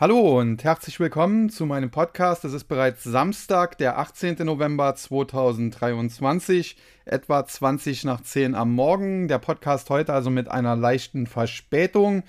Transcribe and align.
Hallo 0.00 0.40
und 0.40 0.64
herzlich 0.64 0.98
willkommen 0.98 1.50
zu 1.50 1.66
meinem 1.66 1.90
Podcast. 1.90 2.46
Es 2.46 2.54
ist 2.54 2.64
bereits 2.64 3.04
Samstag, 3.04 3.76
der 3.76 3.98
18. 3.98 4.36
November 4.46 4.94
2023, 4.94 6.76
etwa 7.04 7.44
20 7.44 8.04
nach 8.04 8.22
10 8.22 8.54
am 8.54 8.72
Morgen. 8.72 9.28
Der 9.28 9.36
Podcast 9.36 9.90
heute 9.90 10.14
also 10.14 10.30
mit 10.30 10.50
einer 10.50 10.74
leichten 10.74 11.26
Verspätung, 11.26 12.22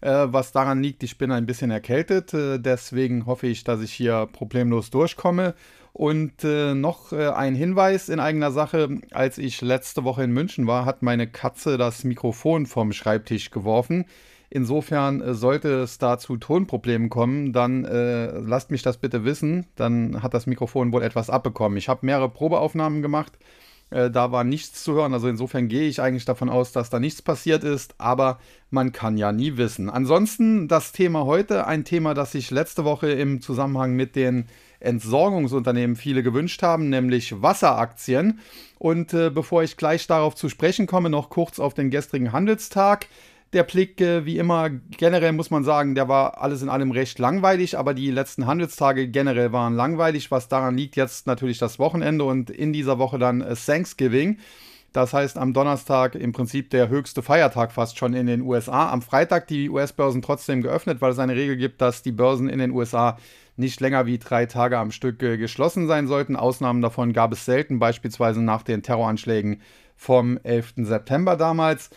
äh, 0.00 0.10
was 0.10 0.50
daran 0.50 0.82
liegt, 0.82 1.04
ich 1.04 1.16
bin 1.16 1.30
ein 1.30 1.46
bisschen 1.46 1.70
erkältet. 1.70 2.34
Äh, 2.34 2.58
deswegen 2.58 3.24
hoffe 3.26 3.46
ich, 3.46 3.62
dass 3.62 3.82
ich 3.82 3.92
hier 3.92 4.26
problemlos 4.32 4.90
durchkomme. 4.90 5.54
Und 5.92 6.42
äh, 6.42 6.74
noch 6.74 7.12
ein 7.12 7.54
Hinweis 7.54 8.08
in 8.08 8.18
eigener 8.18 8.50
Sache. 8.50 8.98
Als 9.12 9.38
ich 9.38 9.60
letzte 9.60 10.02
Woche 10.02 10.24
in 10.24 10.32
München 10.32 10.66
war, 10.66 10.86
hat 10.86 11.02
meine 11.02 11.28
Katze 11.28 11.78
das 11.78 12.02
Mikrofon 12.02 12.66
vom 12.66 12.92
Schreibtisch 12.92 13.52
geworfen. 13.52 14.06
Insofern 14.54 15.22
äh, 15.22 15.32
sollte 15.32 15.80
es 15.80 15.96
da 15.96 16.18
zu 16.18 16.36
Tonproblemen 16.36 17.08
kommen, 17.08 17.54
dann 17.54 17.86
äh, 17.86 18.38
lasst 18.38 18.70
mich 18.70 18.82
das 18.82 18.98
bitte 18.98 19.24
wissen. 19.24 19.64
Dann 19.76 20.22
hat 20.22 20.34
das 20.34 20.46
Mikrofon 20.46 20.92
wohl 20.92 21.02
etwas 21.02 21.30
abbekommen. 21.30 21.78
Ich 21.78 21.88
habe 21.88 22.04
mehrere 22.04 22.28
Probeaufnahmen 22.28 23.00
gemacht. 23.00 23.38
Äh, 23.88 24.10
da 24.10 24.30
war 24.30 24.44
nichts 24.44 24.84
zu 24.84 24.92
hören. 24.92 25.14
Also 25.14 25.26
insofern 25.28 25.68
gehe 25.68 25.88
ich 25.88 26.02
eigentlich 26.02 26.26
davon 26.26 26.50
aus, 26.50 26.70
dass 26.70 26.90
da 26.90 27.00
nichts 27.00 27.22
passiert 27.22 27.64
ist. 27.64 27.94
Aber 27.96 28.40
man 28.68 28.92
kann 28.92 29.16
ja 29.16 29.32
nie 29.32 29.56
wissen. 29.56 29.88
Ansonsten 29.88 30.68
das 30.68 30.92
Thema 30.92 31.24
heute, 31.24 31.66
ein 31.66 31.84
Thema, 31.84 32.12
das 32.12 32.32
sich 32.32 32.50
letzte 32.50 32.84
Woche 32.84 33.10
im 33.10 33.40
Zusammenhang 33.40 33.94
mit 33.94 34.16
den 34.16 34.48
Entsorgungsunternehmen 34.80 35.96
viele 35.96 36.22
gewünscht 36.22 36.62
haben, 36.62 36.90
nämlich 36.90 37.40
Wasseraktien. 37.40 38.40
Und 38.78 39.14
äh, 39.14 39.30
bevor 39.30 39.62
ich 39.62 39.78
gleich 39.78 40.06
darauf 40.06 40.34
zu 40.34 40.50
sprechen 40.50 40.86
komme, 40.86 41.08
noch 41.08 41.30
kurz 41.30 41.58
auf 41.58 41.72
den 41.72 41.88
gestrigen 41.88 42.32
Handelstag 42.32 43.06
der 43.52 43.64
Blick, 43.64 44.00
äh, 44.00 44.24
wie 44.24 44.38
immer, 44.38 44.70
generell 44.70 45.32
muss 45.32 45.50
man 45.50 45.64
sagen, 45.64 45.94
der 45.94 46.08
war 46.08 46.40
alles 46.40 46.62
in 46.62 46.68
allem 46.68 46.90
recht 46.90 47.18
langweilig, 47.18 47.76
aber 47.76 47.94
die 47.94 48.10
letzten 48.10 48.46
Handelstage 48.46 49.08
generell 49.08 49.52
waren 49.52 49.74
langweilig, 49.74 50.30
was 50.30 50.48
daran 50.48 50.76
liegt 50.76 50.96
jetzt 50.96 51.26
natürlich 51.26 51.58
das 51.58 51.78
Wochenende 51.78 52.24
und 52.24 52.50
in 52.50 52.72
dieser 52.72 52.98
Woche 52.98 53.18
dann 53.18 53.42
äh, 53.42 53.54
Thanksgiving. 53.54 54.38
Das 54.92 55.14
heißt, 55.14 55.38
am 55.38 55.54
Donnerstag 55.54 56.14
im 56.14 56.32
Prinzip 56.32 56.68
der 56.70 56.88
höchste 56.88 57.22
Feiertag 57.22 57.72
fast 57.72 57.98
schon 57.98 58.12
in 58.12 58.26
den 58.26 58.42
USA. 58.42 58.90
Am 58.90 59.00
Freitag 59.00 59.46
die 59.46 59.70
US-Börsen 59.70 60.20
trotzdem 60.20 60.60
geöffnet, 60.60 61.00
weil 61.00 61.12
es 61.12 61.18
eine 61.18 61.34
Regel 61.34 61.56
gibt, 61.56 61.80
dass 61.80 62.02
die 62.02 62.12
Börsen 62.12 62.48
in 62.50 62.58
den 62.58 62.72
USA 62.72 63.16
nicht 63.56 63.80
länger 63.80 64.06
wie 64.06 64.18
drei 64.18 64.46
Tage 64.46 64.78
am 64.78 64.90
Stück 64.90 65.22
äh, 65.22 65.36
geschlossen 65.36 65.86
sein 65.86 66.06
sollten. 66.06 66.36
Ausnahmen 66.36 66.82
davon 66.82 67.12
gab 67.12 67.32
es 67.32 67.44
selten, 67.44 67.78
beispielsweise 67.78 68.42
nach 68.42 68.62
den 68.62 68.82
Terroranschlägen 68.82 69.60
vom 69.96 70.38
11. 70.42 70.74
September 70.78 71.36
damals. 71.36 71.90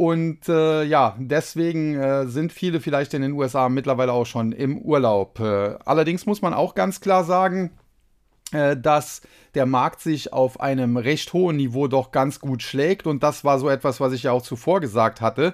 Und 0.00 0.48
äh, 0.48 0.82
ja, 0.84 1.14
deswegen 1.18 1.94
äh, 1.94 2.26
sind 2.26 2.54
viele 2.54 2.80
vielleicht 2.80 3.12
in 3.12 3.20
den 3.20 3.32
USA 3.32 3.68
mittlerweile 3.68 4.14
auch 4.14 4.24
schon 4.24 4.52
im 4.52 4.78
Urlaub. 4.78 5.38
Äh, 5.40 5.74
allerdings 5.84 6.24
muss 6.24 6.40
man 6.40 6.54
auch 6.54 6.74
ganz 6.74 7.02
klar 7.02 7.22
sagen, 7.22 7.72
äh, 8.52 8.78
dass 8.78 9.20
der 9.54 9.66
Markt 9.66 10.00
sich 10.00 10.32
auf 10.32 10.58
einem 10.58 10.96
recht 10.96 11.34
hohen 11.34 11.56
Niveau 11.56 11.86
doch 11.86 12.12
ganz 12.12 12.40
gut 12.40 12.62
schlägt. 12.62 13.06
Und 13.06 13.22
das 13.22 13.44
war 13.44 13.58
so 13.58 13.68
etwas, 13.68 14.00
was 14.00 14.14
ich 14.14 14.22
ja 14.22 14.32
auch 14.32 14.40
zuvor 14.40 14.80
gesagt 14.80 15.20
hatte. 15.20 15.52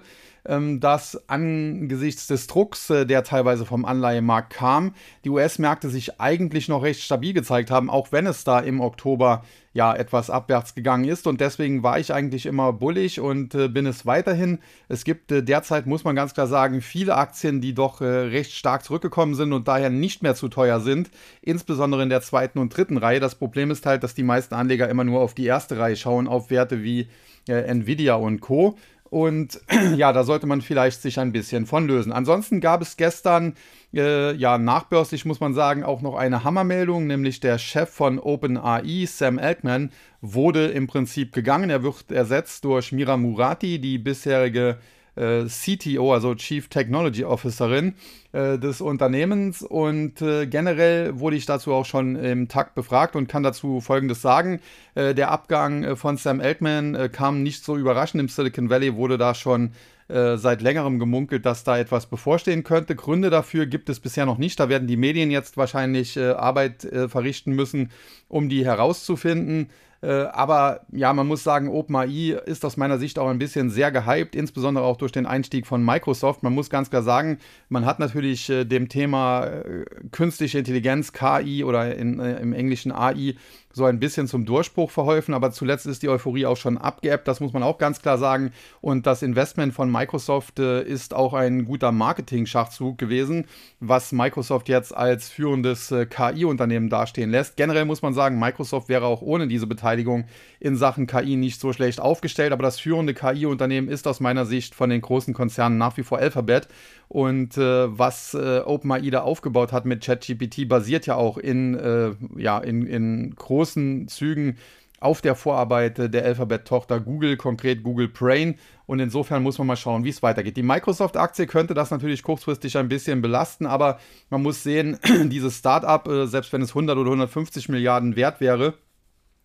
Ähm, 0.49 0.79
dass 0.79 1.29
angesichts 1.29 2.29
des 2.29 2.47
Drucks, 2.47 2.89
äh, 2.91 3.05
der 3.05 3.25
teilweise 3.25 3.67
vom 3.67 3.85
Anleihemarkt 3.85 4.53
kam, 4.53 4.95
die 5.25 5.31
US-Märkte 5.31 5.91
sich 5.91 6.21
eigentlich 6.21 6.69
noch 6.69 6.83
recht 6.83 7.03
stabil 7.03 7.33
gezeigt 7.33 7.71
haben, 7.71 7.91
auch 7.91 8.13
wenn 8.13 8.27
es 8.27 8.45
da 8.45 8.61
im 8.61 8.81
Oktober 8.81 9.43
ja 9.73 9.95
etwas 9.95 10.31
abwärts 10.31 10.75
gegangen 10.75 11.05
ist. 11.05 11.27
Und 11.27 11.41
deswegen 11.41 11.83
war 11.83 11.99
ich 11.99 12.15
eigentlich 12.15 12.47
immer 12.47 12.73
bullig 12.73 13.19
und 13.19 13.57
äh, 13.57 13.69
bin 13.69 13.87
es 13.87 14.07
weiterhin. 14.07 14.61
Es 14.89 15.05
gibt 15.05 15.33
äh, 15.33 15.43
derzeit, 15.43 15.87
muss 15.87 16.05
man 16.05 16.15
ganz 16.15 16.33
klar 16.33 16.47
sagen, 16.47 16.81
viele 16.81 17.17
Aktien, 17.17 17.61
die 17.61 17.75
doch 17.75 18.01
recht 18.01 18.53
stark 18.53 18.85
zurückgekommen 18.85 19.35
sind 19.35 19.53
und 19.53 19.67
daher 19.67 19.91
nicht 19.91 20.23
mehr 20.23 20.37
zu 20.37 20.49
teuer 20.49 20.79
sind, 20.81 21.11
insbesondere 21.43 22.05
in 22.05 22.09
der 22.09 22.23
zweiten 22.23 22.59
und 22.61 22.77
dritten 22.77 22.99
Reihe. 22.99 23.21
Das 23.21 23.35
Problem 23.35 23.71
ist 23.71 23.85
halt, 23.85 24.05
dass 24.05 24.15
die 24.15 24.23
meisten 24.23 24.55
Anleger 24.55 24.89
immer 24.89 25.05
nur 25.05 25.21
auf 25.21 25.35
die 25.35 25.47
erste 25.47 25.79
Reihe 25.79 25.97
schauen, 25.97 26.29
auf 26.29 26.51
Werte 26.51 26.83
wie 26.83 27.09
Nvidia 27.49 28.15
und 28.15 28.41
Co. 28.41 28.77
Und 29.17 29.63
ja, 29.97 30.13
da 30.13 30.25
sollte 30.25 30.47
man 30.47 30.61
vielleicht 30.61 31.01
sich 31.01 31.19
ein 31.19 31.33
bisschen 31.33 31.65
von 31.65 31.87
lösen. 31.87 32.13
Ansonsten 32.13 32.61
gab 32.61 32.83
es 32.83 32.99
gestern, 32.99 33.55
äh, 33.95 34.35
ja, 34.35 34.59
nachbörslich 34.59 35.25
muss 35.25 35.41
man 35.41 35.55
sagen, 35.55 35.85
auch 35.85 36.03
noch 36.03 36.17
eine 36.17 36.45
Hammermeldung, 36.45 37.07
nämlich 37.07 37.41
der 37.41 37.57
Chef 37.57 37.89
von 37.89 38.19
OpenAI, 38.19 39.07
Sam 39.07 39.39
Altman, 39.39 39.91
wurde 40.21 40.67
im 40.67 40.87
Prinzip 40.87 41.33
gegangen. 41.33 41.71
Er 41.71 41.83
wird 41.83 42.13
ersetzt 42.13 42.67
durch 42.67 42.93
Mira 42.93 43.17
Murati, 43.17 43.79
die 43.79 43.97
bisherige 43.97 44.69
äh, 44.69 44.96
CTO, 45.17 46.13
also 46.13 46.35
Chief 46.35 46.69
Technology 46.69 47.25
Officerin 47.25 47.95
äh, 48.33 48.59
des 48.59 48.81
Unternehmens. 48.81 49.63
Und 49.63 50.21
äh, 50.21 50.47
generell 50.47 51.19
wurde 51.19 51.37
ich 51.37 51.47
dazu 51.47 51.73
auch 51.73 51.87
schon 51.87 52.17
im 52.17 52.49
Takt 52.49 52.75
befragt 52.75 53.17
und 53.17 53.29
kann 53.29 53.43
dazu 53.43 53.81
Folgendes 53.81 54.21
sagen. 54.21 54.61
Äh, 54.95 55.15
der 55.15 55.31
Abgang 55.31 55.85
äh, 55.85 55.97
von 55.97 56.19
Sam 56.19 56.41
Altman 56.41 56.95
äh, 56.95 57.09
kam 57.09 57.43
nicht 57.43 57.65
so 57.65 57.77
überraschend. 57.77 58.21
Im 58.21 58.29
Silicon 58.29 58.69
Valley 58.69 58.95
wurde 58.97 59.19
da 59.19 59.35
schon 59.35 59.73
seit 60.09 60.63
längerem 60.63 61.01
gemunkelt, 61.01 61.45
dass 61.45 61.65
da 61.65 61.79
etwas 61.79 62.07
bevorstehen 62.07 62.63
könnte. 62.63 62.95
Gründe 62.95 63.29
dafür 63.29 63.67
gibt 63.67 63.89
es 63.89 63.99
bisher 63.99 64.25
noch 64.25 64.39
nicht. 64.39 64.61
Da 64.61 64.69
werden 64.69 64.87
die 64.87 64.97
Medien 64.97 65.33
jetzt 65.33 65.57
wahrscheinlich 65.57 66.17
Arbeit 66.17 66.87
verrichten 67.09 67.55
müssen, 67.55 67.91
um 68.29 68.49
die 68.49 68.65
herauszufinden. 68.65 69.69
Äh, 70.07 70.29
aber 70.33 70.83
ja, 70.93 71.13
man 71.13 71.27
muss 71.27 71.43
sagen, 71.43 71.69
OpenAI 71.69 72.39
ist 72.47 72.65
aus 72.65 72.77
meiner 72.77 72.97
Sicht 72.97 73.19
auch 73.19 73.29
ein 73.29 73.41
bisschen 73.41 73.71
sehr 73.71 73.91
gehypt, 73.91 74.37
insbesondere 74.37 74.85
auch 74.85 74.99
durch 74.99 75.11
den 75.11 75.27
Einstieg 75.27 75.67
von 75.67 75.85
Microsoft. 75.85 76.45
Man 76.45 76.53
muss 76.55 76.71
ganz 76.71 76.91
klar 76.91 77.03
sagen, 77.03 77.39
man 77.69 77.85
hat 77.85 77.99
natürlich 77.99 78.49
äh, 78.49 78.65
dem 78.65 78.89
Thema 78.89 79.47
äh, 79.47 79.85
künstliche 80.13 80.61
Intelligenz, 80.61 81.13
KI 81.13 81.65
oder 81.65 81.97
in, 81.97 82.21
im 82.21 82.53
Englischen 82.53 82.93
AI 82.93 83.35
so 83.77 83.85
ein 83.85 84.01
bisschen 84.01 84.27
zum 84.27 84.47
Durchbruch 84.47 84.91
verholfen, 84.91 85.35
aber 85.35 85.51
zuletzt 85.51 85.85
ist 85.85 86.03
die 86.03 86.09
Euphorie 86.09 86.47
auch 86.47 86.57
schon 86.57 86.79
abgeebbt, 86.79 87.29
das 87.29 87.41
muss 87.41 87.53
man 87.53 87.63
auch 87.63 87.77
ganz 87.77 88.01
klar 88.01 88.17
sagen. 88.17 88.53
Und 88.81 89.07
das 89.07 89.23
Investment 89.23 89.75
von 89.75 89.93
Microsoft 89.93 90.59
äh, 90.59 90.83
ist 90.83 91.13
auch 91.13 91.35
ein 91.35 91.67
guter 91.67 91.93
Marketing-Schachzug 91.93 92.97
gewesen, 92.97 93.45
was 93.79 94.13
Microsoft 94.13 94.71
jetzt 94.71 94.97
als 94.97 95.29
führendes 95.29 95.91
äh, 95.91 96.07
KI-Unternehmen 96.07 96.89
dastehen 96.89 97.29
lässt. 97.29 97.59
Generell 97.59 97.85
muss 97.85 98.01
man 98.01 98.15
sagen, 98.15 98.39
Microsoft 98.39 98.89
wäre 98.89 99.05
auch 99.05 99.21
ohne 99.21 99.47
diese 99.47 99.67
Beteiligung 99.67 100.25
in 100.59 100.77
Sachen 100.77 101.07
KI 101.07 101.37
nicht 101.37 101.61
so 101.61 101.75
schlecht 101.75 102.01
aufgestellt, 102.01 102.55
aber 102.55 102.63
das 102.63 102.81
führende 102.81 103.13
KI-Unternehmen 103.13 103.89
ist 103.89 104.09
aus 104.09 104.21
meiner 104.21 104.47
Sicht 104.47 104.75
von 104.75 104.89
den 104.89 105.03
großen 105.03 105.35
Konzernen 105.35 105.77
nach 105.77 105.99
wie 105.99 106.03
vor 106.03 106.17
Alphabet. 106.17 106.67
Und 107.09 107.57
äh, 107.57 107.99
was 107.99 108.35
äh, 108.35 108.61
OpenAI 108.65 109.17
aufgebaut 109.19 109.73
hat 109.73 109.85
mit 109.85 110.05
ChatGPT, 110.05 110.69
basiert 110.69 111.07
ja 111.07 111.15
auch 111.15 111.39
in, 111.39 111.75
äh, 111.75 112.13
ja, 112.37 112.59
in, 112.59 112.87
in 112.87 113.35
großen 113.35 114.09
Zügen 114.09 114.57
auf 114.99 115.21
der 115.21 115.35
Vorarbeit 115.35 115.99
der 116.13 116.25
Alphabet-Tochter 116.25 117.01
Google, 117.01 117.37
konkret 117.37 117.83
Google 117.83 118.09
Brain. 118.09 118.57
Und 118.87 118.99
insofern 119.01 119.43
muss 119.43 119.59
man 119.59 119.67
mal 119.67 119.77
schauen, 119.77 120.05
wie 120.05 120.09
es 120.09 120.23
weitergeht. 120.23 120.57
Die 120.57 120.63
Microsoft-Aktie 120.63 121.47
könnte 121.47 121.75
das 121.75 121.91
natürlich 121.91 122.23
kurzfristig 122.23 122.77
ein 122.79 122.89
bisschen 122.89 123.21
belasten, 123.21 123.67
aber 123.67 123.99
man 124.31 124.43
muss 124.43 124.63
sehen, 124.63 124.99
dieses 125.25 125.59
Startup, 125.59 126.07
äh, 126.09 126.27
selbst 126.27 126.53
wenn 126.53 126.63
es 126.63 126.71
100 126.71 126.97
oder 126.97 127.11
150 127.11 127.69
Milliarden 127.69 128.17
wert 128.17 128.41
wäre, 128.41 128.75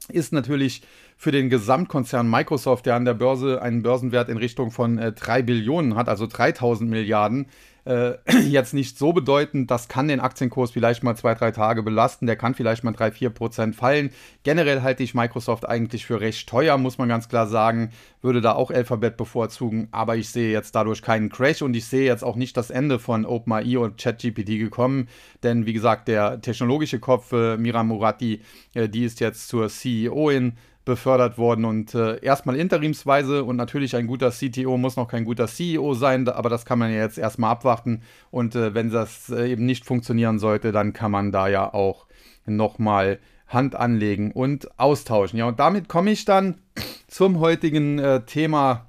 ist 0.09 0.33
natürlich 0.33 0.81
für 1.21 1.31
den 1.31 1.51
Gesamtkonzern 1.51 2.27
Microsoft, 2.27 2.87
der 2.87 2.95
an 2.95 3.05
der 3.05 3.13
Börse 3.13 3.61
einen 3.61 3.83
Börsenwert 3.83 4.27
in 4.27 4.37
Richtung 4.37 4.71
von 4.71 4.97
äh, 4.97 5.11
3 5.11 5.43
Billionen 5.43 5.95
hat, 5.95 6.09
also 6.09 6.25
3000 6.25 6.89
Milliarden, 6.89 7.45
äh, 7.85 8.13
jetzt 8.47 8.73
nicht 8.73 8.97
so 8.97 9.13
bedeutend. 9.13 9.69
Das 9.69 9.87
kann 9.87 10.07
den 10.07 10.19
Aktienkurs 10.19 10.71
vielleicht 10.71 11.03
mal 11.03 11.15
zwei, 11.15 11.35
drei 11.35 11.51
Tage 11.51 11.83
belasten. 11.83 12.25
Der 12.25 12.37
kann 12.37 12.55
vielleicht 12.55 12.83
mal 12.83 12.91
drei, 12.91 13.11
vier 13.11 13.29
Prozent 13.29 13.75
fallen. 13.75 14.09
Generell 14.41 14.81
halte 14.81 15.03
ich 15.03 15.13
Microsoft 15.13 15.69
eigentlich 15.69 16.07
für 16.07 16.21
recht 16.21 16.49
teuer, 16.49 16.79
muss 16.79 16.97
man 16.97 17.07
ganz 17.07 17.29
klar 17.29 17.45
sagen. 17.45 17.91
Würde 18.23 18.41
da 18.41 18.53
auch 18.53 18.71
Alphabet 18.71 19.15
bevorzugen, 19.15 19.89
aber 19.91 20.15
ich 20.15 20.29
sehe 20.29 20.51
jetzt 20.51 20.73
dadurch 20.73 21.03
keinen 21.03 21.29
Crash 21.29 21.61
und 21.61 21.75
ich 21.75 21.85
sehe 21.85 22.05
jetzt 22.05 22.23
auch 22.23 22.35
nicht 22.35 22.57
das 22.57 22.71
Ende 22.71 22.97
von 22.97 23.27
OpenAI 23.27 23.77
und 23.77 24.01
ChatGPT 24.01 24.57
gekommen. 24.57 25.07
Denn 25.43 25.67
wie 25.67 25.73
gesagt, 25.73 26.07
der 26.07 26.41
technologische 26.41 26.99
Kopf 26.99 27.31
äh, 27.31 27.57
Mira 27.57 27.83
Murati, 27.83 28.41
äh, 28.73 28.89
die 28.89 29.05
ist 29.05 29.19
jetzt 29.19 29.49
zur 29.49 29.69
CEO 29.69 30.31
in 30.31 30.53
befördert 30.85 31.37
worden 31.37 31.65
und 31.65 31.93
äh, 31.93 32.23
erstmal 32.23 32.55
interimsweise 32.55 33.43
und 33.43 33.55
natürlich 33.55 33.95
ein 33.95 34.07
guter 34.07 34.31
CTO 34.31 34.77
muss 34.77 34.95
noch 34.95 35.07
kein 35.07 35.25
guter 35.25 35.47
CEO 35.47 35.93
sein, 35.93 36.27
aber 36.27 36.49
das 36.49 36.65
kann 36.65 36.79
man 36.79 36.91
ja 36.91 36.97
jetzt 36.97 37.17
erstmal 37.17 37.51
abwarten 37.51 38.01
und 38.31 38.55
äh, 38.55 38.73
wenn 38.73 38.89
das 38.89 39.29
äh, 39.29 39.51
eben 39.51 39.65
nicht 39.65 39.85
funktionieren 39.85 40.39
sollte, 40.39 40.71
dann 40.71 40.93
kann 40.93 41.11
man 41.11 41.31
da 41.31 41.47
ja 41.47 41.73
auch 41.73 42.07
nochmal 42.45 43.19
Hand 43.47 43.75
anlegen 43.75 44.31
und 44.31 44.79
austauschen. 44.79 45.37
Ja, 45.37 45.45
und 45.45 45.59
damit 45.59 45.87
komme 45.87 46.11
ich 46.11 46.25
dann 46.25 46.55
zum 47.07 47.39
heutigen 47.39 47.99
äh, 47.99 48.21
Thema 48.25 48.87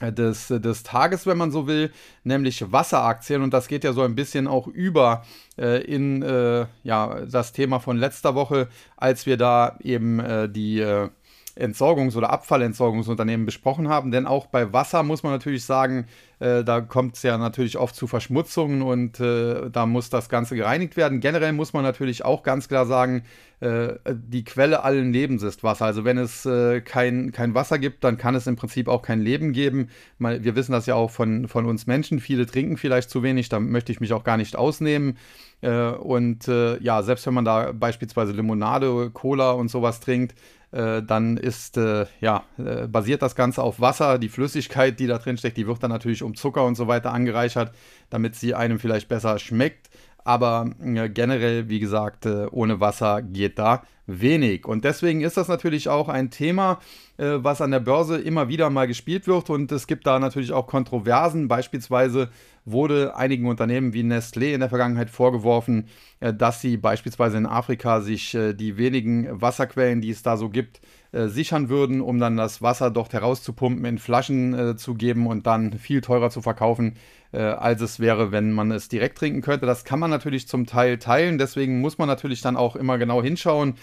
des, 0.00 0.48
des 0.48 0.82
Tages, 0.82 1.26
wenn 1.26 1.38
man 1.38 1.50
so 1.50 1.66
will, 1.66 1.90
nämlich 2.24 2.70
Wasseraktien. 2.70 3.42
Und 3.42 3.54
das 3.54 3.68
geht 3.68 3.84
ja 3.84 3.92
so 3.92 4.02
ein 4.02 4.14
bisschen 4.14 4.46
auch 4.46 4.66
über 4.66 5.24
äh, 5.58 5.82
in 5.84 6.22
äh, 6.22 6.66
ja, 6.82 7.20
das 7.26 7.52
Thema 7.52 7.80
von 7.80 7.96
letzter 7.96 8.34
Woche, 8.34 8.68
als 8.96 9.26
wir 9.26 9.36
da 9.36 9.78
eben 9.82 10.20
äh, 10.20 10.48
die 10.48 10.80
äh, 10.80 11.08
Entsorgungs- 11.56 12.16
oder 12.16 12.30
Abfallentsorgungsunternehmen 12.30 13.46
besprochen 13.46 13.88
haben. 13.88 14.10
Denn 14.10 14.26
auch 14.26 14.46
bei 14.46 14.72
Wasser 14.72 15.02
muss 15.02 15.22
man 15.22 15.32
natürlich 15.32 15.64
sagen, 15.64 16.06
äh, 16.38 16.64
da 16.64 16.82
kommt 16.82 17.16
es 17.16 17.22
ja 17.22 17.38
natürlich 17.38 17.78
oft 17.78 17.94
zu 17.94 18.06
Verschmutzungen 18.06 18.82
und 18.82 19.20
äh, 19.20 19.70
da 19.70 19.86
muss 19.86 20.10
das 20.10 20.28
Ganze 20.28 20.54
gereinigt 20.54 20.96
werden. 20.96 21.20
Generell 21.20 21.52
muss 21.52 21.72
man 21.72 21.82
natürlich 21.82 22.24
auch 22.24 22.42
ganz 22.42 22.68
klar 22.68 22.84
sagen, 22.84 23.22
äh, 23.60 23.94
die 24.12 24.44
Quelle 24.44 24.82
allen 24.82 25.14
Lebens 25.14 25.42
ist 25.42 25.64
Wasser. 25.64 25.86
Also 25.86 26.04
wenn 26.04 26.18
es 26.18 26.44
äh, 26.44 26.82
kein, 26.82 27.32
kein 27.32 27.54
Wasser 27.54 27.78
gibt, 27.78 28.04
dann 28.04 28.18
kann 28.18 28.34
es 28.34 28.46
im 28.46 28.56
Prinzip 28.56 28.86
auch 28.86 29.00
kein 29.00 29.22
Leben 29.22 29.52
geben. 29.52 29.88
Mal, 30.18 30.44
wir 30.44 30.56
wissen 30.56 30.72
das 30.72 30.84
ja 30.84 30.94
auch 30.94 31.10
von, 31.10 31.48
von 31.48 31.64
uns 31.64 31.86
Menschen. 31.86 32.20
Viele 32.20 32.44
trinken 32.44 32.76
vielleicht 32.76 33.08
zu 33.08 33.22
wenig, 33.22 33.48
da 33.48 33.58
möchte 33.58 33.92
ich 33.92 34.00
mich 34.00 34.12
auch 34.12 34.24
gar 34.24 34.36
nicht 34.36 34.56
ausnehmen. 34.56 35.16
Äh, 35.62 35.88
und 35.92 36.48
äh, 36.48 36.78
ja, 36.82 37.02
selbst 37.02 37.26
wenn 37.26 37.34
man 37.34 37.46
da 37.46 37.72
beispielsweise 37.72 38.32
Limonade, 38.32 39.10
Cola 39.10 39.52
und 39.52 39.70
sowas 39.70 40.00
trinkt, 40.00 40.34
äh, 40.72 41.02
dann 41.02 41.36
ist, 41.36 41.76
äh, 41.76 42.06
ja, 42.20 42.44
äh, 42.58 42.86
basiert 42.86 43.22
das 43.22 43.34
Ganze 43.34 43.62
auf 43.62 43.80
Wasser. 43.80 44.18
Die 44.18 44.28
Flüssigkeit, 44.28 44.98
die 44.98 45.06
da 45.06 45.18
drin 45.18 45.38
steckt, 45.38 45.56
die 45.56 45.66
wird 45.66 45.82
dann 45.82 45.90
natürlich 45.90 46.22
um 46.22 46.34
Zucker 46.34 46.64
und 46.64 46.74
so 46.74 46.88
weiter 46.88 47.12
angereichert, 47.12 47.72
damit 48.10 48.34
sie 48.34 48.54
einem 48.54 48.78
vielleicht 48.78 49.08
besser 49.08 49.38
schmeckt. 49.38 49.88
Aber 50.26 50.70
äh, 50.82 51.08
generell, 51.08 51.68
wie 51.68 51.78
gesagt, 51.78 52.26
ohne 52.26 52.80
Wasser 52.80 53.22
geht 53.22 53.58
da 53.58 53.84
wenig. 54.06 54.66
Und 54.66 54.84
deswegen 54.84 55.20
ist 55.20 55.36
das 55.36 55.48
natürlich 55.48 55.88
auch 55.88 56.08
ein 56.08 56.30
Thema, 56.30 56.78
was 57.18 57.60
an 57.60 57.70
der 57.70 57.80
Börse 57.80 58.18
immer 58.18 58.48
wieder 58.48 58.70
mal 58.70 58.86
gespielt 58.86 59.26
wird. 59.26 59.50
Und 59.50 59.72
es 59.72 59.86
gibt 59.86 60.06
da 60.06 60.18
natürlich 60.18 60.52
auch 60.52 60.66
Kontroversen. 60.66 61.48
Beispielsweise 61.48 62.28
wurde 62.66 63.16
einigen 63.16 63.46
Unternehmen 63.46 63.94
wie 63.94 64.02
Nestlé 64.02 64.52
in 64.52 64.60
der 64.60 64.68
Vergangenheit 64.68 65.08
vorgeworfen, 65.08 65.86
äh, 66.20 66.34
dass 66.34 66.60
sie 66.60 66.76
beispielsweise 66.76 67.38
in 67.38 67.46
Afrika 67.46 68.00
sich 68.00 68.34
äh, 68.34 68.52
die 68.52 68.76
wenigen 68.76 69.40
Wasserquellen, 69.40 70.02
die 70.02 70.10
es 70.10 70.22
da 70.22 70.36
so 70.36 70.50
gibt, 70.50 70.80
äh, 71.12 71.28
sichern 71.28 71.68
würden, 71.68 72.00
um 72.00 72.18
dann 72.18 72.36
das 72.36 72.60
Wasser 72.60 72.90
dort 72.90 73.12
herauszupumpen, 73.12 73.84
in 73.84 73.98
Flaschen 73.98 74.76
zu 74.76 74.94
geben 74.94 75.26
und 75.26 75.46
dann 75.46 75.74
viel 75.74 76.00
teurer 76.00 76.30
zu 76.30 76.42
verkaufen, 76.42 76.94
als 77.38 77.80
es 77.80 78.00
wäre, 78.00 78.32
wenn 78.32 78.52
man 78.52 78.70
es 78.70 78.88
direkt 78.88 79.18
trinken 79.18 79.42
könnte. 79.42 79.66
Das 79.66 79.84
kann 79.84 79.98
man 79.98 80.10
natürlich 80.10 80.48
zum 80.48 80.66
Teil 80.66 80.98
teilen, 80.98 81.38
deswegen 81.38 81.80
muss 81.80 81.98
man 81.98 82.08
natürlich 82.08 82.40
dann 82.40 82.56
auch 82.56 82.76
immer 82.76 82.98
genau 82.98 83.22
hinschauen, 83.22 83.74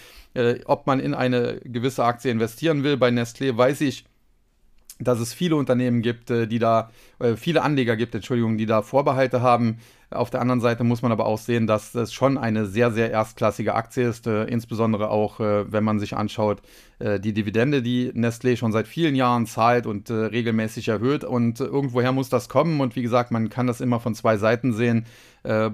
ob 0.64 0.86
man 0.86 1.00
in 1.00 1.14
eine 1.14 1.60
gewisse 1.64 2.04
Aktie 2.04 2.30
investieren 2.30 2.82
will. 2.82 2.96
Bei 2.96 3.10
Nestlé 3.10 3.56
weiß 3.56 3.82
ich, 3.82 4.04
dass 4.98 5.18
es 5.20 5.34
viele 5.34 5.56
Unternehmen 5.56 6.02
gibt, 6.02 6.30
äh, 6.30 6.46
die 6.46 6.58
da, 6.58 6.90
äh, 7.18 7.34
viele 7.34 7.62
Anleger 7.62 7.96
gibt, 7.96 8.14
Entschuldigung, 8.14 8.58
die 8.58 8.66
da 8.66 8.82
Vorbehalte 8.82 9.40
haben. 9.42 9.78
Auf 10.14 10.30
der 10.30 10.40
anderen 10.40 10.60
Seite 10.60 10.84
muss 10.84 11.02
man 11.02 11.12
aber 11.12 11.26
auch 11.26 11.38
sehen, 11.38 11.66
dass 11.66 11.92
das 11.92 12.12
schon 12.12 12.38
eine 12.38 12.66
sehr, 12.66 12.90
sehr 12.90 13.10
erstklassige 13.10 13.74
Aktie 13.74 14.08
ist, 14.08 14.26
äh, 14.26 14.44
insbesondere 14.44 15.10
auch, 15.10 15.40
äh, 15.40 15.70
wenn 15.72 15.84
man 15.84 15.98
sich 15.98 16.16
anschaut, 16.16 16.62
äh, 16.98 17.18
die 17.20 17.32
Dividende, 17.32 17.82
die 17.82 18.12
Nestlé 18.12 18.56
schon 18.56 18.72
seit 18.72 18.86
vielen 18.86 19.14
Jahren 19.14 19.46
zahlt 19.46 19.86
und 19.86 20.10
äh, 20.10 20.14
regelmäßig 20.14 20.88
erhöht. 20.88 21.24
Und 21.24 21.60
irgendwoher 21.60 22.12
muss 22.12 22.28
das 22.28 22.48
kommen. 22.48 22.80
Und 22.80 22.96
wie 22.96 23.02
gesagt, 23.02 23.30
man 23.30 23.48
kann 23.48 23.66
das 23.66 23.80
immer 23.80 24.00
von 24.00 24.14
zwei 24.14 24.36
Seiten 24.36 24.72
sehen. 24.72 25.04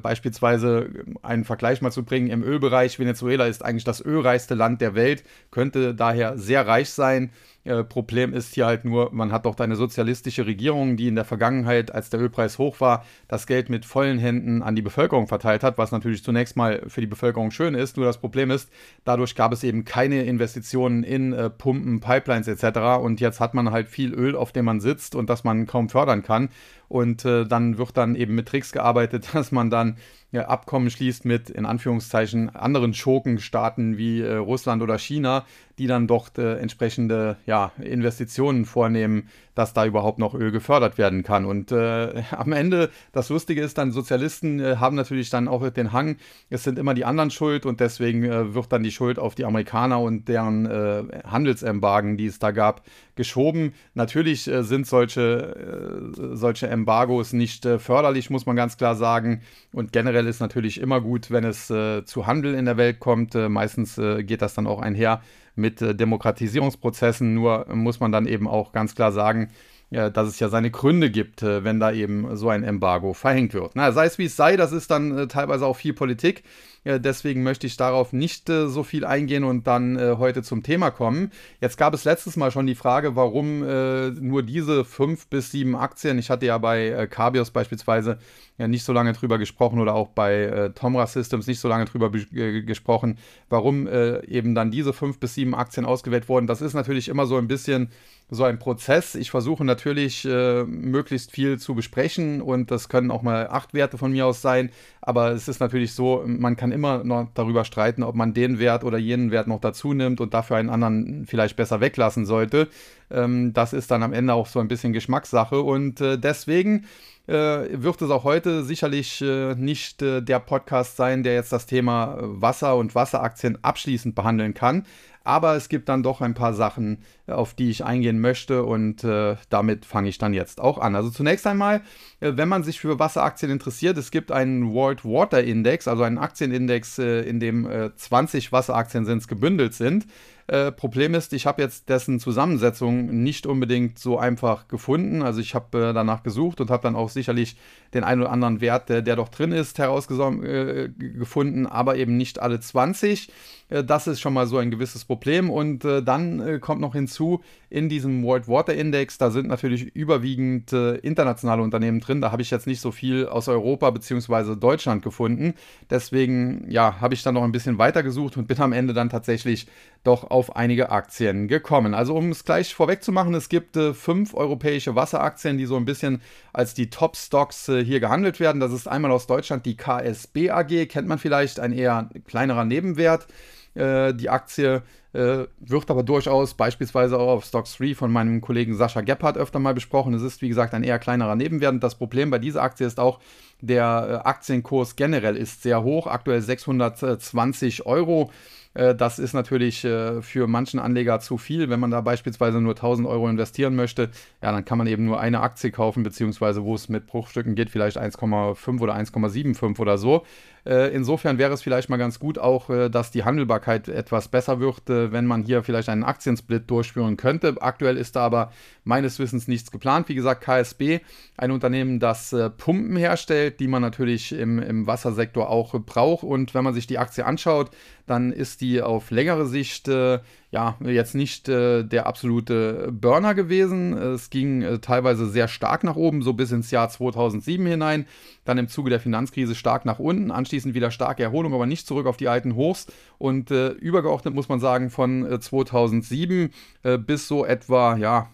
beispielsweise 0.02 0.90
einen 1.22 1.44
Vergleich 1.44 1.80
mal 1.80 1.92
zu 1.92 2.02
bringen, 2.02 2.28
im 2.28 2.42
Ölbereich, 2.42 2.98
Venezuela 2.98 3.46
ist 3.46 3.64
eigentlich 3.64 3.84
das 3.84 4.04
ölreichste 4.04 4.56
Land 4.56 4.80
der 4.80 4.96
Welt, 4.96 5.22
könnte 5.52 5.94
daher 5.94 6.36
sehr 6.36 6.66
reich 6.66 6.90
sein. 6.90 7.30
Äh, 7.64 7.84
Problem 7.84 8.32
ist 8.32 8.54
hier 8.54 8.64
halt 8.64 8.86
nur, 8.86 9.12
man 9.12 9.32
hat 9.32 9.44
doch 9.44 9.58
eine 9.58 9.76
sozialistische 9.76 10.46
Regierung, 10.46 10.96
die 10.96 11.08
in 11.08 11.14
der 11.14 11.26
Vergangenheit, 11.26 11.94
als 11.94 12.08
der 12.08 12.20
Ölpreis 12.20 12.58
hoch 12.58 12.80
war, 12.80 13.04
das 13.28 13.46
Geld 13.46 13.68
mit 13.68 13.84
vollen 13.84 14.18
Händen 14.18 14.62
an 14.62 14.74
die 14.74 14.82
Bevölkerung 14.82 15.28
verteilt 15.28 15.62
hat, 15.62 15.76
was 15.76 15.92
natürlich 15.92 16.24
zunächst 16.24 16.56
mal 16.56 16.82
für 16.88 17.02
die 17.02 17.06
Bevölkerung 17.06 17.50
schön 17.50 17.74
ist. 17.74 17.98
Nur 17.98 18.06
das 18.06 18.18
Problem 18.18 18.50
ist, 18.50 18.70
dadurch 19.04 19.34
gab 19.34 19.52
es 19.52 19.62
eben 19.62 19.84
keine 19.84 20.22
Investitionen 20.24 21.02
in 21.02 21.34
äh, 21.34 21.50
Pumpen, 21.50 22.00
Pipelines 22.00 22.48
etc. 22.48 23.02
Und 23.02 23.20
jetzt 23.20 23.40
hat 23.40 23.52
man 23.52 23.70
halt 23.70 23.88
viel 23.88 24.14
Öl, 24.14 24.36
auf 24.36 24.52
dem 24.52 24.64
man 24.64 24.80
sitzt 24.80 25.14
und 25.14 25.28
das 25.28 25.44
man 25.44 25.66
kaum 25.66 25.90
fördern 25.90 26.22
kann. 26.22 26.48
Und 26.88 27.24
äh, 27.26 27.44
dann 27.46 27.76
wird 27.76 27.96
dann 27.96 28.16
eben 28.16 28.34
mit 28.34 28.48
Tricks 28.48 28.72
gearbeitet, 28.72 29.28
dass 29.34 29.52
man 29.52 29.68
dann 29.68 29.96
ja, 30.32 30.46
Abkommen 30.46 30.90
schließt 30.90 31.24
mit 31.24 31.50
in 31.50 31.66
Anführungszeichen 31.66 32.54
anderen 32.54 32.94
Schurkenstaaten 32.94 33.98
wie 33.98 34.20
äh, 34.20 34.34
Russland 34.34 34.82
oder 34.82 34.98
China, 34.98 35.44
die 35.78 35.86
dann 35.86 36.06
dort 36.06 36.38
äh, 36.38 36.56
entsprechende 36.58 37.36
ja, 37.46 37.72
Investitionen 37.80 38.64
vornehmen, 38.64 39.28
dass 39.60 39.74
da 39.74 39.84
überhaupt 39.84 40.18
noch 40.18 40.34
Öl 40.34 40.52
gefördert 40.52 40.96
werden 40.96 41.22
kann. 41.22 41.44
Und 41.44 41.70
äh, 41.70 42.22
am 42.30 42.52
Ende, 42.52 42.88
das 43.12 43.28
Lustige 43.28 43.60
ist 43.60 43.76
dann, 43.76 43.92
Sozialisten 43.92 44.58
äh, 44.58 44.76
haben 44.76 44.96
natürlich 44.96 45.28
dann 45.28 45.48
auch 45.48 45.68
den 45.68 45.92
Hang, 45.92 46.16
es 46.48 46.64
sind 46.64 46.78
immer 46.78 46.94
die 46.94 47.04
anderen 47.04 47.30
schuld 47.30 47.66
und 47.66 47.78
deswegen 47.78 48.24
äh, 48.24 48.54
wird 48.54 48.72
dann 48.72 48.82
die 48.82 48.90
Schuld 48.90 49.18
auf 49.18 49.34
die 49.34 49.44
Amerikaner 49.44 50.00
und 50.00 50.28
deren 50.28 50.64
äh, 50.64 51.02
Handelsembargen, 51.24 52.16
die 52.16 52.24
es 52.24 52.38
da 52.38 52.52
gab, 52.52 52.82
geschoben. 53.16 53.74
Natürlich 53.92 54.44
sind 54.44 54.86
solche, 54.86 56.10
solche 56.32 56.68
Embargos 56.68 57.34
nicht 57.34 57.66
förderlich, 57.66 58.30
muss 58.30 58.46
man 58.46 58.56
ganz 58.56 58.78
klar 58.78 58.94
sagen. 58.94 59.42
Und 59.74 59.92
generell 59.92 60.26
ist 60.26 60.40
natürlich 60.40 60.80
immer 60.80 61.02
gut, 61.02 61.30
wenn 61.30 61.44
es 61.44 61.66
zu 61.66 62.26
Handel 62.26 62.54
in 62.54 62.64
der 62.64 62.78
Welt 62.78 62.98
kommt. 62.98 63.34
meistens 63.34 63.96
geht 63.96 64.40
das 64.40 64.54
dann 64.54 64.66
auch 64.66 64.80
einher 64.80 65.20
mit 65.54 65.82
äh, 65.82 65.94
Demokratisierungsprozessen. 65.94 67.34
Nur 67.34 67.66
muss 67.74 68.00
man 68.00 68.12
dann 68.12 68.26
eben 68.26 68.48
auch 68.48 68.72
ganz 68.72 68.94
klar 68.94 69.12
sagen, 69.12 69.48
äh, 69.90 70.10
dass 70.10 70.28
es 70.28 70.38
ja 70.38 70.48
seine 70.48 70.70
Gründe 70.70 71.10
gibt, 71.10 71.42
äh, 71.42 71.64
wenn 71.64 71.80
da 71.80 71.90
eben 71.90 72.36
so 72.36 72.48
ein 72.48 72.62
Embargo 72.62 73.12
verhängt 73.12 73.54
wird. 73.54 73.72
Na, 73.74 73.90
sei 73.90 74.06
es 74.06 74.18
wie 74.18 74.26
es 74.26 74.36
sei, 74.36 74.56
das 74.56 74.70
ist 74.70 74.90
dann 74.90 75.18
äh, 75.18 75.26
teilweise 75.26 75.66
auch 75.66 75.76
viel 75.76 75.94
Politik. 75.94 76.44
Deswegen 76.82 77.42
möchte 77.42 77.66
ich 77.66 77.76
darauf 77.76 78.14
nicht 78.14 78.48
so 78.48 78.82
viel 78.84 79.04
eingehen 79.04 79.44
und 79.44 79.66
dann 79.66 80.00
heute 80.16 80.42
zum 80.42 80.62
Thema 80.62 80.90
kommen. 80.90 81.30
Jetzt 81.60 81.76
gab 81.76 81.92
es 81.92 82.04
letztes 82.04 82.38
Mal 82.38 82.50
schon 82.50 82.66
die 82.66 82.74
Frage, 82.74 83.16
warum 83.16 83.58
nur 83.58 84.42
diese 84.42 84.86
fünf 84.86 85.26
bis 85.26 85.50
sieben 85.50 85.76
Aktien. 85.76 86.18
Ich 86.18 86.30
hatte 86.30 86.46
ja 86.46 86.56
bei 86.56 87.06
Cabios 87.10 87.50
beispielsweise 87.50 88.16
ja 88.56 88.66
nicht 88.66 88.84
so 88.84 88.94
lange 88.94 89.12
drüber 89.12 89.36
gesprochen 89.36 89.78
oder 89.78 89.94
auch 89.94 90.08
bei 90.08 90.70
Tomra 90.74 91.06
Systems 91.06 91.46
nicht 91.46 91.60
so 91.60 91.68
lange 91.68 91.84
drüber 91.84 92.08
gesprochen, 92.08 93.18
warum 93.50 93.86
eben 93.86 94.54
dann 94.54 94.70
diese 94.70 94.94
fünf 94.94 95.20
bis 95.20 95.34
sieben 95.34 95.54
Aktien 95.54 95.84
ausgewählt 95.84 96.30
wurden. 96.30 96.46
Das 96.46 96.62
ist 96.62 96.72
natürlich 96.72 97.10
immer 97.10 97.26
so 97.26 97.36
ein 97.36 97.46
bisschen 97.46 97.90
so 98.30 98.44
ein 98.44 98.58
Prozess. 98.58 99.14
Ich 99.14 99.30
versuche 99.30 99.64
natürlich 99.64 100.24
äh, 100.24 100.64
möglichst 100.64 101.32
viel 101.32 101.58
zu 101.58 101.74
besprechen 101.74 102.40
und 102.40 102.70
das 102.70 102.88
können 102.88 103.10
auch 103.10 103.22
mal 103.22 103.48
acht 103.48 103.74
Werte 103.74 103.98
von 103.98 104.12
mir 104.12 104.26
aus 104.26 104.40
sein. 104.40 104.70
Aber 105.00 105.32
es 105.32 105.48
ist 105.48 105.60
natürlich 105.60 105.94
so, 105.94 106.22
man 106.26 106.56
kann 106.56 106.72
immer 106.72 107.02
noch 107.04 107.28
darüber 107.34 107.64
streiten, 107.64 108.02
ob 108.02 108.14
man 108.14 108.32
den 108.32 108.58
Wert 108.58 108.84
oder 108.84 108.98
jenen 108.98 109.30
Wert 109.30 109.48
noch 109.48 109.60
dazu 109.60 109.94
nimmt 109.94 110.20
und 110.20 110.34
dafür 110.34 110.56
einen 110.56 110.70
anderen 110.70 111.26
vielleicht 111.26 111.56
besser 111.56 111.80
weglassen 111.80 112.26
sollte. 112.26 112.68
Ähm, 113.10 113.52
das 113.52 113.72
ist 113.72 113.90
dann 113.90 114.02
am 114.02 114.12
Ende 114.12 114.34
auch 114.34 114.46
so 114.46 114.60
ein 114.60 114.68
bisschen 114.68 114.92
Geschmackssache 114.92 115.60
und 115.60 116.00
äh, 116.00 116.18
deswegen 116.18 116.86
wird 117.32 118.02
es 118.02 118.10
auch 118.10 118.24
heute 118.24 118.64
sicherlich 118.64 119.20
äh, 119.20 119.54
nicht 119.54 120.02
äh, 120.02 120.20
der 120.20 120.40
Podcast 120.40 120.96
sein, 120.96 121.22
der 121.22 121.34
jetzt 121.34 121.52
das 121.52 121.66
Thema 121.66 122.16
Wasser 122.20 122.76
und 122.76 122.94
Wasseraktien 122.94 123.58
abschließend 123.62 124.14
behandeln 124.14 124.54
kann. 124.54 124.84
Aber 125.22 125.54
es 125.54 125.68
gibt 125.68 125.88
dann 125.90 126.02
doch 126.02 126.22
ein 126.22 126.32
paar 126.32 126.54
Sachen, 126.54 126.98
auf 127.26 127.52
die 127.52 127.68
ich 127.68 127.84
eingehen 127.84 128.20
möchte 128.20 128.64
und 128.64 129.04
äh, 129.04 129.36
damit 129.50 129.84
fange 129.84 130.08
ich 130.08 130.16
dann 130.16 130.32
jetzt 130.32 130.60
auch 130.60 130.78
an. 130.78 130.96
Also 130.96 131.10
zunächst 131.10 131.46
einmal, 131.46 131.82
äh, 132.20 132.32
wenn 132.36 132.48
man 132.48 132.64
sich 132.64 132.80
für 132.80 132.98
Wasseraktien 132.98 133.52
interessiert, 133.52 133.98
es 133.98 134.10
gibt 134.10 134.32
einen 134.32 134.72
World 134.72 135.04
Water 135.04 135.44
Index, 135.44 135.88
also 135.88 136.04
einen 136.04 136.18
Aktienindex, 136.18 136.98
äh, 136.98 137.20
in 137.20 137.38
dem 137.38 137.68
20 137.94 138.46
äh, 138.48 138.52
Wasseraktien 138.52 139.04
sind, 139.04 139.28
gebündelt 139.28 139.74
sind. 139.74 140.06
Äh, 140.50 140.72
Problem 140.72 141.14
ist, 141.14 141.32
ich 141.32 141.46
habe 141.46 141.62
jetzt 141.62 141.88
dessen 141.88 142.18
Zusammensetzung 142.18 143.22
nicht 143.22 143.46
unbedingt 143.46 144.00
so 144.00 144.18
einfach 144.18 144.66
gefunden. 144.66 145.22
Also 145.22 145.40
ich 145.40 145.54
habe 145.54 145.90
äh, 145.90 145.92
danach 145.92 146.24
gesucht 146.24 146.60
und 146.60 146.70
habe 146.70 146.82
dann 146.82 146.96
auch 146.96 147.08
sicherlich 147.08 147.56
den 147.94 148.02
einen 148.02 148.22
oder 148.22 148.32
anderen 148.32 148.60
Wert, 148.60 148.88
der, 148.88 149.00
der 149.00 149.14
doch 149.14 149.28
drin 149.28 149.52
ist, 149.52 149.78
herausgefunden, 149.78 151.66
äh, 151.66 151.68
aber 151.68 151.94
eben 151.98 152.16
nicht 152.16 152.40
alle 152.42 152.58
20. 152.58 153.30
Äh, 153.68 153.84
das 153.84 154.08
ist 154.08 154.18
schon 154.18 154.34
mal 154.34 154.48
so 154.48 154.56
ein 154.58 154.72
gewisses 154.72 155.04
Problem. 155.04 155.50
Und 155.50 155.84
dann 155.84 156.60
kommt 156.60 156.80
noch 156.80 156.94
hinzu, 156.94 157.42
in 157.70 157.88
diesem 157.88 158.22
World 158.24 158.48
Water 158.48 158.74
Index, 158.74 159.16
da 159.16 159.30
sind 159.30 159.48
natürlich 159.48 159.94
überwiegend 159.94 160.72
internationale 160.72 161.62
Unternehmen 161.62 162.00
drin. 162.00 162.20
Da 162.20 162.32
habe 162.32 162.42
ich 162.42 162.50
jetzt 162.50 162.66
nicht 162.66 162.80
so 162.80 162.90
viel 162.90 163.26
aus 163.26 163.48
Europa 163.48 163.90
bzw. 163.90 164.56
Deutschland 164.56 165.02
gefunden. 165.02 165.54
Deswegen, 165.88 166.66
ja, 166.68 167.00
habe 167.00 167.14
ich 167.14 167.22
dann 167.22 167.34
noch 167.34 167.44
ein 167.44 167.52
bisschen 167.52 167.78
weiter 167.78 168.02
gesucht 168.02 168.36
und 168.36 168.48
bin 168.48 168.60
am 168.60 168.72
Ende 168.72 168.92
dann 168.92 169.08
tatsächlich 169.08 169.66
doch 170.02 170.30
auf 170.30 170.56
einige 170.56 170.90
Aktien 170.90 171.48
gekommen. 171.48 171.94
Also 171.94 172.16
um 172.16 172.30
es 172.30 172.44
gleich 172.44 172.74
vorweg 172.74 173.02
zu 173.02 173.12
machen, 173.12 173.34
es 173.34 173.48
gibt 173.48 173.76
äh, 173.76 173.92
fünf 173.92 174.34
europäische 174.34 174.94
Wasseraktien, 174.94 175.58
die 175.58 175.66
so 175.66 175.76
ein 175.76 175.84
bisschen 175.84 176.22
als 176.52 176.74
die 176.74 176.90
Top-Stocks 176.90 177.68
äh, 177.68 177.84
hier 177.84 178.00
gehandelt 178.00 178.40
werden. 178.40 178.60
Das 178.60 178.72
ist 178.72 178.88
einmal 178.88 179.12
aus 179.12 179.26
Deutschland 179.26 179.66
die 179.66 179.76
KSB 179.76 180.50
AG, 180.50 180.86
kennt 180.88 181.08
man 181.08 181.18
vielleicht, 181.18 181.60
ein 181.60 181.72
eher 181.72 182.08
kleinerer 182.26 182.64
Nebenwert. 182.64 183.26
Äh, 183.74 184.14
die 184.14 184.30
Aktie 184.30 184.82
äh, 185.12 185.46
wird 185.58 185.90
aber 185.90 186.02
durchaus 186.02 186.54
beispielsweise 186.54 187.18
auch 187.18 187.28
auf 187.28 187.44
Stock 187.44 187.66
3 187.66 187.94
von 187.94 188.12
meinem 188.12 188.40
Kollegen 188.40 188.74
Sascha 188.74 189.00
Gebhardt 189.00 189.36
öfter 189.36 189.58
mal 189.58 189.74
besprochen. 189.74 190.14
Es 190.14 190.22
ist, 190.22 190.40
wie 190.42 190.48
gesagt, 190.48 190.72
ein 190.74 190.84
eher 190.84 190.98
kleinerer 190.98 191.34
Nebenwert. 191.34 191.82
Das 191.82 191.96
Problem 191.96 192.30
bei 192.30 192.38
dieser 192.38 192.62
Aktie 192.62 192.86
ist 192.86 193.00
auch, 193.00 193.20
Der 193.62 194.26
Aktienkurs 194.26 194.96
generell 194.96 195.36
ist 195.36 195.62
sehr 195.62 195.82
hoch, 195.82 196.06
aktuell 196.06 196.40
620 196.40 197.84
Euro. 197.84 198.30
Äh, 198.74 198.94
das 198.94 199.18
ist 199.18 199.32
natürlich 199.32 199.84
äh, 199.84 200.22
für 200.22 200.46
manchen 200.46 200.80
Anleger 200.80 201.20
zu 201.20 201.38
viel. 201.38 201.68
Wenn 201.68 201.80
man 201.80 201.90
da 201.90 202.00
beispielsweise 202.00 202.60
nur 202.60 202.72
1000 202.72 203.06
Euro 203.06 203.28
investieren 203.28 203.76
möchte, 203.76 204.10
ja, 204.42 204.52
dann 204.52 204.64
kann 204.64 204.78
man 204.78 204.86
eben 204.86 205.04
nur 205.04 205.20
eine 205.20 205.40
Aktie 205.40 205.70
kaufen, 205.70 206.02
beziehungsweise 206.02 206.64
wo 206.64 206.74
es 206.74 206.88
mit 206.88 207.06
Bruchstücken 207.06 207.54
geht, 207.54 207.70
vielleicht 207.70 207.98
1,5 207.98 208.80
oder 208.80 208.94
1,75 208.94 209.78
oder 209.78 209.98
so. 209.98 210.24
Äh, 210.66 210.94
insofern 210.94 211.38
wäre 211.38 211.52
es 211.52 211.62
vielleicht 211.62 211.88
mal 211.88 211.96
ganz 211.96 212.18
gut 212.18 212.38
auch, 212.38 212.70
dass 212.90 213.10
die 213.10 213.24
Handelbarkeit 213.24 213.88
etwas 213.88 214.28
besser 214.28 214.60
wird, 214.60 214.82
wenn 214.86 215.26
man 215.26 215.42
hier 215.42 215.62
vielleicht 215.62 215.88
einen 215.88 216.04
Aktiensplit 216.04 216.70
durchführen 216.70 217.16
könnte. 217.16 217.56
Aktuell 217.60 217.96
ist 217.96 218.16
da 218.16 218.22
aber 218.22 218.52
meines 218.84 219.18
Wissens 219.18 219.48
nichts 219.48 219.70
geplant. 219.70 220.08
Wie 220.08 220.14
gesagt, 220.14 220.42
KSB, 220.42 221.00
ein 221.36 221.50
Unternehmen, 221.50 221.98
das 221.98 222.34
Pumpen 222.58 222.96
herstellt, 222.96 223.60
die 223.60 223.68
man 223.68 223.82
natürlich 223.82 224.32
im, 224.32 224.58
im 224.58 224.86
Wassersektor 224.86 225.48
auch 225.48 225.78
braucht. 225.80 226.24
Und 226.24 226.54
wenn 226.54 226.64
man 226.64 226.74
sich 226.74 226.86
die 226.86 226.98
Aktie 226.98 227.24
anschaut, 227.24 227.70
dann 228.06 228.32
ist 228.32 228.60
die 228.60 228.82
auf 228.82 229.10
längere 229.10 229.46
Sicht 229.46 229.88
äh, 229.88 230.18
ja 230.50 230.76
jetzt 230.84 231.14
nicht 231.14 231.48
äh, 231.48 231.84
der 231.84 232.06
absolute 232.06 232.90
Burner 232.92 233.34
gewesen. 233.34 233.96
Es 233.96 234.30
ging 234.30 234.62
äh, 234.62 234.78
teilweise 234.80 235.28
sehr 235.28 235.46
stark 235.46 235.84
nach 235.84 235.96
oben, 235.96 236.22
so 236.22 236.32
bis 236.32 236.50
ins 236.50 236.70
Jahr 236.70 236.88
2007 236.88 237.64
hinein. 237.66 238.06
Dann 238.44 238.58
im 238.58 238.68
Zuge 238.68 238.90
der 238.90 239.00
Finanzkrise 239.00 239.54
stark 239.54 239.84
nach 239.84 240.00
unten, 240.00 240.30
anschließend 240.30 240.74
wieder 240.74 240.90
starke 240.90 241.22
Erholung, 241.22 241.54
aber 241.54 241.66
nicht 241.66 241.86
zurück 241.86 242.06
auf 242.06 242.16
die 242.16 242.28
alten 242.28 242.56
Hochs. 242.56 242.88
Und 243.18 243.50
äh, 243.50 243.68
übergeordnet 243.68 244.34
muss 244.34 244.48
man 244.48 244.58
sagen, 244.58 244.90
von 244.90 245.40
2007 245.40 246.50
äh, 246.82 246.94
äh, 246.94 246.98
bis 246.98 247.28
so 247.28 247.44
etwa, 247.44 247.96
ja, 247.96 248.28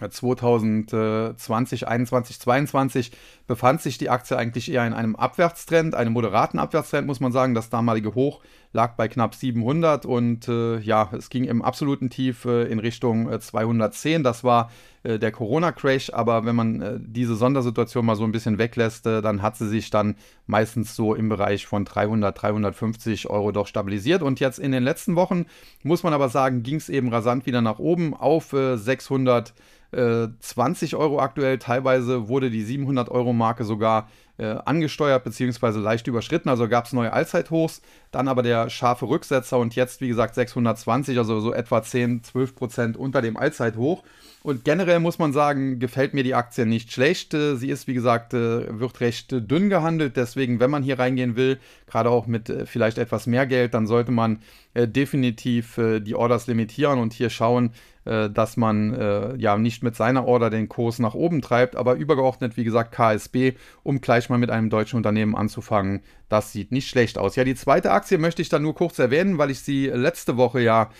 2020, 0.00 1.86
21, 1.86 2.40
22 2.40 3.12
befand 3.46 3.82
sich 3.82 3.98
die 3.98 4.08
Aktie 4.10 4.36
eigentlich 4.36 4.72
eher 4.72 4.86
in 4.86 4.94
einem 4.94 5.16
Abwärtstrend, 5.16 5.94
einem 5.94 6.12
moderaten 6.12 6.58
Abwärtstrend, 6.58 7.06
muss 7.06 7.20
man 7.20 7.30
sagen. 7.32 7.54
Das 7.54 7.70
damalige 7.70 8.14
Hoch 8.14 8.40
lag 8.72 8.94
bei 8.96 9.08
knapp 9.08 9.34
700 9.34 10.06
und 10.06 10.48
äh, 10.48 10.78
ja, 10.78 11.10
es 11.16 11.28
ging 11.28 11.44
im 11.44 11.62
absoluten 11.62 12.10
Tief 12.10 12.44
äh, 12.44 12.64
in 12.64 12.78
Richtung 12.78 13.30
äh, 13.30 13.38
210. 13.38 14.22
Das 14.22 14.44
war 14.44 14.70
äh, 15.02 15.18
der 15.18 15.32
Corona-Crash, 15.32 16.10
aber 16.12 16.44
wenn 16.44 16.56
man 16.56 16.80
äh, 16.80 16.98
diese 17.00 17.34
Sondersituation 17.34 18.06
mal 18.06 18.16
so 18.16 18.24
ein 18.24 18.32
bisschen 18.32 18.58
weglässt, 18.58 19.06
äh, 19.06 19.20
dann 19.20 19.42
hat 19.42 19.56
sie 19.56 19.68
sich 19.68 19.90
dann 19.90 20.16
meistens 20.46 20.96
so 20.96 21.14
im 21.14 21.28
Bereich 21.28 21.66
von 21.66 21.84
300, 21.84 22.40
350 22.40 23.28
Euro 23.28 23.52
doch 23.52 23.66
stabilisiert. 23.66 24.22
Und 24.22 24.40
jetzt 24.40 24.58
in 24.58 24.72
den 24.72 24.82
letzten 24.82 25.16
Wochen, 25.16 25.46
muss 25.82 26.02
man 26.02 26.14
aber 26.14 26.28
sagen, 26.28 26.62
ging 26.62 26.76
es 26.76 26.88
eben 26.88 27.08
rasant 27.08 27.46
wieder 27.46 27.60
nach 27.60 27.78
oben 27.78 28.14
auf 28.14 28.50
600. 28.50 29.54
20 29.94 30.96
Euro 30.96 31.20
aktuell. 31.20 31.58
Teilweise 31.58 32.26
wurde 32.26 32.48
die 32.48 32.62
700 32.62 33.10
Euro 33.10 33.34
Marke 33.34 33.64
sogar 33.64 34.08
äh, 34.42 34.58
angesteuert 34.64 35.22
bzw. 35.22 35.78
leicht 35.78 36.08
überschritten. 36.08 36.48
Also 36.48 36.68
gab 36.68 36.86
es 36.86 36.92
neue 36.92 37.12
Allzeithochs, 37.12 37.80
dann 38.10 38.26
aber 38.26 38.42
der 38.42 38.70
scharfe 38.70 39.08
Rücksetzer 39.08 39.58
und 39.58 39.76
jetzt, 39.76 40.00
wie 40.00 40.08
gesagt, 40.08 40.34
620, 40.34 41.16
also 41.16 41.38
so 41.40 41.54
etwa 41.54 41.82
10, 41.82 42.24
12 42.24 42.56
Prozent 42.56 42.96
unter 42.96 43.22
dem 43.22 43.36
Allzeithoch. 43.36 44.02
Und 44.42 44.64
generell 44.64 44.98
muss 44.98 45.20
man 45.20 45.32
sagen, 45.32 45.78
gefällt 45.78 46.14
mir 46.14 46.24
die 46.24 46.34
Aktie 46.34 46.66
nicht 46.66 46.90
schlecht. 46.90 47.34
Äh, 47.34 47.54
sie 47.54 47.70
ist, 47.70 47.86
wie 47.86 47.94
gesagt, 47.94 48.34
äh, 48.34 48.80
wird 48.80 49.00
recht 49.00 49.30
dünn 49.30 49.70
gehandelt. 49.70 50.16
Deswegen, 50.16 50.58
wenn 50.58 50.70
man 50.70 50.82
hier 50.82 50.98
reingehen 50.98 51.36
will, 51.36 51.60
gerade 51.86 52.10
auch 52.10 52.26
mit 52.26 52.52
vielleicht 52.66 52.98
etwas 52.98 53.28
mehr 53.28 53.46
Geld, 53.46 53.74
dann 53.74 53.86
sollte 53.86 54.10
man 54.10 54.40
definitiv 54.74 55.78
die 55.78 56.14
Orders 56.14 56.46
limitieren 56.46 56.98
und 56.98 57.12
hier 57.12 57.28
schauen, 57.28 57.72
dass 58.04 58.56
man 58.56 59.38
ja 59.38 59.56
nicht 59.56 59.82
mit 59.82 59.94
seiner 59.94 60.26
Order 60.26 60.50
den 60.50 60.68
Kurs 60.68 60.98
nach 60.98 61.14
oben 61.14 61.40
treibt, 61.40 61.76
aber 61.76 61.94
übergeordnet, 61.94 62.56
wie 62.56 62.64
gesagt, 62.64 62.92
KSB, 62.92 63.52
um 63.84 64.00
gleich 64.00 64.28
mal 64.28 64.38
mit 64.38 64.50
einem 64.50 64.70
deutschen 64.70 64.96
Unternehmen 64.96 65.36
anzufangen. 65.36 66.00
Das 66.28 66.50
sieht 66.50 66.72
nicht 66.72 66.88
schlecht 66.88 67.18
aus. 67.18 67.36
Ja, 67.36 67.44
die 67.44 67.54
zweite 67.54 67.92
Aktie 67.92 68.18
möchte 68.18 68.42
ich 68.42 68.48
dann 68.48 68.62
nur 68.62 68.74
kurz 68.74 68.98
erwähnen, 68.98 69.38
weil 69.38 69.50
ich 69.50 69.60
sie 69.60 69.86
letzte 69.86 70.36
Woche 70.36 70.60
ja 70.60 70.90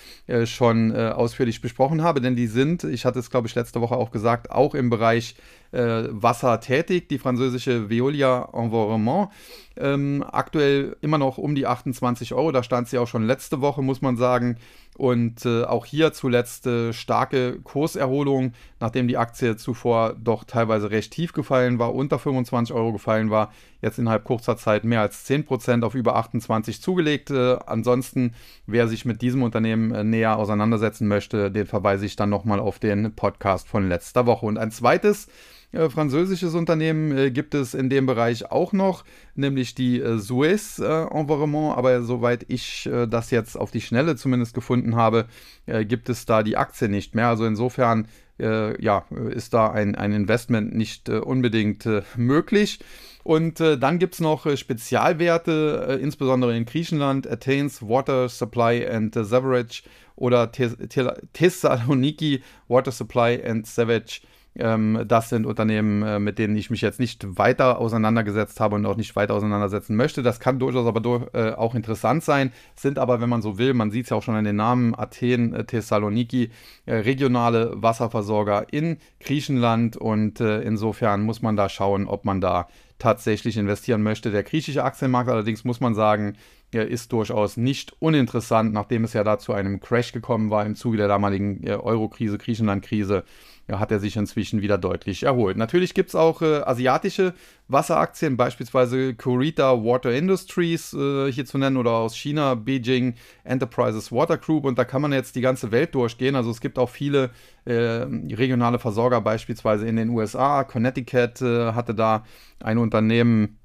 schon 0.44 0.94
ausführlich 0.94 1.61
besprochen 1.61 2.02
habe, 2.02 2.21
denn 2.21 2.37
die 2.37 2.47
sind, 2.47 2.85
ich 2.85 3.04
hatte 3.04 3.18
es 3.18 3.30
glaube 3.30 3.49
ich, 3.49 3.54
letzte 3.56 3.80
Woche 3.80 3.97
auch 3.97 4.12
gesagt, 4.12 4.52
auch 4.52 4.75
im 4.76 4.88
Bereich 4.88 5.35
äh, 5.73 6.04
Wasser 6.11 6.61
tätig, 6.61 7.09
die 7.09 7.18
französische 7.18 7.90
Veolia 7.90 8.49
Environnement. 8.52 9.30
Ähm, 9.76 10.23
aktuell 10.30 10.97
immer 11.00 11.18
noch 11.18 11.38
um 11.38 11.54
die 11.54 11.66
28 11.66 12.35
Euro, 12.35 12.52
da 12.52 12.62
stand 12.62 12.88
sie 12.88 12.99
auch 12.99 13.09
schon 13.09 13.26
letzte 13.26 13.61
Woche, 13.61 13.82
muss 13.82 14.02
man 14.02 14.16
sagen. 14.16 14.59
Und 14.96 15.46
äh, 15.46 15.64
auch 15.64 15.87
hier 15.87 16.12
zuletzt 16.12 16.66
äh, 16.66 16.92
starke 16.92 17.61
Kurserholung, 17.61 18.52
nachdem 18.78 19.08
die 19.08 19.16
Aktie 19.16 19.56
zuvor 19.56 20.14
doch 20.22 20.44
teilweise 20.44 20.90
recht 20.90 21.12
tief 21.12 21.32
gefallen 21.32 21.78
war, 21.78 21.94
unter 21.94 22.18
25 22.18 22.75
Euro 22.75 22.92
gefallen 22.92 23.30
war. 23.30 23.52
Jetzt 23.80 23.99
innerhalb 23.99 24.25
kurzer 24.25 24.58
Zeit 24.58 24.84
mehr 24.84 25.00
als 25.00 25.26
10% 25.28 25.82
auf 25.82 25.94
über 25.94 26.16
28 26.16 26.82
zugelegt. 26.82 27.30
Äh, 27.30 27.56
ansonsten, 27.66 28.34
wer 28.66 28.87
sich 28.87 29.06
mit 29.06 29.22
diesem 29.22 29.42
Unternehmen 29.42 29.94
äh, 29.94 30.04
näher 30.04 30.37
auseinandersetzen 30.37 31.08
möchte, 31.08 31.50
den 31.50 31.66
verweise 31.66 32.04
ich 32.04 32.16
dann 32.16 32.28
nochmal 32.28 32.61
auf 32.61 32.78
den 32.78 33.14
Podcast 33.14 33.68
von 33.68 33.88
letzter 33.88 34.26
Woche. 34.26 34.44
Und 34.44 34.58
ein 34.58 34.70
zweites 34.70 35.28
äh, 35.72 35.88
französisches 35.88 36.54
Unternehmen 36.54 37.16
äh, 37.16 37.30
gibt 37.30 37.54
es 37.54 37.74
in 37.74 37.90
dem 37.90 38.06
Bereich 38.06 38.50
auch 38.50 38.72
noch, 38.72 39.04
nämlich 39.34 39.74
die 39.74 40.00
äh, 40.00 40.18
Suez 40.18 40.78
äh, 40.78 40.84
Environnement. 40.84 41.76
Aber 41.76 42.02
soweit 42.02 42.44
ich 42.48 42.86
äh, 42.86 43.06
das 43.06 43.30
jetzt 43.30 43.56
auf 43.56 43.70
die 43.70 43.80
Schnelle 43.80 44.16
zumindest 44.16 44.54
gefunden 44.54 44.96
habe, 44.96 45.26
gibt 45.66 46.08
es 46.08 46.26
da 46.26 46.42
die 46.42 46.56
Aktie 46.56 46.88
nicht 46.88 47.14
mehr. 47.14 47.28
Also 47.28 47.44
insofern 47.44 48.08
ja, 48.38 49.04
ist 49.30 49.54
da 49.54 49.70
ein, 49.70 49.94
ein 49.94 50.10
Investment 50.10 50.74
nicht 50.74 51.08
unbedingt 51.08 51.88
möglich. 52.16 52.80
Und 53.24 53.60
äh, 53.60 53.78
dann 53.78 53.98
gibt 53.98 54.14
es 54.14 54.20
noch 54.20 54.46
äh, 54.46 54.56
Spezialwerte, 54.56 55.86
äh, 55.88 56.02
insbesondere 56.02 56.56
in 56.56 56.64
Griechenland, 56.64 57.30
Athens 57.30 57.82
Water 57.82 58.28
Supply 58.28 58.86
and 58.86 59.14
Sewerage 59.14 59.82
oder 60.16 60.50
Thessaloniki 60.50 62.42
Water 62.68 62.90
Supply 62.90 63.40
and 63.44 63.66
Savage 63.66 64.22
ähm, 64.54 65.04
das 65.06 65.30
sind 65.30 65.47
Unternehmen, 65.47 66.02
äh, 66.02 66.18
mit 66.18 66.38
denen 66.38 66.56
ich 66.56 66.71
mich 66.71 66.82
jetzt 66.82 67.00
nicht 67.00 67.38
weiter 67.38 67.78
auseinandergesetzt 67.78 68.61
habe 68.61 68.76
und 68.76 68.85
auch 68.85 68.97
nicht 68.97 69.16
weiter 69.16 69.35
auseinandersetzen 69.35 69.97
möchte. 69.97 70.23
Das 70.23 70.40
kann 70.40 70.59
durchaus 70.59 70.87
aber 70.87 71.00
durch, 71.00 71.26
äh, 71.35 71.52
auch 71.52 71.75
interessant 71.75 72.23
sein, 72.23 72.52
sind 72.75 72.99
aber, 72.99 73.21
wenn 73.21 73.30
man 73.30 73.42
so 73.42 73.59
will, 73.59 73.73
man 73.73 73.90
sieht 73.90 74.04
es 74.04 74.11
ja 74.11 74.16
auch 74.16 74.23
schon 74.23 74.35
an 74.35 74.44
den 74.44 74.56
Namen 74.56 74.94
Athen, 74.94 75.54
äh, 75.54 75.64
Thessaloniki, 75.64 76.50
äh, 76.85 76.94
regionale 76.97 77.73
Wasserversorger 77.75 78.66
in 78.71 78.99
Griechenland 79.21 79.97
und 79.97 80.40
äh, 80.40 80.61
insofern 80.62 81.23
muss 81.23 81.40
man 81.40 81.56
da 81.56 81.68
schauen, 81.68 82.06
ob 82.06 82.25
man 82.25 82.40
da 82.40 82.68
tatsächlich 82.99 83.56
investieren 83.56 84.02
möchte. 84.02 84.30
Der 84.30 84.42
griechische 84.42 84.85
Aktienmarkt 84.85 85.30
allerdings 85.30 85.64
muss 85.64 85.80
man 85.80 85.94
sagen, 85.94 86.35
ist 86.80 87.12
durchaus 87.12 87.56
nicht 87.56 87.94
uninteressant, 88.00 88.72
nachdem 88.72 89.04
es 89.04 89.12
ja 89.12 89.24
da 89.24 89.38
zu 89.38 89.52
einem 89.52 89.80
Crash 89.80 90.12
gekommen 90.12 90.50
war 90.50 90.64
im 90.64 90.74
Zuge 90.74 90.96
der 90.96 91.08
damaligen 91.08 91.62
äh, 91.66 91.72
Euro-Krise, 91.72 92.38
Griechenland-Krise 92.38 93.24
ja, 93.68 93.78
hat 93.78 93.92
er 93.92 94.00
sich 94.00 94.16
inzwischen 94.16 94.60
wieder 94.60 94.76
deutlich 94.76 95.22
erholt. 95.22 95.56
Natürlich 95.56 95.94
gibt 95.94 96.08
es 96.08 96.14
auch 96.14 96.42
äh, 96.42 96.62
asiatische 96.62 97.34
Wasseraktien, 97.68 98.36
beispielsweise 98.36 99.14
Kurita 99.14 99.84
Water 99.84 100.12
Industries 100.12 100.92
äh, 100.92 101.30
hier 101.30 101.46
zu 101.46 101.58
nennen 101.58 101.76
oder 101.76 101.92
aus 101.92 102.16
China 102.16 102.54
Beijing 102.54 103.14
Enterprises 103.44 104.10
Water 104.10 104.36
Group 104.36 104.64
und 104.64 104.78
da 104.78 104.84
kann 104.84 105.02
man 105.02 105.12
jetzt 105.12 105.36
die 105.36 105.40
ganze 105.40 105.70
Welt 105.70 105.94
durchgehen. 105.94 106.34
Also 106.34 106.50
es 106.50 106.60
gibt 106.60 106.78
auch 106.78 106.88
viele 106.88 107.30
äh, 107.64 107.72
regionale 107.72 108.78
Versorger, 108.78 109.20
beispielsweise 109.20 109.86
in 109.86 109.96
den 109.96 110.08
USA. 110.08 110.64
Connecticut 110.64 111.40
äh, 111.42 111.72
hatte 111.72 111.94
da 111.94 112.24
ein 112.60 112.78
Unternehmen, 112.78 113.58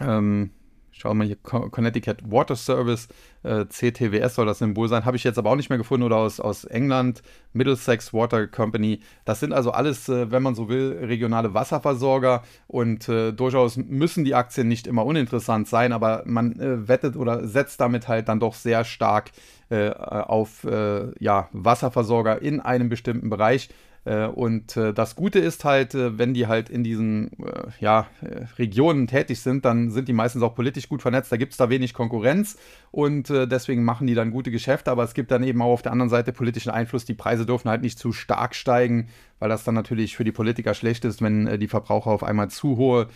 ähm, 0.00 0.50
Schau 0.98 1.14
mal 1.14 1.28
hier, 1.28 1.36
Connecticut 1.36 2.28
Water 2.28 2.56
Service, 2.56 3.06
äh, 3.44 3.66
CTWS 3.66 4.34
soll 4.34 4.46
das 4.46 4.58
Symbol 4.58 4.88
sein. 4.88 5.04
Habe 5.04 5.16
ich 5.16 5.22
jetzt 5.22 5.38
aber 5.38 5.50
auch 5.50 5.56
nicht 5.56 5.68
mehr 5.68 5.78
gefunden 5.78 6.04
oder 6.04 6.16
aus, 6.16 6.40
aus 6.40 6.64
England, 6.64 7.22
Middlesex 7.52 8.12
Water 8.12 8.48
Company. 8.48 8.98
Das 9.24 9.38
sind 9.38 9.52
also 9.52 9.70
alles, 9.70 10.08
äh, 10.08 10.32
wenn 10.32 10.42
man 10.42 10.56
so 10.56 10.68
will, 10.68 10.98
regionale 11.00 11.54
Wasserversorger 11.54 12.42
und 12.66 13.08
äh, 13.08 13.32
durchaus 13.32 13.76
müssen 13.76 14.24
die 14.24 14.34
Aktien 14.34 14.66
nicht 14.66 14.88
immer 14.88 15.06
uninteressant 15.06 15.68
sein, 15.68 15.92
aber 15.92 16.24
man 16.26 16.58
äh, 16.58 16.88
wettet 16.88 17.14
oder 17.14 17.46
setzt 17.46 17.80
damit 17.80 18.08
halt 18.08 18.28
dann 18.28 18.40
doch 18.40 18.54
sehr 18.54 18.82
stark 18.84 19.30
äh, 19.70 19.90
auf 19.90 20.64
äh, 20.64 21.12
ja, 21.22 21.48
Wasserversorger 21.52 22.42
in 22.42 22.58
einem 22.58 22.88
bestimmten 22.88 23.30
Bereich. 23.30 23.68
Äh, 24.08 24.26
und 24.26 24.76
äh, 24.76 24.94
das 24.94 25.16
Gute 25.16 25.38
ist 25.38 25.66
halt, 25.66 25.94
äh, 25.94 26.16
wenn 26.16 26.32
die 26.32 26.46
halt 26.46 26.70
in 26.70 26.82
diesen 26.82 27.30
ja, 27.80 28.06
Regionen 28.58 29.06
tätig 29.06 29.40
sind, 29.40 29.64
dann 29.64 29.90
sind 29.90 30.08
die 30.08 30.12
meistens 30.12 30.42
auch 30.42 30.54
politisch 30.54 30.88
gut 30.88 31.02
vernetzt. 31.02 31.30
Da 31.30 31.36
gibt 31.36 31.52
es 31.52 31.58
da 31.58 31.68
wenig 31.68 31.92
Konkurrenz 31.92 32.56
und 32.90 33.28
deswegen 33.28 33.84
machen 33.84 34.06
die 34.06 34.14
dann 34.14 34.30
gute 34.30 34.50
Geschäfte. 34.50 34.90
Aber 34.90 35.04
es 35.04 35.14
gibt 35.14 35.30
dann 35.30 35.42
eben 35.42 35.60
auch 35.60 35.72
auf 35.72 35.82
der 35.82 35.92
anderen 35.92 36.08
Seite 36.08 36.32
politischen 36.32 36.70
Einfluss. 36.70 37.04
Die 37.04 37.14
Preise 37.14 37.44
dürfen 37.44 37.68
halt 37.68 37.82
nicht 37.82 37.98
zu 37.98 38.12
stark 38.12 38.54
steigen, 38.54 39.08
weil 39.38 39.48
das 39.48 39.64
dann 39.64 39.74
natürlich 39.74 40.16
für 40.16 40.24
die 40.24 40.32
Politiker 40.32 40.74
schlecht 40.74 41.04
ist, 41.04 41.20
wenn 41.20 41.58
die 41.58 41.68
Verbraucher 41.68 42.10
auf 42.10 42.22
einmal 42.22 42.48
zu 42.48 42.76
hohe 42.76 43.08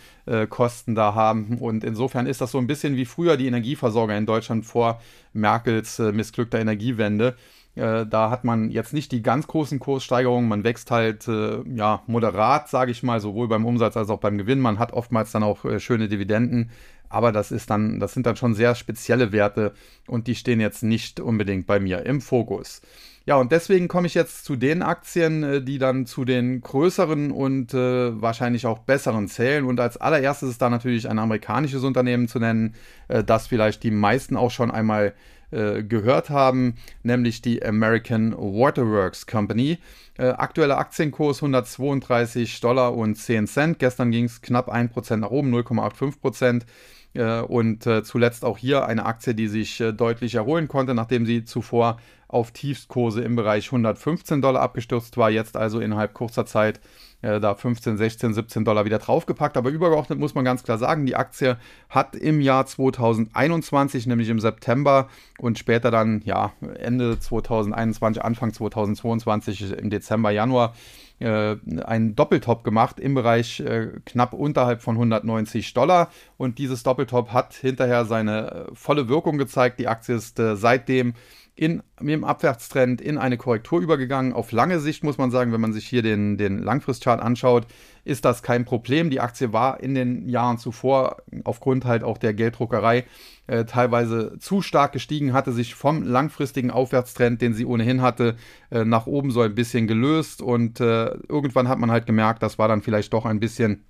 Kosten 0.49 0.95
da 0.95 1.15
haben. 1.15 1.57
Und 1.59 1.83
insofern 1.83 2.27
ist 2.27 2.41
das 2.41 2.51
so 2.51 2.59
ein 2.59 2.67
bisschen 2.67 2.95
wie 2.95 3.05
früher 3.05 3.37
die 3.37 3.47
Energieversorger 3.47 4.17
in 4.17 4.25
Deutschland 4.25 4.65
vor 4.65 5.01
Merkels 5.33 5.99
missglückter 5.99 6.59
Energiewende 6.59 7.35
Äh, 7.75 8.05
da 8.05 8.29
hat 8.29 8.43
man 8.43 8.69
jetzt 8.69 8.93
nicht 8.93 9.11
die 9.11 9.23
ganz 9.23 9.47
großen 9.47 9.79
Kurssteigerungen. 9.79 10.47
Man 10.47 10.63
wächst 10.63 10.91
halt 10.91 11.27
äh, 11.27 11.61
ja 11.69 12.03
moderat, 12.07 12.69
sage 12.69 12.91
ich 12.91 13.03
mal, 13.03 13.19
sowohl 13.19 13.47
beim 13.47 13.65
Umsatz 13.65 13.97
als 13.97 14.09
auch 14.09 14.19
beim 14.19 14.37
Gewinn. 14.37 14.59
Man 14.59 14.79
hat 14.79 14.93
oftmals 14.93 15.31
dann 15.31 15.43
auch 15.43 15.65
äh, 15.65 15.79
schöne 15.79 16.07
Dividenden. 16.07 16.71
Aber 17.09 17.31
das 17.31 17.51
ist 17.51 17.69
dann, 17.69 17.99
das 17.99 18.13
sind 18.13 18.25
dann 18.25 18.35
schon 18.35 18.55
sehr 18.55 18.73
spezielle 18.73 19.31
Werte 19.31 19.73
und 20.07 20.25
die 20.25 20.33
stehen 20.33 20.59
jetzt 20.59 20.81
nicht 20.81 21.19
unbedingt 21.19 21.67
bei 21.67 21.79
mir 21.79 22.05
im 22.07 22.21
Fokus. 22.21 22.81
Ja, 23.25 23.37
und 23.37 23.53
deswegen 23.53 23.87
komme 23.87 24.07
ich 24.07 24.15
jetzt 24.15 24.43
zu 24.43 24.57
den 24.57 24.81
Aktien, 24.81 25.43
äh, 25.43 25.61
die 25.61 25.77
dann 25.77 26.05
zu 26.05 26.25
den 26.25 26.59
größeren 26.61 27.31
und 27.31 27.73
äh, 27.73 28.21
wahrscheinlich 28.21 28.65
auch 28.65 28.79
besseren 28.79 29.29
zählen. 29.29 29.63
Und 29.63 29.79
als 29.79 29.95
allererstes 29.97 30.49
ist 30.49 30.61
da 30.61 30.69
natürlich 30.69 31.09
ein 31.09 31.19
amerikanisches 31.19 31.83
Unternehmen 31.83 32.27
zu 32.27 32.39
nennen, 32.39 32.75
äh, 33.07 33.23
das 33.23 33.47
vielleicht 33.47 33.83
die 33.83 33.91
meisten 33.91 34.35
auch 34.35 34.51
schon 34.51 34.71
einmal 34.71 35.13
äh, 35.53 35.83
gehört 35.83 36.29
haben, 36.29 36.75
nämlich 37.03 37.41
die 37.41 37.63
American 37.63 38.33
Waterworks 38.33 39.27
Company. 39.27 39.77
Äh, 40.17 40.27
aktueller 40.29 40.77
Aktienkurs 40.77 41.37
132 41.37 42.59
Dollar 42.59 42.95
und 42.95 43.15
10 43.15 43.47
Cent. 43.47 43.79
Gestern 43.79 44.11
ging 44.11 44.25
es 44.25 44.41
knapp 44.41 44.71
1% 44.71 45.17
nach 45.17 45.29
oben, 45.29 45.53
0,85 45.53 46.19
Prozent. 46.19 46.65
Äh, 47.13 47.41
und 47.41 47.85
äh, 47.85 48.03
zuletzt 48.03 48.43
auch 48.43 48.57
hier 48.57 48.85
eine 48.85 49.05
Aktie, 49.05 49.35
die 49.35 49.47
sich 49.47 49.83
deutlich 49.95 50.35
erholen 50.35 50.67
konnte, 50.67 50.93
nachdem 50.93 51.25
sie 51.25 51.45
zuvor 51.45 51.97
auf 52.27 52.51
Tiefstkurse 52.51 53.21
im 53.21 53.35
Bereich 53.35 53.67
115 53.67 54.41
Dollar 54.41 54.61
abgestürzt 54.61 55.17
war, 55.17 55.29
jetzt 55.29 55.55
also 55.55 55.79
innerhalb 55.79 56.15
kurzer 56.15 56.47
Zeit 56.47 56.79
da 57.23 57.55
15, 57.55 57.97
16, 57.97 58.33
17 58.33 58.65
Dollar 58.65 58.85
wieder 58.85 58.99
draufgepackt. 58.99 59.57
Aber 59.57 59.69
übergeordnet 59.69 60.19
muss 60.19 60.35
man 60.35 60.45
ganz 60.45 60.63
klar 60.63 60.77
sagen, 60.77 61.05
die 61.05 61.15
Aktie 61.15 61.57
hat 61.89 62.15
im 62.15 62.41
Jahr 62.41 62.65
2021, 62.65 64.07
nämlich 64.07 64.29
im 64.29 64.39
September 64.39 65.07
und 65.39 65.57
später 65.57 65.89
dann 65.89 66.21
ja 66.25 66.51
Ende 66.79 67.19
2021, 67.19 68.23
Anfang 68.23 68.53
2022 68.53 69.71
im 69.79 69.89
Dezember, 69.89 70.31
Januar 70.31 70.73
äh, 71.19 71.55
einen 71.85 72.15
Doppeltop 72.15 72.63
gemacht 72.63 72.99
im 72.99 73.13
Bereich 73.13 73.59
äh, 73.61 73.91
knapp 74.05 74.33
unterhalb 74.33 74.81
von 74.81 74.95
190 74.95 75.73
Dollar. 75.73 76.09
Und 76.37 76.57
dieses 76.57 76.83
Doppeltop 76.83 77.31
hat 77.31 77.53
hinterher 77.53 78.05
seine 78.05 78.51
äh, 78.51 78.65
volle 78.75 79.07
Wirkung 79.07 79.37
gezeigt. 79.37 79.79
Die 79.79 79.87
Aktie 79.87 80.15
ist 80.15 80.39
äh, 80.39 80.55
seitdem 80.55 81.13
in, 81.55 81.83
im 81.99 82.23
Abwärtstrend 82.23 82.99
in 82.99 83.17
eine 83.19 83.37
Korrektur 83.37 83.79
übergegangen. 83.79 84.33
Auf 84.33 84.51
lange 84.51 84.79
Sicht 84.79 85.03
muss 85.03 85.19
man 85.19 85.29
sagen, 85.29 85.53
wenn 85.53 85.61
man 85.61 85.73
sich 85.73 85.87
hier 85.87 86.01
den, 86.01 86.37
den 86.37 86.57
Langfristchart 86.57 87.21
anschaut, 87.21 87.67
ist 88.05 88.25
das 88.25 88.41
kein 88.41 88.65
Problem. 88.65 89.11
Die 89.11 89.19
Aktie 89.19 89.53
war 89.53 89.79
in 89.79 89.93
den 89.93 90.27
Jahren 90.27 90.57
zuvor 90.57 91.17
aufgrund 91.43 91.85
halt 91.85 92.03
auch 92.03 92.17
der 92.17 92.33
Gelddruckerei 92.33 93.05
äh, 93.45 93.65
teilweise 93.65 94.37
zu 94.39 94.61
stark 94.61 94.93
gestiegen, 94.93 95.33
hatte 95.33 95.51
sich 95.51 95.75
vom 95.75 96.01
langfristigen 96.01 96.71
Aufwärtstrend, 96.71 97.41
den 97.41 97.53
sie 97.53 97.65
ohnehin 97.65 98.01
hatte, 98.01 98.35
äh, 98.71 98.83
nach 98.83 99.05
oben 99.05 99.29
so 99.29 99.41
ein 99.41 99.53
bisschen 99.53 99.85
gelöst 99.85 100.41
und 100.41 100.79
äh, 100.79 101.11
irgendwann 101.27 101.67
hat 101.67 101.77
man 101.77 101.91
halt 101.91 102.07
gemerkt, 102.07 102.41
das 102.41 102.57
war 102.57 102.67
dann 102.67 102.81
vielleicht 102.81 103.13
doch 103.13 103.25
ein 103.25 103.39
bisschen 103.39 103.83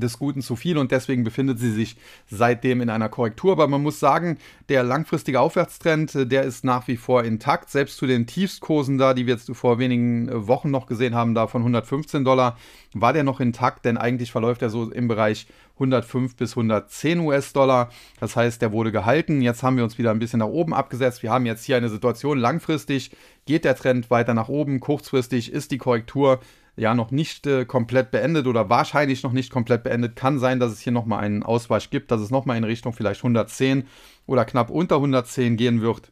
des 0.00 0.18
Guten 0.18 0.42
zu 0.42 0.56
viel 0.56 0.76
und 0.76 0.90
deswegen 0.90 1.24
befindet 1.24 1.58
sie 1.58 1.70
sich 1.70 1.96
seitdem 2.26 2.80
in 2.80 2.90
einer 2.90 3.08
Korrektur. 3.08 3.52
Aber 3.52 3.68
man 3.68 3.82
muss 3.82 4.00
sagen, 4.00 4.38
der 4.68 4.82
langfristige 4.82 5.40
Aufwärtstrend, 5.40 6.14
äh, 6.14 6.26
der 6.26 6.42
ist 6.42 6.64
nach 6.64 6.88
wie 6.88 6.96
vor 6.96 7.24
intakt. 7.24 7.70
Selbst 7.70 7.96
zu 7.96 8.06
den 8.06 8.26
Tiefstkursen 8.26 8.98
da, 8.98 9.14
die 9.14 9.26
wir 9.26 9.34
jetzt 9.34 9.50
vor 9.54 9.78
wenigen 9.78 10.28
äh, 10.28 10.46
Wochen 10.46 10.70
noch 10.70 10.86
gesehen 10.86 11.14
haben, 11.14 11.34
da 11.34 11.46
von 11.46 11.62
115 11.62 12.24
Dollar, 12.24 12.56
war 12.92 13.12
der 13.12 13.24
noch 13.24 13.40
intakt, 13.40 13.84
denn 13.84 13.96
eigentlich 13.96 14.32
verläuft 14.32 14.62
er 14.62 14.70
so 14.70 14.90
im 14.90 15.08
Bereich 15.08 15.46
105 15.74 16.36
bis 16.36 16.52
110 16.52 17.20
US-Dollar. 17.20 17.90
Das 18.20 18.36
heißt, 18.36 18.62
der 18.62 18.72
wurde 18.72 18.92
gehalten. 18.92 19.42
Jetzt 19.42 19.62
haben 19.62 19.76
wir 19.76 19.84
uns 19.84 19.98
wieder 19.98 20.12
ein 20.12 20.18
bisschen 20.18 20.38
nach 20.38 20.46
oben 20.46 20.72
abgesetzt. 20.72 21.22
Wir 21.22 21.30
haben 21.30 21.46
jetzt 21.46 21.64
hier 21.64 21.76
eine 21.76 21.88
Situation, 21.88 22.38
langfristig 22.38 23.10
geht 23.46 23.64
der 23.64 23.76
Trend 23.76 24.10
weiter 24.10 24.34
nach 24.34 24.48
oben, 24.48 24.80
kurzfristig 24.80 25.52
ist 25.52 25.70
die 25.70 25.78
Korrektur 25.78 26.40
ja 26.76 26.94
noch 26.94 27.10
nicht 27.10 27.46
äh, 27.46 27.64
komplett 27.64 28.10
beendet 28.10 28.46
oder 28.46 28.68
wahrscheinlich 28.68 29.22
noch 29.22 29.32
nicht 29.32 29.50
komplett 29.50 29.84
beendet. 29.84 30.16
Kann 30.16 30.38
sein, 30.38 30.60
dass 30.60 30.72
es 30.72 30.80
hier 30.80 30.92
nochmal 30.92 31.22
einen 31.24 31.42
Ausweich 31.42 31.90
gibt, 31.90 32.10
dass 32.10 32.20
es 32.20 32.30
nochmal 32.30 32.56
in 32.56 32.64
Richtung 32.64 32.92
vielleicht 32.92 33.20
110 33.20 33.86
oder 34.26 34.44
knapp 34.44 34.70
unter 34.70 34.96
110 34.96 35.56
gehen 35.56 35.80
wird. 35.80 36.10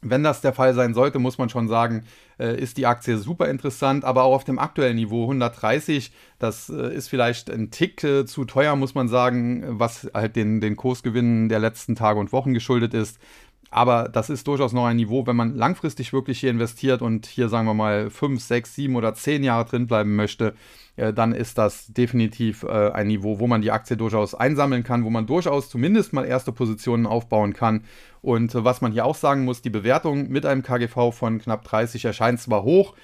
Wenn 0.00 0.22
das 0.22 0.40
der 0.40 0.52
Fall 0.52 0.74
sein 0.74 0.94
sollte, 0.94 1.18
muss 1.18 1.38
man 1.38 1.48
schon 1.48 1.66
sagen, 1.66 2.04
äh, 2.38 2.56
ist 2.56 2.76
die 2.76 2.86
Aktie 2.86 3.18
super 3.18 3.48
interessant, 3.48 4.04
aber 4.04 4.22
auch 4.22 4.34
auf 4.34 4.44
dem 4.44 4.60
aktuellen 4.60 4.94
Niveau 4.94 5.22
130, 5.22 6.12
das 6.38 6.68
äh, 6.68 6.94
ist 6.94 7.08
vielleicht 7.08 7.50
ein 7.50 7.72
Tick 7.72 8.04
äh, 8.04 8.24
zu 8.24 8.44
teuer, 8.44 8.76
muss 8.76 8.94
man 8.94 9.08
sagen, 9.08 9.64
was 9.66 10.08
halt 10.14 10.36
den, 10.36 10.60
den 10.60 10.76
Kursgewinnen 10.76 11.48
der 11.48 11.58
letzten 11.58 11.96
Tage 11.96 12.20
und 12.20 12.32
Wochen 12.32 12.54
geschuldet 12.54 12.94
ist. 12.94 13.18
Aber 13.70 14.08
das 14.08 14.30
ist 14.30 14.46
durchaus 14.46 14.72
noch 14.72 14.86
ein 14.86 14.96
Niveau, 14.96 15.26
wenn 15.26 15.36
man 15.36 15.54
langfristig 15.54 16.12
wirklich 16.12 16.40
hier 16.40 16.50
investiert 16.50 17.02
und 17.02 17.26
hier 17.26 17.48
sagen 17.48 17.66
wir 17.66 17.74
mal 17.74 18.08
5, 18.08 18.42
6, 18.42 18.74
7 18.74 18.96
oder 18.96 19.14
10 19.14 19.44
Jahre 19.44 19.68
drin 19.68 19.86
bleiben 19.86 20.16
möchte, 20.16 20.54
äh, 20.96 21.12
dann 21.12 21.32
ist 21.32 21.58
das 21.58 21.86
definitiv 21.88 22.62
äh, 22.62 22.90
ein 22.90 23.08
Niveau, 23.08 23.38
wo 23.38 23.46
man 23.46 23.60
die 23.60 23.70
Aktie 23.70 23.96
durchaus 23.96 24.34
einsammeln 24.34 24.84
kann, 24.84 25.04
wo 25.04 25.10
man 25.10 25.26
durchaus 25.26 25.68
zumindest 25.68 26.12
mal 26.12 26.24
erste 26.24 26.52
Positionen 26.52 27.06
aufbauen 27.06 27.52
kann. 27.52 27.84
Und 28.22 28.54
äh, 28.54 28.64
was 28.64 28.80
man 28.80 28.92
hier 28.92 29.04
auch 29.04 29.16
sagen 29.16 29.44
muss, 29.44 29.60
die 29.60 29.70
Bewertung 29.70 30.28
mit 30.28 30.46
einem 30.46 30.62
KGV 30.62 31.12
von 31.12 31.38
knapp 31.38 31.64
30 31.64 32.04
erscheint 32.04 32.40
zwar 32.40 32.62
hoch, 32.62 32.94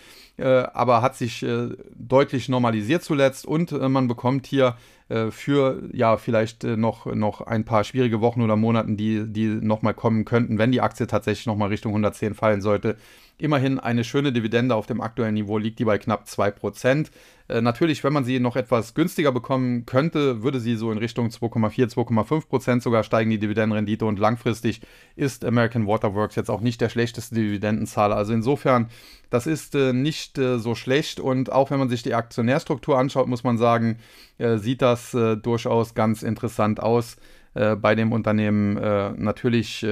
aber 0.42 1.01
hat 1.01 1.16
sich 1.16 1.42
äh, 1.42 1.68
deutlich 1.94 2.49
normalisiert 2.49 3.03
zuletzt 3.03 3.47
und 3.47 3.70
äh, 3.73 3.88
man 3.88 4.09
bekommt 4.09 4.47
hier 4.47 4.77
äh, 5.09 5.31
für 5.31 5.83
ja 5.92 6.16
vielleicht 6.16 6.64
äh, 6.64 6.77
noch, 6.77 7.07
noch 7.07 7.40
ein 7.42 7.64
paar 7.64 7.85
schwierige 7.85 8.20
Wochen 8.20 8.42
oder 8.42 8.57
Monaten, 8.57 8.97
die, 8.97 9.25
die 9.27 9.47
nochmal 9.47 9.94
kommen 9.94 10.25
könnten, 10.25 10.59
wenn 10.59 10.73
die 10.73 10.81
Aktie 10.81 11.07
tatsächlich 11.07 11.47
nochmal 11.47 11.68
Richtung 11.68 11.92
110 11.92 12.35
fallen 12.35 12.62
sollte. 12.62 12.97
Immerhin 13.37 13.81
eine 13.81 14.05
schöne 14.05 14.33
Dividende 14.33 14.77
auf 14.77 14.87
dem 14.87 15.01
aktuellen 15.01 15.35
Niveau 15.35 15.59
liegt 15.59 15.81
die 15.81 15.85
bei 15.85 15.99
knapp 15.99 16.27
2%. 16.27 17.11
Äh, 17.49 17.61
natürlich, 17.61 18.05
wenn 18.05 18.12
man 18.12 18.25
sie 18.25 18.38
noch 18.38 18.55
etwas 18.55 18.94
günstiger 18.94 19.33
bekommen 19.33 19.87
könnte, 19.87 20.44
würde 20.44 20.61
sie 20.61 20.77
so 20.77 20.92
in 20.92 20.99
Richtung 20.99 21.29
2,4, 21.29 21.92
2,5 21.92 22.49
Prozent 22.49 22.83
sogar 22.85 23.03
steigen, 23.03 23.31
die 23.31 23.40
Dividendenrendite. 23.40 24.07
Und 24.07 24.20
langfristig 24.20 24.83
ist 25.16 25.44
American 25.44 25.87
Waterworks 25.88 26.37
jetzt 26.37 26.49
auch 26.49 26.61
nicht 26.61 26.81
der 26.81 26.88
schlechteste 26.88 27.35
Dividendenzahler. 27.35 28.16
Also 28.16 28.33
insofern, 28.33 28.88
das 29.31 29.49
ist 29.49 29.75
äh, 29.75 29.92
nicht 29.92 30.38
äh, 30.38 30.61
so 30.61 30.77
schlecht. 30.77 31.18
Und 31.18 31.51
auch 31.51 31.73
wenn 31.73 31.81
man 31.81 31.88
sich 31.88 32.05
die 32.05 32.14
Aktionärstruktur 32.14 32.97
anschaut, 32.97 33.27
muss 33.27 33.42
man 33.42 33.59
sagen, 33.59 33.99
äh, 34.38 34.59
sieht 34.59 34.81
das 34.81 35.12
äh, 35.12 35.37
durchaus 35.37 35.94
ganz 35.94 36.23
interessant 36.23 36.81
aus 36.81 37.16
äh, 37.55 37.77
bei 37.77 37.95
dem 37.95 38.12
Unternehmen. 38.12 38.75
natürlich 39.17 39.87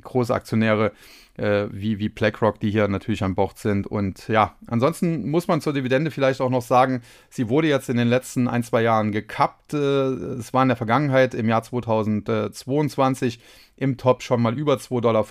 große 0.00 0.34
Aktionäre 0.34 0.92
äh, 1.36 1.66
wie, 1.70 1.98
wie 1.98 2.08
BlackRock, 2.08 2.60
die 2.60 2.70
hier 2.70 2.88
natürlich 2.88 3.22
an 3.22 3.34
Bord 3.34 3.58
sind. 3.58 3.86
Und 3.86 4.28
ja, 4.28 4.56
ansonsten 4.66 5.30
muss 5.30 5.48
man 5.48 5.60
zur 5.60 5.72
Dividende 5.72 6.10
vielleicht 6.10 6.40
auch 6.40 6.50
noch 6.50 6.62
sagen, 6.62 7.02
sie 7.28 7.48
wurde 7.48 7.68
jetzt 7.68 7.88
in 7.88 7.96
den 7.96 8.08
letzten 8.08 8.48
ein, 8.48 8.62
zwei 8.62 8.82
Jahren 8.82 9.12
gekappt. 9.12 9.74
Äh, 9.74 9.76
es 9.76 10.54
war 10.54 10.62
in 10.62 10.68
der 10.68 10.76
Vergangenheit 10.76 11.34
im 11.34 11.48
Jahr 11.48 11.62
2022 11.62 13.40
im 13.76 13.98
Top 13.98 14.22
schon 14.22 14.40
mal 14.40 14.58
über 14.58 14.74
2,50 14.74 15.00
Dollar 15.00 15.24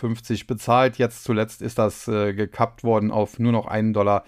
bezahlt. 0.47 0.97
Jetzt 0.97 1.23
zuletzt 1.23 1.61
ist 1.61 1.79
das 1.79 2.07
äh, 2.07 2.33
gekappt 2.33 2.83
worden 2.83 3.11
auf 3.11 3.39
nur 3.39 3.51
noch 3.51 3.67
1,36 3.67 3.93
Dollar. 3.93 4.23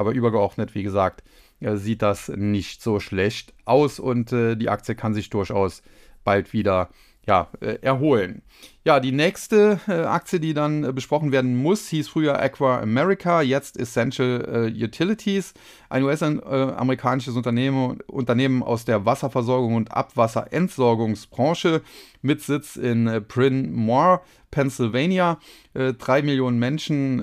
Aber 0.00 0.12
übergeordnet, 0.12 0.74
wie 0.74 0.82
gesagt, 0.82 1.22
äh, 1.60 1.76
sieht 1.76 2.02
das 2.02 2.28
nicht 2.28 2.82
so 2.82 2.98
schlecht 2.98 3.54
aus 3.64 4.00
und 4.00 4.32
äh, 4.32 4.56
die 4.56 4.68
Aktie 4.68 4.96
kann 4.96 5.14
sich 5.14 5.30
durchaus 5.30 5.82
bald 6.24 6.52
wieder 6.52 6.88
ja, 7.26 7.48
äh, 7.60 7.78
erholen. 7.82 8.42
Ja, 8.84 8.98
die 8.98 9.12
nächste 9.12 9.78
äh, 9.86 9.92
Aktie, 9.92 10.40
die 10.40 10.54
dann 10.54 10.82
äh, 10.82 10.92
besprochen 10.92 11.30
werden 11.30 11.54
muss, 11.54 11.86
hieß 11.88 12.08
früher 12.08 12.40
Aqua 12.40 12.80
America, 12.80 13.42
jetzt 13.42 13.78
Essential 13.78 14.72
äh, 14.74 14.84
Utilities, 14.84 15.54
ein 15.88 16.02
US-amerikanisches 16.02 17.36
Unternehmen, 17.36 18.00
Unternehmen 18.08 18.64
aus 18.64 18.84
der 18.84 19.04
Wasserversorgung 19.04 19.76
und 19.76 19.92
Abwasserentsorgungsbranche 19.92 21.82
mit 22.22 22.42
Sitz 22.42 22.74
in 22.74 23.06
äh, 23.06 23.20
Bryn 23.20 23.72
Mawr, 23.72 24.22
Pennsylvania. 24.50 25.38
Äh, 25.74 25.94
drei 25.94 26.22
Millionen 26.22 26.58
Menschen 26.58 27.22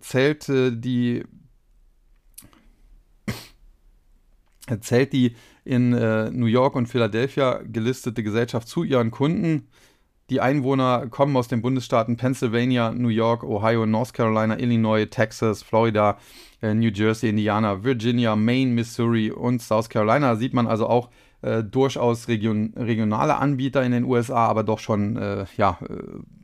zählt 0.00 0.46
die 0.48 1.24
zählt 4.80 5.12
die 5.12 5.34
in 5.68 5.92
äh, 5.92 6.30
New 6.30 6.46
York 6.46 6.74
und 6.74 6.86
Philadelphia 6.86 7.60
gelistete 7.62 8.22
Gesellschaft 8.22 8.66
zu 8.68 8.84
ihren 8.84 9.10
Kunden. 9.10 9.68
Die 10.30 10.40
Einwohner 10.40 11.06
kommen 11.08 11.36
aus 11.36 11.48
den 11.48 11.60
Bundesstaaten 11.60 12.16
Pennsylvania, 12.16 12.90
New 12.92 13.08
York, 13.08 13.44
Ohio, 13.44 13.84
North 13.84 14.14
Carolina, 14.14 14.58
Illinois, 14.58 15.06
Texas, 15.06 15.62
Florida, 15.62 16.18
äh, 16.62 16.72
New 16.72 16.88
Jersey, 16.88 17.28
Indiana, 17.28 17.84
Virginia, 17.84 18.34
Maine, 18.34 18.72
Missouri 18.72 19.30
und 19.30 19.60
South 19.60 19.90
Carolina. 19.90 20.30
Da 20.32 20.36
sieht 20.36 20.54
man 20.54 20.66
also 20.66 20.86
auch 20.86 21.10
äh, 21.42 21.62
durchaus 21.62 22.28
region, 22.28 22.72
regionale 22.74 23.36
Anbieter 23.36 23.82
in 23.84 23.92
den 23.92 24.04
USA, 24.04 24.46
aber 24.46 24.64
doch 24.64 24.78
schon 24.78 25.16
äh, 25.16 25.44
ja, 25.56 25.78
äh, 25.82 25.94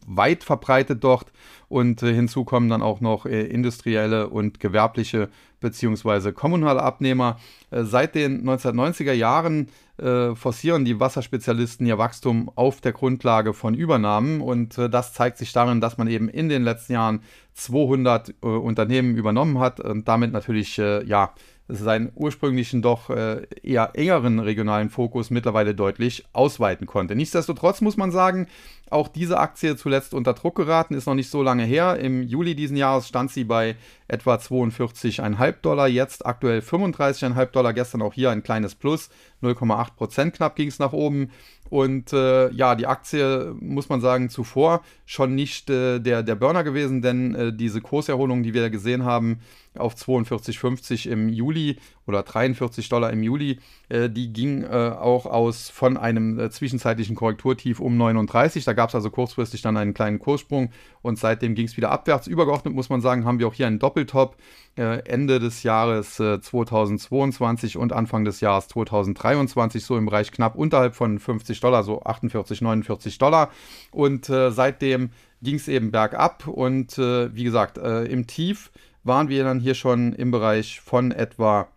weit 0.06 0.44
verbreitet 0.44 1.02
dort. 1.02 1.32
Und 1.68 2.02
äh, 2.02 2.14
hinzu 2.14 2.44
kommen 2.44 2.68
dann 2.68 2.82
auch 2.82 3.00
noch 3.00 3.26
äh, 3.26 3.42
industrielle 3.42 4.28
und 4.28 4.60
gewerbliche 4.60 5.28
bzw. 5.60 6.32
kommunale 6.32 6.82
Abnehmer. 6.82 7.38
Äh, 7.70 7.84
seit 7.84 8.14
den 8.14 8.48
1990er 8.48 9.12
Jahren 9.12 9.68
äh, 9.96 10.34
forcieren 10.34 10.84
die 10.84 11.00
Wasserspezialisten 11.00 11.86
ihr 11.86 11.98
Wachstum 11.98 12.50
auf 12.54 12.80
der 12.80 12.92
Grundlage 12.92 13.54
von 13.54 13.74
Übernahmen 13.74 14.40
und 14.40 14.76
äh, 14.76 14.90
das 14.90 15.12
zeigt 15.12 15.38
sich 15.38 15.52
darin, 15.52 15.80
dass 15.80 15.98
man 15.98 16.08
eben 16.08 16.28
in 16.28 16.48
den 16.48 16.64
letzten 16.64 16.94
Jahren 16.94 17.22
200 17.54 18.30
äh, 18.30 18.46
Unternehmen 18.46 19.16
übernommen 19.16 19.58
hat 19.58 19.80
und 19.80 20.08
damit 20.08 20.32
natürlich 20.32 20.76
ja 20.76 21.32
seinen 21.68 22.12
ursprünglichen 22.14 22.82
doch 22.82 23.08
äh, 23.08 23.46
eher 23.62 23.92
engeren 23.94 24.38
regionalen 24.38 24.90
Fokus 24.90 25.30
mittlerweile 25.30 25.74
deutlich 25.74 26.26
ausweiten 26.32 26.86
konnte. 26.86 27.16
Nichtsdestotrotz 27.16 27.80
muss 27.80 27.96
man 27.96 28.12
sagen, 28.12 28.48
auch 28.90 29.08
diese 29.08 29.38
Aktie 29.38 29.74
zuletzt 29.76 30.12
unter 30.12 30.34
Druck 30.34 30.56
geraten, 30.56 30.94
ist 30.94 31.06
noch 31.06 31.14
nicht 31.14 31.30
so 31.30 31.42
lange 31.42 31.64
her. 31.64 31.98
Im 31.98 32.22
Juli 32.22 32.54
diesen 32.54 32.76
Jahres 32.76 33.08
stand 33.08 33.30
sie 33.30 33.44
bei 33.44 33.76
etwa 34.08 34.34
42,5 34.36 35.52
Dollar, 35.62 35.88
jetzt 35.88 36.26
aktuell 36.26 36.60
35,5 36.60 37.46
Dollar, 37.46 37.72
gestern 37.72 38.02
auch 38.02 38.12
hier 38.12 38.30
ein 38.30 38.42
kleines 38.42 38.74
Plus, 38.74 39.08
0,8 39.42 39.94
Prozent 39.96 40.34
knapp 40.34 40.56
ging 40.56 40.68
es 40.68 40.78
nach 40.78 40.92
oben. 40.92 41.30
Und 41.70 42.12
äh, 42.12 42.50
ja, 42.50 42.74
die 42.74 42.86
Aktie, 42.86 43.54
muss 43.58 43.88
man 43.88 44.00
sagen, 44.00 44.28
zuvor 44.28 44.82
schon 45.06 45.34
nicht 45.34 45.70
äh, 45.70 45.98
der, 45.98 46.22
der 46.22 46.34
Burner 46.34 46.62
gewesen, 46.62 47.00
denn 47.00 47.34
äh, 47.34 47.52
diese 47.52 47.80
Kurserholung, 47.80 48.42
die 48.42 48.54
wir 48.54 48.68
gesehen 48.70 49.04
haben, 49.04 49.40
auf 49.76 49.94
42,50 49.94 51.08
im 51.08 51.28
Juli 51.28 51.78
oder 52.06 52.22
43 52.22 52.88
Dollar 52.88 53.12
im 53.12 53.22
Juli, 53.22 53.58
äh, 53.88 54.10
die 54.10 54.32
ging 54.32 54.62
äh, 54.62 54.66
auch 54.68 55.26
aus 55.26 55.70
von 55.70 55.96
einem 55.96 56.38
äh, 56.38 56.50
zwischenzeitlichen 56.50 57.16
Korrekturtief 57.16 57.80
um 57.80 57.96
39. 57.96 58.64
Da 58.64 58.72
gab 58.72 58.90
es 58.90 58.94
also 58.94 59.10
kurzfristig 59.10 59.62
dann 59.62 59.76
einen 59.76 59.94
kleinen 59.94 60.18
Kurssprung 60.18 60.70
und 61.02 61.18
seitdem 61.18 61.54
ging 61.54 61.66
es 61.66 61.76
wieder 61.76 61.90
abwärts. 61.90 62.26
Übergeordnet 62.26 62.74
muss 62.74 62.88
man 62.88 63.00
sagen, 63.00 63.24
haben 63.24 63.38
wir 63.38 63.48
auch 63.48 63.54
hier 63.54 63.66
einen 63.66 63.78
Doppeltop 63.78 64.36
äh, 64.76 65.06
Ende 65.06 65.38
des 65.38 65.62
Jahres 65.62 66.16
2022 66.16 67.74
äh, 67.74 67.78
und 67.78 67.92
Anfang 67.92 68.24
des 68.24 68.40
Jahres 68.40 68.68
2023, 68.68 69.84
so 69.84 69.96
im 69.96 70.06
Bereich 70.06 70.32
knapp 70.32 70.56
unterhalb 70.56 70.94
von 70.94 71.18
50 71.18 71.60
Dollar, 71.60 71.84
so 71.84 72.02
48, 72.02 72.60
49 72.60 73.18
Dollar. 73.18 73.50
Und 73.92 74.28
äh, 74.28 74.50
seitdem 74.50 75.10
ging 75.42 75.56
es 75.56 75.68
eben 75.68 75.90
bergab 75.90 76.48
und 76.48 76.96
wie 76.96 77.44
gesagt, 77.44 77.76
im 77.76 78.26
Tief 78.26 78.70
waren 79.04 79.28
wir 79.28 79.44
dann 79.44 79.60
hier 79.60 79.74
schon 79.74 80.12
im 80.14 80.30
Bereich 80.30 80.80
von 80.80 81.12
etwa 81.12 81.68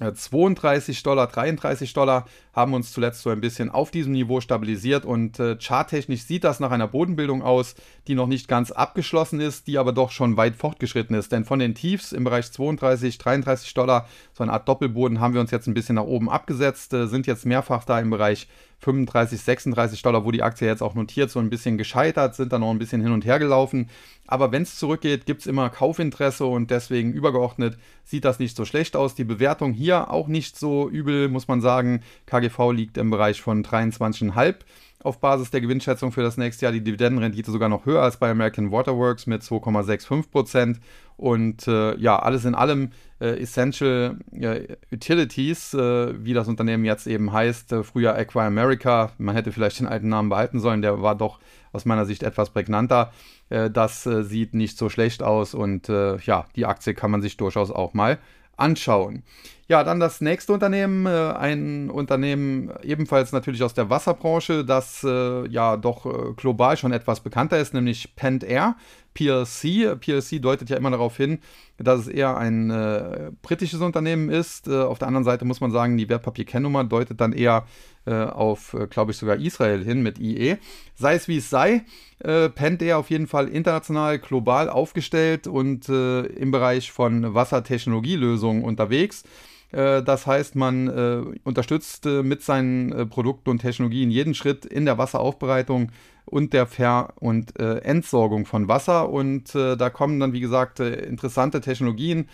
32 0.00 0.98
äh, 0.98 1.02
Dollar, 1.02 1.26
33 1.26 1.92
Dollar 1.92 2.26
haben 2.52 2.74
uns 2.74 2.92
zuletzt 2.92 3.22
so 3.22 3.30
ein 3.30 3.40
bisschen 3.40 3.70
auf 3.70 3.90
diesem 3.90 4.12
Niveau 4.12 4.40
stabilisiert 4.40 5.04
und 5.04 5.38
äh, 5.38 5.56
charttechnisch 5.60 6.22
sieht 6.22 6.44
das 6.44 6.60
nach 6.60 6.70
einer 6.70 6.88
Bodenbildung 6.88 7.42
aus, 7.42 7.74
die 8.08 8.14
noch 8.14 8.26
nicht 8.26 8.48
ganz 8.48 8.70
abgeschlossen 8.72 9.40
ist, 9.40 9.66
die 9.66 9.78
aber 9.78 9.92
doch 9.92 10.10
schon 10.10 10.36
weit 10.36 10.56
fortgeschritten 10.56 11.14
ist. 11.14 11.30
Denn 11.30 11.44
von 11.44 11.58
den 11.58 11.74
Tiefs 11.74 12.12
im 12.12 12.24
Bereich 12.24 12.50
32, 12.50 13.18
33 13.18 13.74
Dollar, 13.74 14.08
so 14.32 14.42
eine 14.42 14.52
Art 14.52 14.66
Doppelboden, 14.68 15.20
haben 15.20 15.34
wir 15.34 15.40
uns 15.40 15.50
jetzt 15.50 15.66
ein 15.66 15.74
bisschen 15.74 15.96
nach 15.96 16.04
oben 16.04 16.30
abgesetzt, 16.30 16.92
äh, 16.94 17.06
sind 17.06 17.26
jetzt 17.26 17.46
mehrfach 17.46 17.84
da 17.84 18.00
im 18.00 18.10
Bereich 18.10 18.48
35, 18.82 19.40
36 19.40 20.02
Dollar, 20.02 20.24
wo 20.24 20.30
die 20.32 20.42
Aktie 20.42 20.66
jetzt 20.66 20.82
auch 20.82 20.94
notiert, 20.94 21.30
so 21.30 21.38
ein 21.38 21.50
bisschen 21.50 21.78
gescheitert, 21.78 22.34
sind 22.34 22.52
da 22.52 22.58
noch 22.58 22.70
ein 22.70 22.78
bisschen 22.78 23.00
hin 23.00 23.12
und 23.12 23.24
her 23.24 23.38
gelaufen. 23.38 23.88
Aber 24.26 24.50
wenn 24.50 24.62
es 24.62 24.76
zurückgeht, 24.76 25.24
gibt 25.24 25.42
es 25.42 25.46
immer 25.46 25.70
Kaufinteresse 25.70 26.44
und 26.46 26.70
deswegen 26.70 27.12
übergeordnet 27.12 27.78
sieht 28.04 28.24
das 28.24 28.38
nicht 28.38 28.56
so 28.56 28.64
schlecht 28.64 28.96
aus. 28.96 29.14
Die 29.14 29.24
Bewertung 29.24 29.72
hier 29.72 30.10
auch 30.10 30.26
nicht 30.26 30.58
so 30.58 30.88
übel, 30.88 31.28
muss 31.28 31.48
man 31.48 31.60
sagen. 31.60 32.02
KGV 32.26 32.72
liegt 32.72 32.98
im 32.98 33.10
Bereich 33.10 33.40
von 33.40 33.64
23,5 33.64 34.56
auf 35.04 35.18
Basis 35.20 35.50
der 35.50 35.60
Gewinnschätzung 35.60 36.12
für 36.12 36.22
das 36.22 36.36
nächste 36.36 36.66
Jahr 36.66 36.72
die 36.72 36.82
Dividendenrendite 36.82 37.50
sogar 37.50 37.68
noch 37.68 37.86
höher 37.86 38.02
als 38.02 38.16
bei 38.16 38.30
American 38.30 38.70
Waterworks 38.70 39.26
mit 39.26 39.42
2,65 39.42 40.30
Prozent. 40.30 40.80
Und 41.16 41.68
äh, 41.68 41.96
ja, 41.98 42.18
alles 42.18 42.44
in 42.44 42.54
allem 42.54 42.90
Essential 43.22 44.18
äh, 44.32 44.76
Utilities, 44.92 45.74
äh, 45.74 46.24
wie 46.24 46.34
das 46.34 46.48
Unternehmen 46.48 46.84
jetzt 46.84 47.06
eben 47.06 47.32
heißt, 47.32 47.72
äh, 47.72 47.82
früher 47.84 48.16
Aqua 48.16 48.46
America. 48.46 49.12
Man 49.18 49.34
hätte 49.34 49.52
vielleicht 49.52 49.80
den 49.80 49.86
alten 49.86 50.08
Namen 50.08 50.28
behalten 50.28 50.60
sollen, 50.60 50.82
der 50.82 51.02
war 51.02 51.14
doch 51.14 51.38
aus 51.72 51.84
meiner 51.84 52.04
Sicht 52.04 52.22
etwas 52.22 52.50
prägnanter. 52.50 53.12
Das 53.48 54.04
sieht 54.04 54.54
nicht 54.54 54.76
so 54.76 54.90
schlecht 54.90 55.22
aus 55.22 55.54
und 55.54 55.88
ja, 55.88 56.46
die 56.54 56.66
Aktie 56.66 56.92
kann 56.92 57.10
man 57.10 57.22
sich 57.22 57.38
durchaus 57.38 57.70
auch 57.70 57.94
mal 57.94 58.18
anschauen. 58.58 59.22
Ja, 59.68 59.82
dann 59.82 59.98
das 59.98 60.20
nächste 60.20 60.52
Unternehmen, 60.52 61.06
ein 61.06 61.88
Unternehmen 61.88 62.70
ebenfalls 62.82 63.32
natürlich 63.32 63.62
aus 63.62 63.72
der 63.72 63.88
Wasserbranche, 63.88 64.66
das 64.66 65.00
ja 65.02 65.78
doch 65.78 66.36
global 66.36 66.76
schon 66.76 66.92
etwas 66.92 67.20
bekannter 67.20 67.58
ist, 67.58 67.72
nämlich 67.72 68.14
Pent 68.16 68.44
Air. 68.44 68.76
PLC. 69.14 69.96
PLC 70.00 70.40
deutet 70.40 70.70
ja 70.70 70.76
immer 70.76 70.90
darauf 70.90 71.16
hin, 71.16 71.38
dass 71.78 72.00
es 72.00 72.08
eher 72.08 72.36
ein 72.36 72.70
äh, 72.70 73.30
britisches 73.42 73.80
Unternehmen 73.80 74.30
ist. 74.30 74.68
Äh, 74.68 74.82
auf 74.82 74.98
der 74.98 75.08
anderen 75.08 75.24
Seite 75.24 75.44
muss 75.44 75.60
man 75.60 75.70
sagen, 75.70 75.96
die 75.96 76.08
Wertpapierkennnummer 76.08 76.84
deutet 76.84 77.20
dann 77.20 77.32
eher 77.32 77.66
äh, 78.04 78.14
auf, 78.14 78.74
äh, 78.74 78.86
glaube 78.86 79.12
ich, 79.12 79.18
sogar 79.18 79.36
Israel 79.36 79.84
hin 79.84 80.02
mit 80.02 80.18
IE. 80.18 80.56
Sei 80.94 81.14
es 81.14 81.28
wie 81.28 81.38
es 81.38 81.50
sei, 81.50 81.84
äh, 82.20 82.48
Pentair 82.48 82.98
auf 82.98 83.10
jeden 83.10 83.26
Fall 83.26 83.48
international, 83.48 84.18
global 84.18 84.68
aufgestellt 84.68 85.46
und 85.46 85.88
äh, 85.88 86.22
im 86.22 86.50
Bereich 86.50 86.92
von 86.92 87.34
Wassertechnologielösungen 87.34 88.64
unterwegs. 88.64 89.24
Äh, 89.72 90.02
das 90.02 90.26
heißt, 90.26 90.54
man 90.54 90.88
äh, 90.88 91.22
unterstützt 91.44 92.06
äh, 92.06 92.22
mit 92.22 92.42
seinen 92.42 93.08
Produkten 93.08 93.50
und 93.50 93.58
Technologien 93.58 94.10
jeden 94.10 94.34
Schritt 94.34 94.64
in 94.64 94.84
der 94.84 94.98
Wasseraufbereitung 94.98 95.90
und 96.24 96.52
der 96.52 96.66
Ver- 96.66 97.14
und 97.16 97.58
Entsorgung 97.58 98.46
von 98.46 98.68
Wasser. 98.68 99.10
Und 99.10 99.56
da 99.56 99.90
kommen 99.90 100.20
dann, 100.20 100.32
wie 100.32 100.40
gesagt, 100.40 100.78
interessante 100.78 101.60
Technologien 101.60 102.28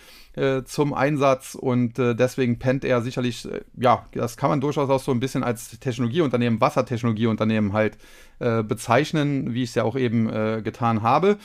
zum 0.67 0.93
Einsatz 0.93 1.55
und 1.55 1.97
deswegen 1.97 2.59
pennt 2.59 2.85
er 2.85 3.01
sicherlich, 3.01 3.49
ja, 3.79 4.05
das 4.13 4.37
kann 4.37 4.51
man 4.51 4.61
durchaus 4.61 4.91
auch 4.91 5.01
so 5.01 5.11
ein 5.11 5.21
bisschen 5.21 5.43
als 5.43 5.81
Technologieunternehmen, 5.81 6.61
Wassertechnologieunternehmen 6.61 7.73
halt 7.73 7.97
bezeichnen, 8.39 9.55
wie 9.55 9.63
ich 9.63 9.71
es 9.71 9.75
ja 9.75 9.85
auch 9.85 9.97
eben 9.97 10.29
getan 10.63 11.01
habe. 11.01 11.39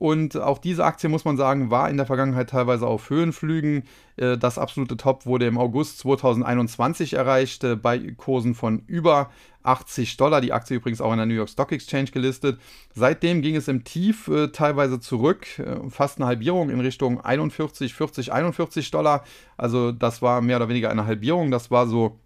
Und 0.00 0.34
auch 0.38 0.56
diese 0.56 0.82
Aktie, 0.86 1.10
muss 1.10 1.26
man 1.26 1.36
sagen, 1.36 1.70
war 1.70 1.90
in 1.90 1.98
der 1.98 2.06
Vergangenheit 2.06 2.48
teilweise 2.48 2.86
auf 2.86 3.10
Höhenflügen. 3.10 3.82
Äh, 4.16 4.38
das 4.38 4.56
absolute 4.56 4.96
Top 4.96 5.26
wurde 5.26 5.46
im 5.46 5.58
August 5.58 5.98
2021 5.98 7.12
erreicht, 7.12 7.64
äh, 7.64 7.76
bei 7.76 7.98
Kursen 8.16 8.54
von 8.54 8.82
über 8.86 9.28
80 9.62 10.16
Dollar. 10.16 10.40
Die 10.40 10.54
Aktie 10.54 10.78
übrigens 10.78 11.02
auch 11.02 11.12
in 11.12 11.18
der 11.18 11.26
New 11.26 11.34
York 11.34 11.50
Stock 11.50 11.70
Exchange 11.70 12.12
gelistet. 12.12 12.58
Seitdem 12.94 13.42
ging 13.42 13.56
es 13.56 13.68
im 13.68 13.84
Tief 13.84 14.26
äh, 14.28 14.48
teilweise 14.48 15.00
zurück, 15.00 15.46
fast 15.90 16.16
eine 16.16 16.26
Halbierung 16.26 16.70
in 16.70 16.80
Richtung 16.80 17.20
41, 17.20 17.92
40, 17.92 18.32
41 18.32 18.90
Dollar. 18.90 19.22
Also 19.58 19.92
das 19.92 20.22
war 20.22 20.40
mehr 20.40 20.56
oder 20.56 20.70
weniger 20.70 20.88
eine 20.90 21.04
Halbierung. 21.04 21.50
Das 21.50 21.70
war 21.70 21.86
so 21.86 22.18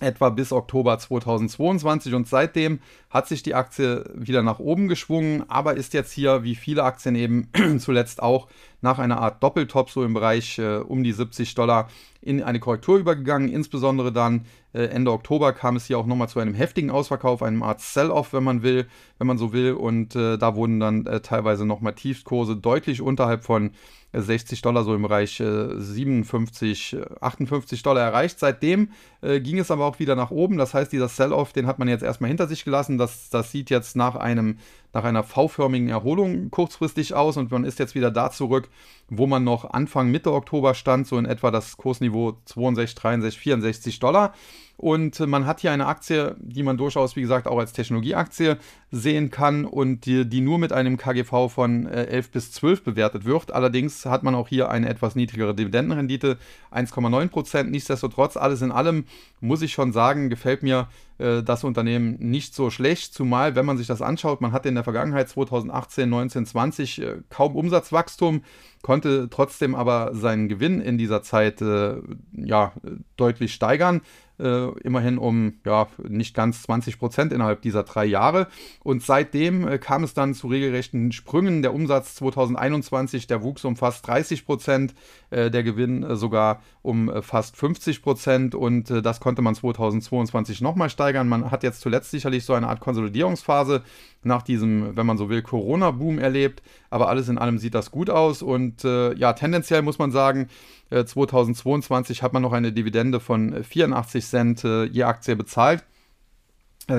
etwa 0.00 0.30
bis 0.30 0.52
Oktober 0.52 0.98
2022 0.98 2.14
und 2.14 2.28
seitdem 2.28 2.80
hat 3.10 3.26
sich 3.26 3.42
die 3.42 3.54
Aktie 3.54 4.04
wieder 4.14 4.42
nach 4.42 4.58
oben 4.58 4.88
geschwungen, 4.88 5.48
aber 5.48 5.74
ist 5.74 5.94
jetzt 5.94 6.12
hier 6.12 6.42
wie 6.44 6.54
viele 6.54 6.84
Aktien 6.84 7.14
eben 7.14 7.48
zuletzt 7.78 8.22
auch 8.22 8.48
nach 8.80 8.98
einer 8.98 9.18
Art 9.18 9.42
Doppeltop 9.42 9.90
so 9.90 10.04
im 10.04 10.14
Bereich 10.14 10.58
äh, 10.58 10.76
um 10.76 11.02
die 11.02 11.12
70 11.12 11.54
Dollar 11.54 11.88
in 12.20 12.42
eine 12.42 12.60
Korrektur 12.60 12.98
übergegangen. 12.98 13.48
Insbesondere 13.48 14.12
dann 14.12 14.44
äh, 14.72 14.84
Ende 14.84 15.12
Oktober 15.12 15.52
kam 15.52 15.76
es 15.76 15.86
hier 15.86 15.98
auch 15.98 16.06
nochmal 16.06 16.28
zu 16.28 16.40
einem 16.40 16.54
heftigen 16.54 16.90
Ausverkauf, 16.90 17.42
einem 17.42 17.62
Art 17.62 17.80
Sell-off, 17.80 18.32
wenn 18.32 18.44
man 18.44 18.62
will, 18.62 18.86
wenn 19.18 19.26
man 19.26 19.38
so 19.38 19.52
will. 19.52 19.72
Und 19.72 20.14
äh, 20.16 20.36
da 20.38 20.54
wurden 20.54 20.80
dann 20.80 21.06
äh, 21.06 21.20
teilweise 21.20 21.64
nochmal 21.64 21.94
Tiefstkurse 21.94 22.56
deutlich 22.56 23.00
unterhalb 23.00 23.44
von 23.44 23.70
60 24.12 24.62
Dollar, 24.62 24.84
so 24.84 24.94
im 24.94 25.02
Bereich 25.02 25.36
57, 25.36 26.94
äh, 26.94 27.04
58 27.20 27.78
äh, 27.78 27.82
Dollar 27.82 28.02
erreicht. 28.02 28.38
Seitdem 28.38 28.90
äh, 29.20 29.40
ging 29.40 29.58
es 29.58 29.70
aber 29.70 29.84
auch 29.84 29.98
wieder 29.98 30.16
nach 30.16 30.30
oben. 30.30 30.56
Das 30.56 30.74
heißt, 30.74 30.92
dieser 30.92 31.08
Sell-off, 31.08 31.52
den 31.52 31.66
hat 31.66 31.78
man 31.78 31.88
jetzt 31.88 32.02
erstmal 32.02 32.28
hinter 32.28 32.46
sich 32.46 32.64
gelassen. 32.64 32.98
Das, 32.98 33.28
das 33.28 33.52
sieht 33.52 33.70
jetzt 33.70 33.96
nach 33.96 34.16
einem 34.16 34.58
nach 34.92 35.04
einer 35.04 35.22
V-förmigen 35.22 35.88
Erholung 35.88 36.50
kurzfristig 36.50 37.14
aus 37.14 37.36
und 37.36 37.50
man 37.50 37.64
ist 37.64 37.78
jetzt 37.78 37.94
wieder 37.94 38.10
da 38.10 38.30
zurück, 38.30 38.68
wo 39.08 39.26
man 39.26 39.44
noch 39.44 39.70
Anfang 39.70 40.10
Mitte 40.10 40.32
Oktober 40.32 40.74
stand, 40.74 41.06
so 41.06 41.18
in 41.18 41.26
etwa 41.26 41.50
das 41.50 41.76
Kursniveau 41.76 42.38
62, 42.46 42.94
63, 42.94 43.40
64 43.40 43.98
Dollar. 43.98 44.34
Und 44.78 45.18
man 45.18 45.44
hat 45.44 45.58
hier 45.58 45.72
eine 45.72 45.86
Aktie, 45.86 46.36
die 46.38 46.62
man 46.62 46.76
durchaus, 46.76 47.16
wie 47.16 47.20
gesagt, 47.20 47.48
auch 47.48 47.58
als 47.58 47.72
Technologieaktie 47.72 48.54
sehen 48.92 49.28
kann 49.32 49.64
und 49.64 50.06
die, 50.06 50.24
die 50.24 50.40
nur 50.40 50.60
mit 50.60 50.72
einem 50.72 50.96
KGV 50.96 51.48
von 51.48 51.86
11 51.86 52.26
äh, 52.26 52.30
bis 52.30 52.52
12 52.52 52.84
bewertet 52.84 53.24
wird. 53.24 53.50
Allerdings 53.50 54.06
hat 54.06 54.22
man 54.22 54.36
auch 54.36 54.46
hier 54.46 54.70
eine 54.70 54.88
etwas 54.88 55.16
niedrigere 55.16 55.52
Dividendenrendite, 55.52 56.38
1,9 56.70 57.26
Prozent. 57.26 57.72
Nichtsdestotrotz, 57.72 58.36
alles 58.36 58.62
in 58.62 58.70
allem 58.70 59.06
muss 59.40 59.62
ich 59.62 59.72
schon 59.72 59.92
sagen, 59.92 60.30
gefällt 60.30 60.62
mir 60.62 60.86
äh, 61.18 61.42
das 61.42 61.64
Unternehmen 61.64 62.16
nicht 62.20 62.54
so 62.54 62.70
schlecht, 62.70 63.12
zumal 63.12 63.56
wenn 63.56 63.66
man 63.66 63.78
sich 63.78 63.88
das 63.88 64.00
anschaut, 64.00 64.40
man 64.40 64.52
hatte 64.52 64.68
in 64.68 64.76
der 64.76 64.84
Vergangenheit 64.84 65.28
2018, 65.28 66.08
19, 66.08 66.46
20 66.46 67.02
äh, 67.02 67.16
kaum 67.30 67.56
Umsatzwachstum, 67.56 68.42
konnte 68.82 69.28
trotzdem 69.28 69.74
aber 69.74 70.14
seinen 70.14 70.48
Gewinn 70.48 70.80
in 70.80 70.98
dieser 70.98 71.22
Zeit 71.22 71.60
äh, 71.60 71.96
ja, 72.32 72.72
deutlich 73.16 73.52
steigern 73.52 74.02
äh, 74.38 74.68
immerhin 74.80 75.18
um 75.18 75.54
ja, 75.64 75.88
nicht 76.06 76.34
ganz 76.34 76.62
20 76.62 76.98
Prozent 76.98 77.32
innerhalb 77.32 77.62
dieser 77.62 77.82
drei 77.82 78.04
Jahre. 78.04 78.48
Und 78.82 79.02
seitdem 79.02 79.66
äh, 79.66 79.78
kam 79.78 80.04
es 80.04 80.14
dann 80.14 80.34
zu 80.34 80.48
regelrechten 80.48 81.12
Sprüngen. 81.12 81.62
Der 81.62 81.74
Umsatz 81.74 82.14
2021, 82.16 83.26
der 83.26 83.42
wuchs 83.42 83.64
um 83.64 83.76
fast 83.76 84.06
30 84.06 84.46
Prozent, 84.46 84.94
äh, 85.30 85.50
der 85.50 85.62
Gewinn 85.62 86.02
äh, 86.02 86.16
sogar 86.16 86.62
um 86.82 87.10
äh, 87.10 87.22
fast 87.22 87.56
50 87.56 88.02
Prozent 88.02 88.54
und 88.54 88.90
äh, 88.90 89.02
das 89.02 89.20
konnte 89.20 89.42
man 89.42 89.54
2022 89.54 90.60
nochmal 90.60 90.90
steigern. 90.90 91.28
Man 91.28 91.50
hat 91.50 91.62
jetzt 91.62 91.80
zuletzt 91.80 92.10
sicherlich 92.10 92.44
so 92.44 92.54
eine 92.54 92.68
Art 92.68 92.80
Konsolidierungsphase 92.80 93.82
nach 94.22 94.42
diesem, 94.42 94.96
wenn 94.96 95.06
man 95.06 95.18
so 95.18 95.28
will, 95.28 95.42
Corona-Boom 95.42 96.18
erlebt. 96.18 96.62
Aber 96.90 97.08
alles 97.08 97.28
in 97.28 97.38
allem 97.38 97.58
sieht 97.58 97.74
das 97.74 97.90
gut 97.90 98.10
aus 98.10 98.42
und 98.42 98.82
ja, 98.84 99.32
tendenziell 99.34 99.82
muss 99.82 99.98
man 99.98 100.10
sagen, 100.10 100.48
2022 100.90 102.22
hat 102.22 102.32
man 102.32 102.42
noch 102.42 102.52
eine 102.52 102.72
Dividende 102.72 103.20
von 103.20 103.62
84 103.62 104.24
Cent 104.24 104.62
je 104.62 105.02
Aktie 105.02 105.36
bezahlt. 105.36 105.84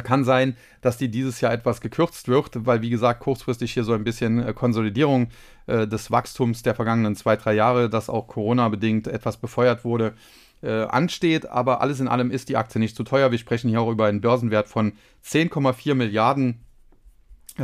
Kann 0.04 0.24
sein, 0.24 0.56
dass 0.82 0.98
die 0.98 1.10
dieses 1.10 1.42
Jahr 1.42 1.52
etwas 1.52 1.82
gekürzt 1.82 2.28
wird, 2.28 2.68
weil 2.68 2.84
wie 2.84 2.92
gesagt 2.92 3.22
kurzfristig 3.22 3.74
hier 3.74 3.84
so 3.84 3.94
ein 3.94 4.04
bisschen 4.04 4.54
Konsolidierung 4.54 5.30
des 5.66 6.12
Wachstums 6.12 6.62
der 6.62 6.76
vergangenen 6.76 7.16
zwei, 7.16 7.36
drei 7.36 7.56
Jahre, 7.56 7.90
das 7.90 8.08
auch 8.08 8.28
Corona-bedingt 8.28 9.08
etwas 9.08 9.38
befeuert 9.38 9.84
wurde, 9.84 10.14
ansteht. 10.62 11.50
Aber 11.50 11.82
alles 11.82 12.00
in 12.00 12.08
allem 12.08 12.30
ist 12.30 12.50
die 12.50 12.58
Aktie 12.58 12.80
nicht 12.80 12.96
zu 12.96 13.04
teuer. 13.04 13.32
Wir 13.32 13.40
sprechen 13.40 13.70
hier 13.70 13.82
auch 13.82 13.90
über 13.90 14.06
einen 14.06 14.22
Börsenwert 14.22 14.68
von 14.68 14.94
10,4 15.26 15.96
Milliarden 15.96 16.60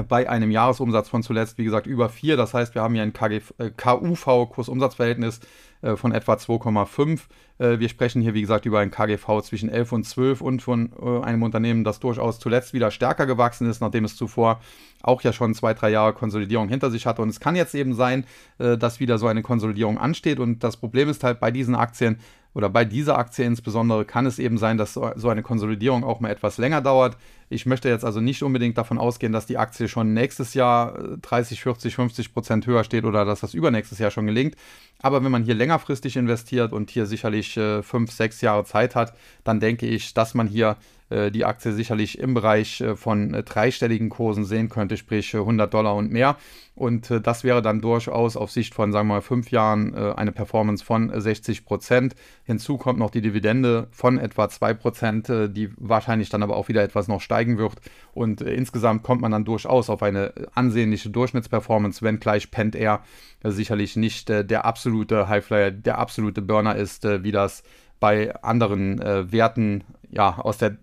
bei 0.04 0.30
einem 0.30 0.52
Jahresumsatz 0.52 1.10
von 1.10 1.24
zuletzt, 1.24 1.58
wie 1.58 1.64
gesagt, 1.64 1.88
über 1.88 2.10
4. 2.10 2.38
Das 2.38 2.54
heißt, 2.54 2.76
wir 2.76 2.82
haben 2.82 2.94
hier 2.94 3.04
ein 3.04 3.14
KUV, 3.14 4.50
Kursumsatzverhältnis, 4.50 5.40
äh, 5.86 5.96
von 5.96 6.12
etwa 6.12 6.34
2,5. 6.34 7.22
Äh, 7.60 7.80
wir 7.80 7.90
sprechen 7.90 8.22
hier, 8.22 8.34
wie 8.34 8.42
gesagt, 8.42 8.66
über 8.66 8.80
ein 8.80 8.92
KGV 8.92 9.42
zwischen 9.44 9.70
11 9.70 9.92
und 9.92 10.04
12 10.04 10.42
und 10.42 10.62
von 10.62 10.92
äh, 11.00 11.24
einem 11.24 11.44
Unternehmen, 11.44 11.84
das 11.84 12.00
durchaus 12.00 12.40
zuletzt 12.40 12.74
wieder 12.74 12.92
stärker 12.92 13.26
gewachsen 13.26 13.70
ist, 13.70 13.82
nachdem 13.82 14.04
es 14.04 14.16
zuvor 14.16 14.62
auch 15.04 15.22
ja 15.22 15.32
schon 15.32 15.54
zwei, 15.54 15.74
drei 15.76 15.92
Jahre 15.92 16.14
Konsolidierung 16.14 16.70
hinter 16.70 16.90
sich 16.90 17.06
hatte. 17.06 17.22
Und 17.22 17.30
es 17.30 17.40
kann 17.40 17.56
jetzt 17.56 17.76
eben 17.76 17.94
sein, 17.94 18.26
dass 18.58 19.00
wieder 19.00 19.20
so 19.20 19.28
eine 19.28 19.44
Konsolidierung 19.44 20.00
ansteht. 20.00 20.40
Und 20.40 20.64
das 20.64 20.78
Problem 20.78 21.10
ist 21.10 21.24
halt 21.24 21.40
bei 21.40 21.52
diesen 21.52 21.76
Aktien, 21.76 22.18
oder 22.56 22.70
bei 22.70 22.86
dieser 22.86 23.18
Aktie 23.18 23.46
insbesondere 23.46 24.06
kann 24.06 24.26
es 24.26 24.40
eben 24.40 24.58
sein, 24.58 24.78
dass 24.78 24.94
so 24.94 25.30
eine 25.30 25.44
Konsolidierung 25.44 26.04
auch 26.06 26.22
mal 26.22 26.32
etwas 26.32 26.58
länger 26.58 26.82
dauert. 26.82 27.18
Ich 27.50 27.66
möchte 27.66 27.90
jetzt 27.90 28.04
also 28.04 28.22
nicht 28.22 28.44
unbedingt 28.44 28.78
davon 28.78 28.98
ausgehen, 28.98 29.34
dass 29.34 29.46
die 29.46 29.58
Aktie 29.58 29.88
schon 29.88 30.14
nächstes 30.14 30.54
Jahr 30.54 31.18
30, 31.22 31.62
40, 31.62 31.96
50 31.96 32.34
Prozent 32.34 32.68
höher 32.68 32.84
steht 32.84 33.06
oder 33.06 33.26
dass 33.26 33.42
das 33.42 33.54
übernächstes 33.54 34.00
Jahr 34.00 34.12
schon 34.12 34.26
gelingt. 34.26 34.56
Aber 35.02 35.24
wenn 35.24 35.32
man 35.32 35.44
hier 35.44 35.56
längerfristig 35.56 36.18
investiert 36.18 36.74
und 36.74 36.90
hier 36.90 37.06
sicherlich 37.06 37.56
äh, 37.58 37.84
fünf, 37.84 38.12
sechs 38.12 38.42
Jahre 38.42 38.66
Zeit 38.66 38.96
hat, 38.96 39.14
dann 39.44 39.60
denke 39.60 39.86
ich, 39.86 40.14
dass 40.14 40.34
man 40.34 40.48
hier 40.48 40.78
äh, 41.10 41.30
die 41.30 41.46
Aktie 41.46 41.72
sicherlich 41.72 42.18
im 42.18 42.34
Bereich 42.34 42.82
äh, 42.82 42.96
von 42.96 43.34
äh, 43.34 43.44
dreistelligen 43.44 44.10
Kursen 44.10 44.44
sehen 44.44 44.70
könnte, 44.70 44.98
sprich 44.98 45.36
100 45.36 45.72
Dollar 45.72 45.96
und 45.96 46.12
mehr. 46.12 46.38
Und 46.74 47.10
das 47.10 47.46
wäre 47.46 47.62
dann 47.62 47.80
durchaus 47.80 48.36
auf 48.36 48.52
Sicht 48.52 48.74
von, 48.74 48.92
sagen 48.92 49.08
wir 49.08 49.14
mal, 49.14 49.22
fünf 49.22 49.50
Jahren 49.50 49.96
eine 49.96 50.34
Performance 50.34 50.84
von 50.84 51.10
60 51.18 51.64
Prozent. 51.64 52.16
Hinzu 52.44 52.78
kommt 52.78 53.00
noch 53.00 53.12
die 53.12 53.22
Dividende 53.22 53.88
von 53.92 54.18
etwa 54.18 54.50
2 54.50 54.74
Prozent, 54.74 55.30
die 55.30 55.70
wahrscheinlich 55.78 56.28
dann 56.28 56.44
aber 56.44 56.58
auch 56.58 56.68
wieder 56.68 56.84
etwas 56.84 57.08
noch 57.08 57.22
steigen 57.22 57.35
wird. 57.58 57.76
Und 58.14 58.42
insgesamt 58.42 59.04
kommt 59.04 59.22
man 59.22 59.32
dann 59.32 59.46
durchaus 59.46 59.90
auf 59.90 60.02
eine 60.02 60.34
ansehnliche 60.54 61.10
Durchschnittsperformance, 61.10 62.02
wenngleich 62.02 62.52
Pent 62.52 62.76
Air 62.76 63.02
sicherlich 63.44 63.96
nicht 63.96 64.30
der 64.30 64.66
absolute 64.66 65.28
Highflyer, 65.28 65.72
der 65.72 65.98
absolute 65.98 66.42
Burner 66.42 66.76
ist, 66.76 67.04
wie 67.04 67.32
das 67.32 67.64
bei 68.00 68.34
anderen 68.42 69.00
Werten 69.00 69.84
ja, 70.10 70.38
aus 70.40 70.58
der 70.58 70.78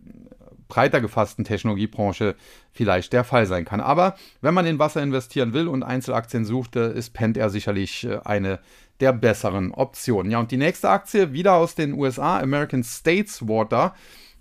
breiter 0.72 1.02
gefassten 1.02 1.44
Technologiebranche 1.44 2.34
vielleicht 2.70 3.12
der 3.12 3.24
Fall 3.24 3.44
sein 3.44 3.66
kann. 3.66 3.82
Aber 3.82 4.16
wenn 4.40 4.54
man 4.54 4.64
in 4.64 4.78
Wasser 4.78 5.02
investieren 5.02 5.52
will 5.52 5.68
und 5.68 5.82
Einzelaktien 5.82 6.46
sucht, 6.46 6.76
äh, 6.76 6.94
ist 6.94 7.12
Pentair 7.12 7.50
sicherlich 7.50 8.04
äh, 8.04 8.20
eine 8.24 8.58
der 9.00 9.12
besseren 9.12 9.72
Optionen. 9.72 10.32
Ja, 10.32 10.40
und 10.40 10.50
die 10.50 10.56
nächste 10.56 10.88
Aktie 10.88 11.34
wieder 11.34 11.56
aus 11.56 11.74
den 11.74 11.92
USA, 11.92 12.38
American 12.38 12.84
States 12.84 13.46
Water. 13.46 13.94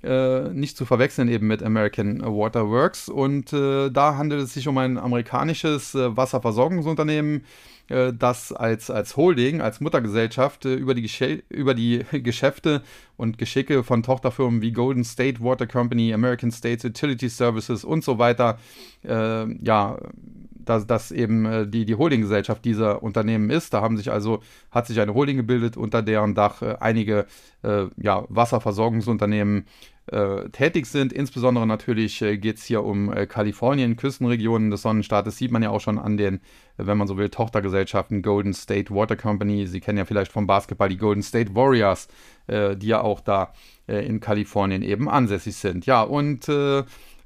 Äh, 0.04 0.50
nicht 0.50 0.78
zu 0.78 0.86
verwechseln 0.86 1.28
eben 1.28 1.46
mit 1.46 1.62
American 1.62 2.22
Water 2.22 2.68
Works. 2.70 3.08
Und 3.08 3.54
äh, 3.54 3.92
da 3.92 4.18
handelt 4.18 4.42
es 4.42 4.54
sich 4.54 4.68
um 4.68 4.78
ein 4.80 4.98
amerikanisches 4.98 5.94
äh, 5.94 6.18
Wasserversorgungsunternehmen, 6.18 7.46
äh, 7.88 8.12
das 8.12 8.52
als, 8.52 8.90
als 8.90 9.16
Holding, 9.16 9.62
als 9.62 9.80
Muttergesellschaft 9.80 10.66
äh, 10.66 10.74
über, 10.74 10.96
die 10.96 11.08
über 11.50 11.76
die 11.76 12.04
Geschäfte 12.24 12.82
und 13.16 13.38
Geschicke 13.38 13.84
von 13.84 14.02
Tochterfirmen 14.02 14.64
wie 14.64 14.72
Golden 14.72 15.04
State 15.04 15.40
Water 15.40 15.68
Company, 15.68 16.16
American 16.16 16.52
States 16.52 16.84
Utility 16.84 17.30
Services 17.30 17.84
und 17.84 18.04
so 18.04 18.18
weiter, 18.18 18.58
ja, 19.04 19.98
dass 20.72 20.88
das 20.88 21.12
eben 21.12 21.46
äh, 21.46 21.68
die, 21.68 21.86
die 21.86 21.96
Holdinggesellschaft 21.96 22.64
dieser 22.64 23.04
Unternehmen 23.04 23.50
ist. 23.50 23.74
Da 23.74 23.82
haben 23.82 23.98
sich 23.98 24.12
also, 24.12 24.42
hat 24.72 24.88
sich 24.88 25.00
eine 25.02 25.14
Holding 25.14 25.38
gebildet, 25.38 25.76
unter 25.76 26.02
deren 26.02 26.34
Dach 26.34 26.62
äh, 26.62 26.78
einige 26.80 27.26
äh, 27.62 27.86
ja, 27.98 28.26
Wasserversorgungsunternehmen 28.30 29.66
tätig 30.52 30.88
sind. 30.88 31.14
Insbesondere 31.14 31.68
natürlich 31.68 32.18
geht 32.18 32.58
es 32.58 32.64
hier 32.64 32.84
um 32.84 33.14
Kalifornien, 33.30 33.96
Küstenregionen 33.96 34.72
des 34.72 34.82
Sonnenstaates. 34.82 35.38
Sieht 35.38 35.52
man 35.52 35.62
ja 35.62 35.70
auch 35.70 35.80
schon 35.80 36.00
an 36.00 36.18
den, 36.18 36.42
wenn 36.76 36.98
man 36.98 37.08
so 37.08 37.18
will, 37.18 37.30
Tochtergesellschaften 37.30 38.24
Golden 38.24 38.54
State 38.54 38.94
Water 38.94 39.16
Company. 39.16 39.68
Sie 39.68 39.80
kennen 39.80 40.00
ja 40.00 40.06
vielleicht 40.06 40.32
vom 40.32 40.48
Basketball 40.48 40.90
die 40.90 40.98
Golden 40.98 41.22
State 41.22 41.54
Warriors, 41.54 42.08
die 42.50 42.88
ja 42.88 43.00
auch 43.00 43.22
da 43.22 43.54
in 43.86 44.20
Kalifornien 44.20 44.82
eben 44.82 45.08
ansässig 45.08 45.56
sind. 45.56 45.86
Ja, 45.86 46.02
und 46.02 46.50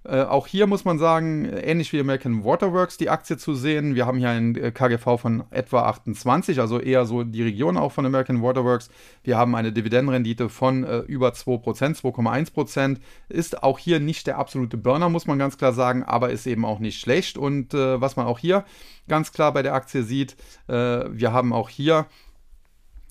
äh, 0.07 0.23
auch 0.23 0.45
hier 0.45 0.67
muss 0.67 0.85
man 0.85 0.99
sagen, 0.99 1.45
ähnlich 1.45 1.91
wie 1.91 1.99
American 1.99 2.43
Waterworks 2.43 2.97
die 2.97 3.09
Aktie 3.09 3.37
zu 3.37 3.55
sehen. 3.55 3.95
Wir 3.95 4.05
haben 4.05 4.19
hier 4.19 4.29
ein 4.29 4.55
äh, 4.55 4.71
KGV 4.71 5.19
von 5.19 5.43
etwa 5.49 5.83
28, 5.83 6.59
also 6.59 6.79
eher 6.79 7.05
so 7.05 7.23
die 7.23 7.41
Region 7.41 7.75
auch 7.77 7.91
von 7.91 8.05
American 8.05 8.41
Waterworks. 8.41 8.89
Wir 9.23 9.37
haben 9.37 9.55
eine 9.55 9.71
Dividendenrendite 9.71 10.49
von 10.49 10.83
äh, 10.83 10.99
über 10.99 11.29
2%, 11.29 11.99
2,1%. 11.99 12.97
Ist 13.29 13.63
auch 13.63 13.79
hier 13.79 13.99
nicht 13.99 14.27
der 14.27 14.37
absolute 14.37 14.77
Burner, 14.77 15.09
muss 15.09 15.27
man 15.27 15.39
ganz 15.39 15.57
klar 15.57 15.73
sagen, 15.73 16.03
aber 16.03 16.29
ist 16.29 16.45
eben 16.45 16.65
auch 16.65 16.79
nicht 16.79 16.99
schlecht. 16.99 17.37
Und 17.37 17.73
äh, 17.73 17.99
was 17.99 18.15
man 18.15 18.27
auch 18.27 18.39
hier 18.39 18.63
ganz 19.07 19.31
klar 19.31 19.53
bei 19.53 19.63
der 19.63 19.73
Aktie 19.73 20.03
sieht, 20.03 20.35
äh, 20.67 20.73
wir 21.09 21.33
haben 21.33 21.51
auch 21.51 21.69
hier 21.69 22.05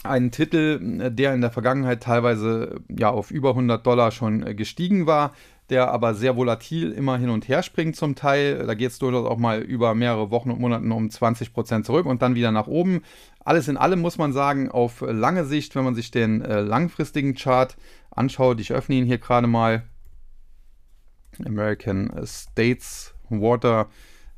einen 0.04 0.30
Titel, 0.30 1.10
der 1.10 1.32
in 1.32 1.40
der 1.40 1.50
Vergangenheit 1.50 2.02
teilweise 2.02 2.82
ja 2.90 3.08
auf 3.08 3.30
über 3.30 3.50
100 3.50 3.86
Dollar 3.86 4.10
schon 4.10 4.54
gestiegen 4.54 5.06
war 5.06 5.32
der 5.70 5.90
aber 5.90 6.14
sehr 6.14 6.36
volatil 6.36 6.92
immer 6.92 7.16
hin 7.16 7.30
und 7.30 7.48
her 7.48 7.62
springt 7.62 7.96
zum 7.96 8.14
Teil. 8.14 8.66
Da 8.66 8.74
geht 8.74 8.90
es 8.90 8.98
durchaus 8.98 9.26
auch 9.26 9.38
mal 9.38 9.60
über 9.60 9.94
mehrere 9.94 10.30
Wochen 10.30 10.50
und 10.50 10.60
Monate 10.60 10.84
um 10.84 11.08
20% 11.08 11.84
zurück 11.84 12.06
und 12.06 12.20
dann 12.20 12.34
wieder 12.34 12.52
nach 12.52 12.66
oben. 12.66 13.02
Alles 13.40 13.68
in 13.68 13.76
allem 13.76 14.00
muss 14.00 14.18
man 14.18 14.32
sagen, 14.32 14.70
auf 14.70 15.00
lange 15.00 15.44
Sicht, 15.44 15.74
wenn 15.74 15.84
man 15.84 15.94
sich 15.94 16.10
den 16.10 16.42
äh, 16.42 16.60
langfristigen 16.60 17.34
Chart 17.34 17.76
anschaut, 18.10 18.60
ich 18.60 18.72
öffne 18.72 18.96
ihn 18.96 19.06
hier 19.06 19.18
gerade 19.18 19.46
mal, 19.46 19.84
American 21.44 22.12
States 22.24 23.14
Water, 23.28 23.88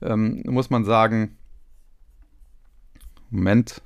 ähm, 0.00 0.42
muss 0.46 0.70
man 0.70 0.84
sagen, 0.84 1.36
Moment, 3.30 3.82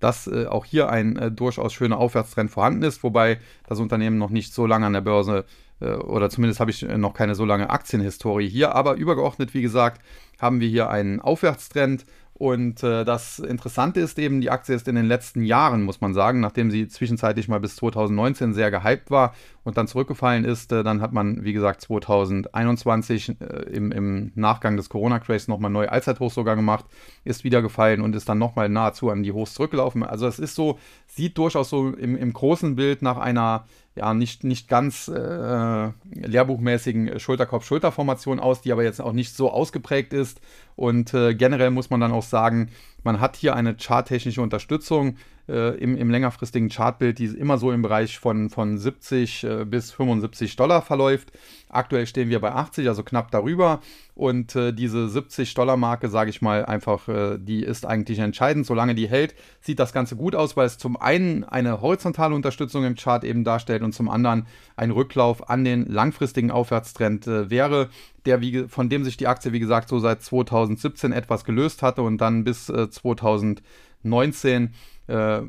dass 0.00 0.26
äh, 0.26 0.46
auch 0.46 0.64
hier 0.64 0.90
ein 0.90 1.16
äh, 1.16 1.30
durchaus 1.30 1.72
schöner 1.72 1.98
Aufwärtstrend 1.98 2.50
vorhanden 2.50 2.82
ist, 2.82 3.02
wobei 3.02 3.38
das 3.68 3.78
Unternehmen 3.78 4.18
noch 4.18 4.30
nicht 4.30 4.52
so 4.52 4.66
lange 4.66 4.86
an 4.86 4.92
der 4.92 5.00
Börse 5.00 5.38
äh, 5.38 5.44
oder 5.84 6.30
zumindest 6.30 6.60
habe 6.60 6.70
ich 6.70 6.82
äh, 6.82 6.96
noch 6.96 7.14
keine 7.14 7.34
so 7.34 7.44
lange 7.44 7.70
Aktienhistorie 7.70 8.48
hier, 8.48 8.74
aber 8.74 8.94
übergeordnet, 8.94 9.54
wie 9.54 9.62
gesagt, 9.62 10.02
haben 10.40 10.60
wir 10.60 10.68
hier 10.68 10.90
einen 10.90 11.20
Aufwärtstrend 11.20 12.04
und 12.38 12.82
äh, 12.82 13.06
das 13.06 13.38
Interessante 13.38 14.00
ist 14.00 14.18
eben, 14.18 14.42
die 14.42 14.50
Aktie 14.50 14.74
ist 14.74 14.88
in 14.88 14.94
den 14.94 15.06
letzten 15.06 15.42
Jahren, 15.42 15.84
muss 15.84 16.02
man 16.02 16.12
sagen, 16.12 16.40
nachdem 16.40 16.70
sie 16.70 16.86
zwischenzeitlich 16.86 17.48
mal 17.48 17.60
bis 17.60 17.76
2019 17.76 18.52
sehr 18.52 18.70
gehypt 18.70 19.10
war 19.10 19.34
und 19.64 19.78
dann 19.78 19.88
zurückgefallen 19.88 20.44
ist, 20.44 20.70
äh, 20.70 20.84
dann 20.84 21.00
hat 21.00 21.14
man, 21.14 21.44
wie 21.44 21.54
gesagt, 21.54 21.80
2021 21.80 23.40
äh, 23.40 23.44
im, 23.72 23.90
im, 23.90 24.32
Nachgang 24.34 24.76
des 24.76 24.90
Corona-Craze 24.90 25.50
nochmal 25.50 25.70
neue 25.70 25.90
Allzeithochs 25.90 26.34
sogar 26.34 26.56
gemacht, 26.56 26.84
ist 27.24 27.42
wieder 27.42 27.62
gefallen 27.62 28.02
und 28.02 28.14
ist 28.14 28.28
dann 28.28 28.38
nochmal 28.38 28.68
nahezu 28.68 29.08
an 29.08 29.22
die 29.22 29.32
Hochs 29.32 29.54
zurückgelaufen. 29.54 30.02
Also 30.02 30.26
es 30.26 30.38
ist 30.38 30.56
so, 30.56 30.78
sieht 31.06 31.38
durchaus 31.38 31.70
so 31.70 31.88
im, 31.88 32.18
im 32.18 32.34
großen 32.34 32.76
Bild 32.76 33.00
nach 33.00 33.16
einer 33.16 33.64
ja, 33.96 34.12
nicht, 34.12 34.44
nicht 34.44 34.68
ganz 34.68 35.08
äh, 35.08 35.90
lehrbuchmäßigen 36.12 37.18
Schulterkopf-Schulterformation 37.18 38.38
aus, 38.38 38.60
die 38.60 38.70
aber 38.70 38.84
jetzt 38.84 39.00
auch 39.00 39.14
nicht 39.14 39.34
so 39.34 39.50
ausgeprägt 39.50 40.12
ist. 40.12 40.42
Und 40.76 41.14
äh, 41.14 41.34
generell 41.34 41.70
muss 41.70 41.88
man 41.88 42.00
dann 42.00 42.12
auch 42.12 42.22
sagen, 42.30 42.70
man 43.02 43.20
hat 43.20 43.36
hier 43.36 43.54
eine 43.54 43.76
charttechnische 43.76 44.42
Unterstützung, 44.42 45.16
äh, 45.48 45.76
im, 45.78 45.96
im 45.96 46.10
längerfristigen 46.10 46.68
Chartbild, 46.68 47.18
die 47.18 47.26
immer 47.26 47.58
so 47.58 47.72
im 47.72 47.82
Bereich 47.82 48.18
von, 48.18 48.50
von 48.50 48.78
70 48.78 49.44
äh, 49.44 49.64
bis 49.64 49.92
75 49.92 50.56
Dollar 50.56 50.82
verläuft. 50.82 51.32
Aktuell 51.68 52.06
stehen 52.06 52.30
wir 52.30 52.40
bei 52.40 52.52
80, 52.52 52.88
also 52.88 53.02
knapp 53.02 53.30
darüber. 53.30 53.80
Und 54.14 54.56
äh, 54.56 54.72
diese 54.72 55.08
70 55.08 55.52
Dollar 55.54 55.76
Marke, 55.76 56.08
sage 56.08 56.30
ich 56.30 56.42
mal 56.42 56.64
einfach, 56.64 57.08
äh, 57.08 57.38
die 57.38 57.62
ist 57.62 57.86
eigentlich 57.86 58.18
entscheidend. 58.18 58.66
Solange 58.66 58.94
die 58.94 59.08
hält, 59.08 59.34
sieht 59.60 59.78
das 59.78 59.92
Ganze 59.92 60.16
gut 60.16 60.34
aus, 60.34 60.56
weil 60.56 60.66
es 60.66 60.78
zum 60.78 60.96
einen 60.96 61.44
eine 61.44 61.80
horizontale 61.80 62.34
Unterstützung 62.34 62.84
im 62.84 62.94
Chart 62.94 63.24
eben 63.24 63.44
darstellt 63.44 63.82
und 63.82 63.92
zum 63.92 64.08
anderen 64.08 64.46
ein 64.76 64.90
Rücklauf 64.90 65.50
an 65.50 65.64
den 65.64 65.86
langfristigen 65.86 66.50
Aufwärtstrend 66.50 67.26
äh, 67.26 67.50
wäre, 67.50 67.88
der 68.24 68.40
wie, 68.40 68.66
von 68.68 68.88
dem 68.88 69.04
sich 69.04 69.16
die 69.16 69.28
Aktie, 69.28 69.52
wie 69.52 69.60
gesagt, 69.60 69.88
so 69.88 69.98
seit 69.98 70.22
2017 70.22 71.12
etwas 71.12 71.44
gelöst 71.44 71.82
hatte 71.82 72.02
und 72.02 72.18
dann 72.18 72.42
bis 72.42 72.66
2019 72.66 74.70
äh, 75.06 75.42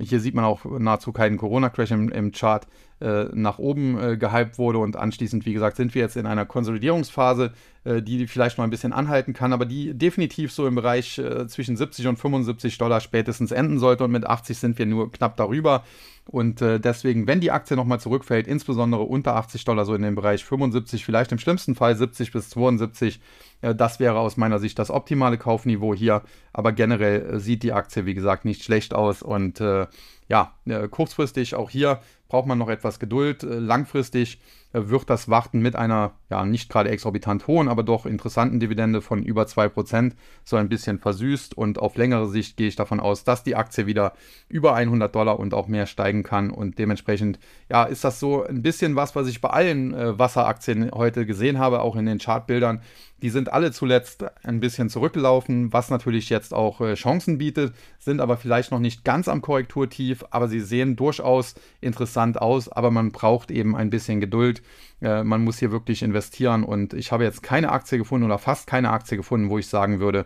hier 0.00 0.20
sieht 0.20 0.34
man 0.34 0.44
auch 0.44 0.64
nahezu 0.64 1.12
keinen 1.12 1.36
Corona-Crash 1.36 1.90
im, 1.90 2.08
im, 2.10 2.32
Chart 2.32 2.66
äh, 3.00 3.24
nach 3.32 3.58
oben 3.58 3.98
äh, 3.98 4.16
gehypt 4.16 4.58
wurde 4.58 4.78
und 4.78 4.96
anschließend, 4.96 5.46
wie 5.46 5.52
gesagt, 5.52 5.76
sind 5.76 5.94
wir 5.94 6.02
jetzt 6.02 6.16
in 6.16 6.26
einer 6.26 6.46
Konsolidierungsphase, 6.46 7.52
äh, 7.84 8.02
die 8.02 8.26
vielleicht 8.26 8.58
noch 8.58 8.64
ein 8.64 8.70
bisschen 8.70 8.92
anhalten 8.92 9.32
kann, 9.32 9.52
aber 9.52 9.66
die 9.66 9.94
definitiv 9.94 10.52
so 10.52 10.66
im 10.66 10.74
Bereich 10.74 11.18
äh, 11.18 11.46
zwischen 11.48 11.76
70 11.76 12.06
und 12.06 12.18
75 12.18 12.78
Dollar 12.78 13.00
spätestens 13.00 13.52
enden 13.52 13.78
sollte 13.78 14.04
und 14.04 14.10
mit 14.10 14.26
80 14.26 14.58
sind 14.58 14.78
wir 14.78 14.86
nur 14.86 15.10
knapp 15.12 15.36
darüber. 15.36 15.84
Und 16.26 16.62
äh, 16.62 16.78
deswegen, 16.78 17.26
wenn 17.26 17.40
die 17.40 17.50
Aktie 17.50 17.76
nochmal 17.76 17.98
zurückfällt, 17.98 18.46
insbesondere 18.46 19.02
unter 19.02 19.34
80 19.34 19.64
Dollar, 19.64 19.84
so 19.84 19.94
in 19.94 20.02
dem 20.02 20.14
Bereich 20.14 20.44
75, 20.44 21.04
vielleicht 21.04 21.32
im 21.32 21.38
schlimmsten 21.38 21.74
Fall 21.74 21.96
70 21.96 22.30
bis 22.30 22.50
72, 22.50 23.16
äh, 23.16 23.20
das 23.60 24.00
wäre 24.00 24.18
aus 24.18 24.36
meiner 24.36 24.58
Sicht 24.58 24.78
das 24.78 24.90
optimale 24.90 25.38
Kaufniveau 25.38 25.94
hier. 25.94 26.22
Aber 26.52 26.72
generell 26.72 27.34
äh, 27.34 27.38
sieht 27.40 27.62
die 27.62 27.72
Aktie, 27.72 28.06
wie 28.06 28.14
gesagt, 28.14 28.44
nicht 28.44 28.64
schlecht 28.64 28.94
aus. 28.94 29.22
Und 29.22 29.60
äh, 29.60 29.86
ja, 30.28 30.54
äh, 30.66 30.88
kurzfristig 30.88 31.54
auch 31.54 31.70
hier 31.70 32.00
braucht 32.28 32.46
man 32.46 32.58
noch 32.58 32.68
etwas 32.68 32.98
Geduld. 32.98 33.42
Äh, 33.42 33.58
langfristig 33.58 34.40
wird 34.72 35.10
das 35.10 35.28
Warten 35.28 35.60
mit 35.60 35.74
einer, 35.74 36.12
ja, 36.30 36.44
nicht 36.44 36.70
gerade 36.70 36.90
exorbitant 36.90 37.48
hohen, 37.48 37.68
aber 37.68 37.82
doch 37.82 38.06
interessanten 38.06 38.60
Dividende 38.60 39.02
von 39.02 39.22
über 39.22 39.42
2% 39.42 40.12
so 40.44 40.56
ein 40.56 40.68
bisschen 40.68 41.00
versüßt. 41.00 41.58
Und 41.58 41.80
auf 41.80 41.96
längere 41.96 42.28
Sicht 42.28 42.56
gehe 42.56 42.68
ich 42.68 42.76
davon 42.76 43.00
aus, 43.00 43.24
dass 43.24 43.42
die 43.42 43.56
Aktie 43.56 43.86
wieder 43.86 44.12
über 44.48 44.74
100 44.74 45.12
Dollar 45.12 45.40
und 45.40 45.54
auch 45.54 45.66
mehr 45.66 45.86
steigen 45.86 46.22
kann. 46.22 46.50
Und 46.50 46.78
dementsprechend, 46.78 47.40
ja, 47.68 47.82
ist 47.82 48.04
das 48.04 48.20
so 48.20 48.44
ein 48.44 48.62
bisschen 48.62 48.94
was, 48.94 49.16
was 49.16 49.26
ich 49.26 49.40
bei 49.40 49.50
allen 49.50 49.92
äh, 49.92 50.16
Wasseraktien 50.18 50.92
heute 50.92 51.26
gesehen 51.26 51.58
habe, 51.58 51.80
auch 51.80 51.96
in 51.96 52.06
den 52.06 52.18
Chartbildern. 52.18 52.80
Die 53.22 53.30
sind 53.30 53.52
alle 53.52 53.70
zuletzt 53.70 54.24
ein 54.44 54.60
bisschen 54.60 54.88
zurückgelaufen, 54.88 55.72
was 55.72 55.90
natürlich 55.90 56.30
jetzt 56.30 56.54
auch 56.54 56.80
äh, 56.80 56.94
Chancen 56.94 57.36
bietet, 57.38 57.74
sind 57.98 58.20
aber 58.20 58.36
vielleicht 58.38 58.70
noch 58.70 58.78
nicht 58.78 59.04
ganz 59.04 59.28
am 59.28 59.42
Korrekturtief, 59.42 60.24
aber 60.30 60.48
sie 60.48 60.60
sehen 60.60 60.96
durchaus 60.96 61.54
interessant 61.80 62.40
aus, 62.40 62.68
aber 62.70 62.90
man 62.90 63.12
braucht 63.12 63.50
eben 63.50 63.76
ein 63.76 63.90
bisschen 63.90 64.20
Geduld. 64.20 64.62
Äh, 65.02 65.22
man 65.22 65.44
muss 65.44 65.58
hier 65.58 65.70
wirklich 65.70 66.02
investieren 66.02 66.64
und 66.64 66.94
ich 66.94 67.12
habe 67.12 67.24
jetzt 67.24 67.42
keine 67.42 67.72
Aktie 67.72 67.98
gefunden 67.98 68.24
oder 68.24 68.38
fast 68.38 68.66
keine 68.66 68.90
Aktie 68.90 69.18
gefunden, 69.18 69.50
wo 69.50 69.58
ich 69.58 69.66
sagen 69.66 70.00
würde, 70.00 70.24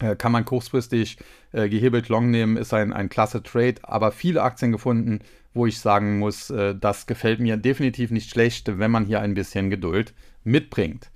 äh, 0.00 0.14
kann 0.16 0.32
man 0.32 0.44
kurzfristig 0.44 1.18
gehebelt 1.52 2.08
long 2.08 2.32
nehmen, 2.32 2.56
ist 2.56 2.74
ein, 2.74 2.92
ein 2.92 3.08
klasse 3.08 3.40
Trade, 3.40 3.76
aber 3.84 4.10
viele 4.10 4.42
Aktien 4.42 4.72
gefunden, 4.72 5.20
wo 5.52 5.66
ich 5.66 5.78
sagen 5.78 6.18
muss, 6.18 6.52
das 6.80 7.06
gefällt 7.06 7.38
mir 7.38 7.56
definitiv 7.56 8.10
nicht 8.10 8.28
schlecht, 8.28 8.76
wenn 8.80 8.90
man 8.90 9.04
hier 9.06 9.20
ein 9.20 9.34
bisschen 9.34 9.70
Geduld 9.70 10.14
mitbringt. 10.42 11.12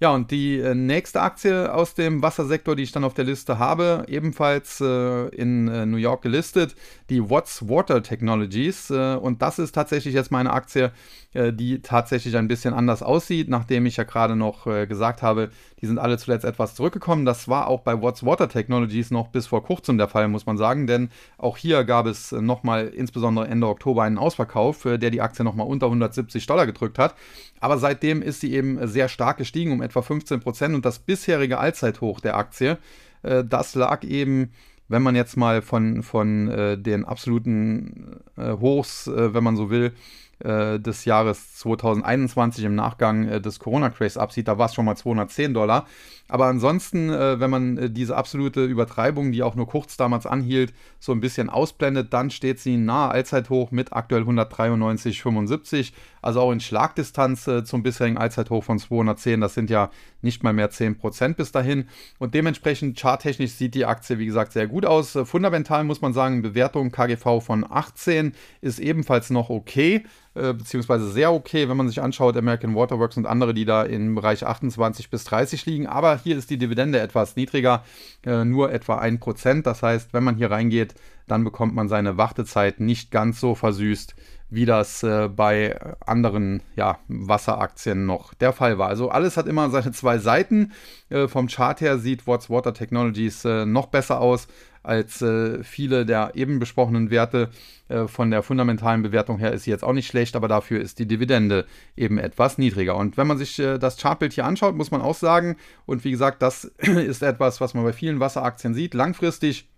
Ja, 0.00 0.14
und 0.14 0.30
die 0.30 0.60
äh, 0.60 0.76
nächste 0.76 1.20
Aktie 1.20 1.74
aus 1.74 1.94
dem 1.94 2.22
Wassersektor, 2.22 2.76
die 2.76 2.84
ich 2.84 2.92
dann 2.92 3.02
auf 3.02 3.14
der 3.14 3.24
Liste 3.24 3.58
habe, 3.58 4.04
ebenfalls 4.06 4.80
äh, 4.80 5.26
in 5.30 5.66
äh, 5.66 5.86
New 5.86 5.96
York 5.96 6.22
gelistet, 6.22 6.76
die 7.10 7.28
Watts 7.28 7.68
Water 7.68 8.00
Technologies. 8.00 8.90
Äh, 8.90 9.16
und 9.16 9.42
das 9.42 9.58
ist 9.58 9.72
tatsächlich 9.72 10.14
jetzt 10.14 10.30
meine 10.30 10.52
Aktie, 10.52 10.92
äh, 11.34 11.52
die 11.52 11.82
tatsächlich 11.82 12.36
ein 12.36 12.46
bisschen 12.46 12.74
anders 12.74 13.02
aussieht, 13.02 13.48
nachdem 13.48 13.86
ich 13.86 13.96
ja 13.96 14.04
gerade 14.04 14.36
noch 14.36 14.68
äh, 14.68 14.86
gesagt 14.86 15.20
habe, 15.20 15.50
die 15.80 15.86
sind 15.86 15.98
alle 15.98 16.16
zuletzt 16.16 16.44
etwas 16.44 16.76
zurückgekommen. 16.76 17.24
Das 17.24 17.48
war 17.48 17.66
auch 17.66 17.80
bei 17.80 18.00
Watts 18.00 18.24
Water 18.24 18.48
Technologies 18.48 19.10
noch 19.10 19.28
bis 19.28 19.48
vor 19.48 19.64
kurzem 19.64 19.98
der 19.98 20.06
Fall, 20.06 20.28
muss 20.28 20.46
man 20.46 20.56
sagen, 20.56 20.86
denn 20.86 21.10
auch 21.38 21.56
hier 21.56 21.82
gab 21.82 22.06
es 22.06 22.30
nochmal 22.30 22.86
insbesondere 22.86 23.48
Ende 23.48 23.66
Oktober 23.66 24.04
einen 24.04 24.18
Ausverkauf, 24.18 24.82
der 24.84 25.10
die 25.10 25.20
Aktie 25.20 25.44
nochmal 25.44 25.66
unter 25.66 25.86
170 25.86 26.46
Dollar 26.46 26.66
gedrückt 26.66 26.98
hat. 26.98 27.14
Aber 27.60 27.78
seitdem 27.78 28.22
ist 28.22 28.40
sie 28.40 28.54
eben 28.54 28.86
sehr 28.86 29.08
stark 29.08 29.38
gestiegen, 29.38 29.72
um 29.72 29.82
etwa 29.88 30.02
15 30.02 30.40
Prozent. 30.40 30.74
Und 30.74 30.84
das 30.84 30.98
bisherige 30.98 31.58
Allzeithoch 31.58 32.20
der 32.20 32.36
Aktie, 32.36 32.78
äh, 33.22 33.44
das 33.44 33.74
lag 33.74 34.04
eben, 34.04 34.52
wenn 34.88 35.02
man 35.02 35.14
jetzt 35.14 35.36
mal 35.36 35.62
von, 35.62 36.02
von 36.02 36.48
äh, 36.48 36.78
den 36.78 37.04
absoluten 37.04 38.20
äh, 38.36 38.52
Hochs, 38.52 39.06
äh, 39.06 39.34
wenn 39.34 39.44
man 39.44 39.56
so 39.56 39.70
will, 39.70 39.92
äh, 40.40 40.78
des 40.78 41.04
Jahres 41.04 41.54
2021 41.56 42.64
im 42.64 42.74
Nachgang 42.74 43.26
äh, 43.26 43.40
des 43.40 43.58
Corona-Craze 43.58 44.20
absieht, 44.20 44.48
da 44.48 44.58
war 44.58 44.66
es 44.66 44.74
schon 44.74 44.84
mal 44.84 44.96
210 44.96 45.54
Dollar. 45.54 45.86
Aber 46.28 46.46
ansonsten, 46.46 47.08
äh, 47.10 47.40
wenn 47.40 47.50
man 47.50 47.78
äh, 47.78 47.90
diese 47.90 48.16
absolute 48.16 48.64
Übertreibung, 48.64 49.32
die 49.32 49.42
auch 49.42 49.54
nur 49.54 49.66
kurz 49.66 49.96
damals 49.96 50.26
anhielt, 50.26 50.74
so 51.00 51.12
ein 51.12 51.20
bisschen 51.20 51.48
ausblendet, 51.48 52.12
dann 52.12 52.30
steht 52.30 52.60
sie 52.60 52.76
nahe 52.76 53.10
Allzeithoch 53.10 53.70
mit 53.70 53.92
aktuell 53.94 54.22
193,75. 54.22 55.92
Also 56.20 56.40
auch 56.40 56.52
in 56.52 56.60
Schlagdistanz 56.60 57.48
äh, 57.48 57.64
zum 57.64 57.82
bisherigen 57.82 58.18
Allzeithoch 58.18 58.62
von 58.62 58.78
210. 58.78 59.40
Das 59.40 59.54
sind 59.54 59.70
ja 59.70 59.90
nicht 60.20 60.42
mal 60.42 60.52
mehr 60.52 60.70
10% 60.70 61.34
bis 61.34 61.52
dahin. 61.52 61.88
Und 62.18 62.34
dementsprechend 62.34 62.98
charttechnisch 62.98 63.52
sieht 63.52 63.74
die 63.74 63.84
Aktie, 63.84 64.18
wie 64.18 64.26
gesagt, 64.26 64.52
sehr 64.52 64.66
gut 64.66 64.84
aus. 64.84 65.14
Äh, 65.14 65.24
fundamental 65.24 65.84
muss 65.84 66.00
man 66.00 66.12
sagen, 66.12 66.42
Bewertung 66.42 66.90
KGV 66.90 67.40
von 67.40 67.66
18 67.68 68.32
ist 68.60 68.78
ebenfalls 68.78 69.30
noch 69.30 69.50
okay 69.50 70.04
äh, 70.38 70.52
beziehungsweise 70.52 71.10
sehr 71.10 71.32
okay, 71.32 71.68
wenn 71.68 71.76
man 71.76 71.88
sich 71.88 72.00
anschaut, 72.00 72.36
American 72.36 72.74
Waterworks 72.74 73.16
und 73.16 73.26
andere, 73.26 73.54
die 73.54 73.64
da 73.64 73.82
im 73.82 74.14
Bereich 74.14 74.46
28 74.46 75.10
bis 75.10 75.24
30 75.24 75.66
liegen. 75.66 75.86
Aber 75.86 76.16
hier 76.22 76.36
ist 76.36 76.50
die 76.50 76.58
Dividende 76.58 77.00
etwas 77.00 77.34
niedriger, 77.34 77.84
äh, 78.24 78.44
nur 78.44 78.72
etwa 78.72 79.00
1%. 79.00 79.62
Das 79.62 79.82
heißt, 79.82 80.12
wenn 80.12 80.22
man 80.22 80.36
hier 80.36 80.50
reingeht, 80.50 80.94
dann 81.26 81.44
bekommt 81.44 81.74
man 81.74 81.88
seine 81.88 82.16
Wartezeit 82.16 82.78
nicht 82.78 83.10
ganz 83.10 83.40
so 83.40 83.54
versüßt, 83.54 84.14
wie 84.50 84.64
das 84.64 85.02
äh, 85.02 85.28
bei 85.28 85.78
anderen 86.04 86.62
ja, 86.74 86.98
Wasseraktien 87.08 88.06
noch 88.06 88.34
der 88.34 88.52
Fall 88.52 88.78
war. 88.78 88.88
Also 88.88 89.10
alles 89.10 89.36
hat 89.36 89.46
immer 89.46 89.70
seine 89.70 89.92
zwei 89.92 90.18
Seiten. 90.18 90.72
Äh, 91.10 91.28
vom 91.28 91.48
Chart 91.48 91.80
her 91.80 91.98
sieht 91.98 92.26
Watts 92.26 92.48
Water 92.48 92.72
Technologies 92.72 93.44
äh, 93.44 93.66
noch 93.66 93.86
besser 93.86 94.20
aus 94.20 94.48
als 94.82 95.20
äh, 95.20 95.62
viele 95.64 96.06
der 96.06 96.32
eben 96.34 96.58
besprochenen 96.58 97.10
Werte. 97.10 97.50
Äh, 97.88 98.06
von 98.06 98.30
der 98.30 98.42
fundamentalen 98.42 99.02
Bewertung 99.02 99.38
her 99.38 99.52
ist 99.52 99.64
sie 99.64 99.70
jetzt 99.70 99.84
auch 99.84 99.92
nicht 99.92 100.06
schlecht, 100.06 100.34
aber 100.34 100.48
dafür 100.48 100.80
ist 100.80 100.98
die 100.98 101.06
Dividende 101.06 101.66
eben 101.96 102.18
etwas 102.18 102.56
niedriger. 102.56 102.96
Und 102.96 103.16
wenn 103.16 103.26
man 103.26 103.36
sich 103.36 103.58
äh, 103.58 103.78
das 103.78 103.98
Chartbild 103.98 104.32
hier 104.32 104.46
anschaut, 104.46 104.74
muss 104.74 104.90
man 104.90 105.02
auch 105.02 105.14
sagen, 105.14 105.56
und 105.84 106.04
wie 106.04 106.10
gesagt, 106.10 106.40
das 106.40 106.64
ist 106.78 107.22
etwas, 107.22 107.60
was 107.60 107.74
man 107.74 107.84
bei 107.84 107.92
vielen 107.92 108.20
Wasseraktien 108.20 108.72
sieht, 108.72 108.94
langfristig 108.94 109.68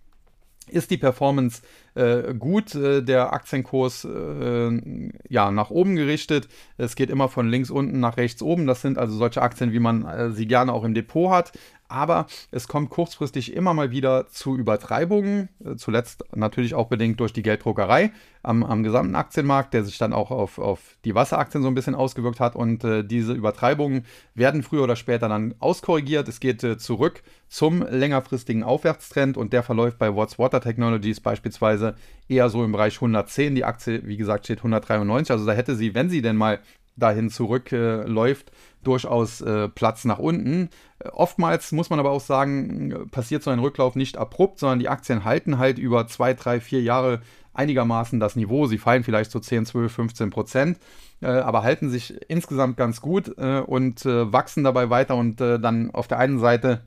ist 0.67 0.91
die 0.91 0.97
Performance 0.97 1.61
äh, 1.95 2.33
gut, 2.33 2.75
äh, 2.75 3.01
der 3.01 3.33
Aktienkurs 3.33 4.05
äh, 4.05 5.09
ja 5.27 5.51
nach 5.51 5.69
oben 5.69 5.95
gerichtet. 5.95 6.47
Es 6.77 6.95
geht 6.95 7.09
immer 7.09 7.29
von 7.29 7.49
links 7.49 7.69
unten 7.69 7.99
nach 7.99 8.17
rechts 8.17 8.41
oben. 8.41 8.67
Das 8.67 8.81
sind 8.81 8.97
also 8.97 9.15
solche 9.17 9.41
Aktien, 9.41 9.73
wie 9.73 9.79
man 9.79 10.05
äh, 10.05 10.31
sie 10.31 10.47
gerne 10.47 10.73
auch 10.73 10.83
im 10.83 10.93
Depot 10.93 11.31
hat 11.31 11.51
aber 11.91 12.27
es 12.51 12.67
kommt 12.67 12.89
kurzfristig 12.89 13.53
immer 13.53 13.73
mal 13.73 13.91
wieder 13.91 14.27
zu 14.29 14.57
Übertreibungen, 14.57 15.49
äh, 15.63 15.75
zuletzt 15.75 16.23
natürlich 16.35 16.73
auch 16.73 16.87
bedingt 16.87 17.19
durch 17.19 17.33
die 17.33 17.43
Gelddruckerei 17.43 18.11
am, 18.43 18.63
am 18.63 18.83
gesamten 18.83 19.15
Aktienmarkt, 19.15 19.73
der 19.73 19.83
sich 19.83 19.97
dann 19.97 20.13
auch 20.13 20.31
auf, 20.31 20.57
auf 20.57 20.97
die 21.05 21.13
Wasseraktien 21.15 21.61
so 21.61 21.67
ein 21.69 21.75
bisschen 21.75 21.95
ausgewirkt 21.95 22.39
hat 22.39 22.55
und 22.55 22.83
äh, 22.83 23.03
diese 23.03 23.33
Übertreibungen 23.33 24.05
werden 24.33 24.63
früher 24.63 24.83
oder 24.83 24.95
später 24.95 25.29
dann 25.29 25.55
auskorrigiert. 25.59 26.27
Es 26.27 26.39
geht 26.39 26.63
äh, 26.63 26.77
zurück 26.77 27.21
zum 27.49 27.81
längerfristigen 27.81 28.63
Aufwärtstrend 28.63 29.37
und 29.37 29.53
der 29.53 29.63
verläuft 29.63 29.99
bei 29.99 30.15
Watts 30.15 30.39
Water 30.39 30.61
Technologies 30.61 31.19
beispielsweise 31.19 31.95
eher 32.29 32.49
so 32.49 32.63
im 32.63 32.71
Bereich 32.71 32.95
110. 32.95 33.55
Die 33.55 33.65
Aktie, 33.65 34.01
wie 34.05 34.17
gesagt, 34.17 34.45
steht 34.45 34.59
193, 34.59 35.31
also 35.31 35.45
da 35.45 35.51
hätte 35.51 35.75
sie, 35.75 35.93
wenn 35.93 36.09
sie 36.09 36.21
denn 36.21 36.37
mal 36.37 36.59
dahin 36.95 37.29
zurückläuft, 37.29 38.49
äh, 38.49 38.53
durchaus 38.83 39.41
äh, 39.41 39.69
Platz 39.69 40.05
nach 40.05 40.19
unten. 40.19 40.69
Äh, 41.03 41.09
oftmals 41.09 41.71
muss 41.71 41.89
man 41.89 41.99
aber 41.99 42.11
auch 42.11 42.21
sagen, 42.21 43.09
passiert 43.11 43.43
so 43.43 43.51
ein 43.51 43.59
Rücklauf 43.59 43.95
nicht 43.95 44.17
abrupt, 44.17 44.59
sondern 44.59 44.79
die 44.79 44.89
Aktien 44.89 45.23
halten 45.23 45.57
halt 45.57 45.79
über 45.79 46.07
zwei, 46.07 46.33
drei, 46.33 46.59
vier 46.59 46.81
Jahre 46.81 47.21
einigermaßen 47.53 48.19
das 48.19 48.35
Niveau. 48.35 48.67
Sie 48.67 48.77
fallen 48.77 49.03
vielleicht 49.03 49.31
so 49.31 49.39
10, 49.39 49.65
12, 49.65 49.91
15 49.91 50.29
Prozent, 50.29 50.79
äh, 51.21 51.27
aber 51.27 51.63
halten 51.63 51.89
sich 51.89 52.13
insgesamt 52.29 52.77
ganz 52.77 53.01
gut 53.01 53.37
äh, 53.37 53.59
und 53.59 54.05
äh, 54.05 54.31
wachsen 54.31 54.63
dabei 54.63 54.89
weiter 54.89 55.15
und 55.15 55.41
dann 55.41 55.91
auf 55.91 56.07
der 56.07 56.19
einen 56.19 56.39
Seite 56.39 56.81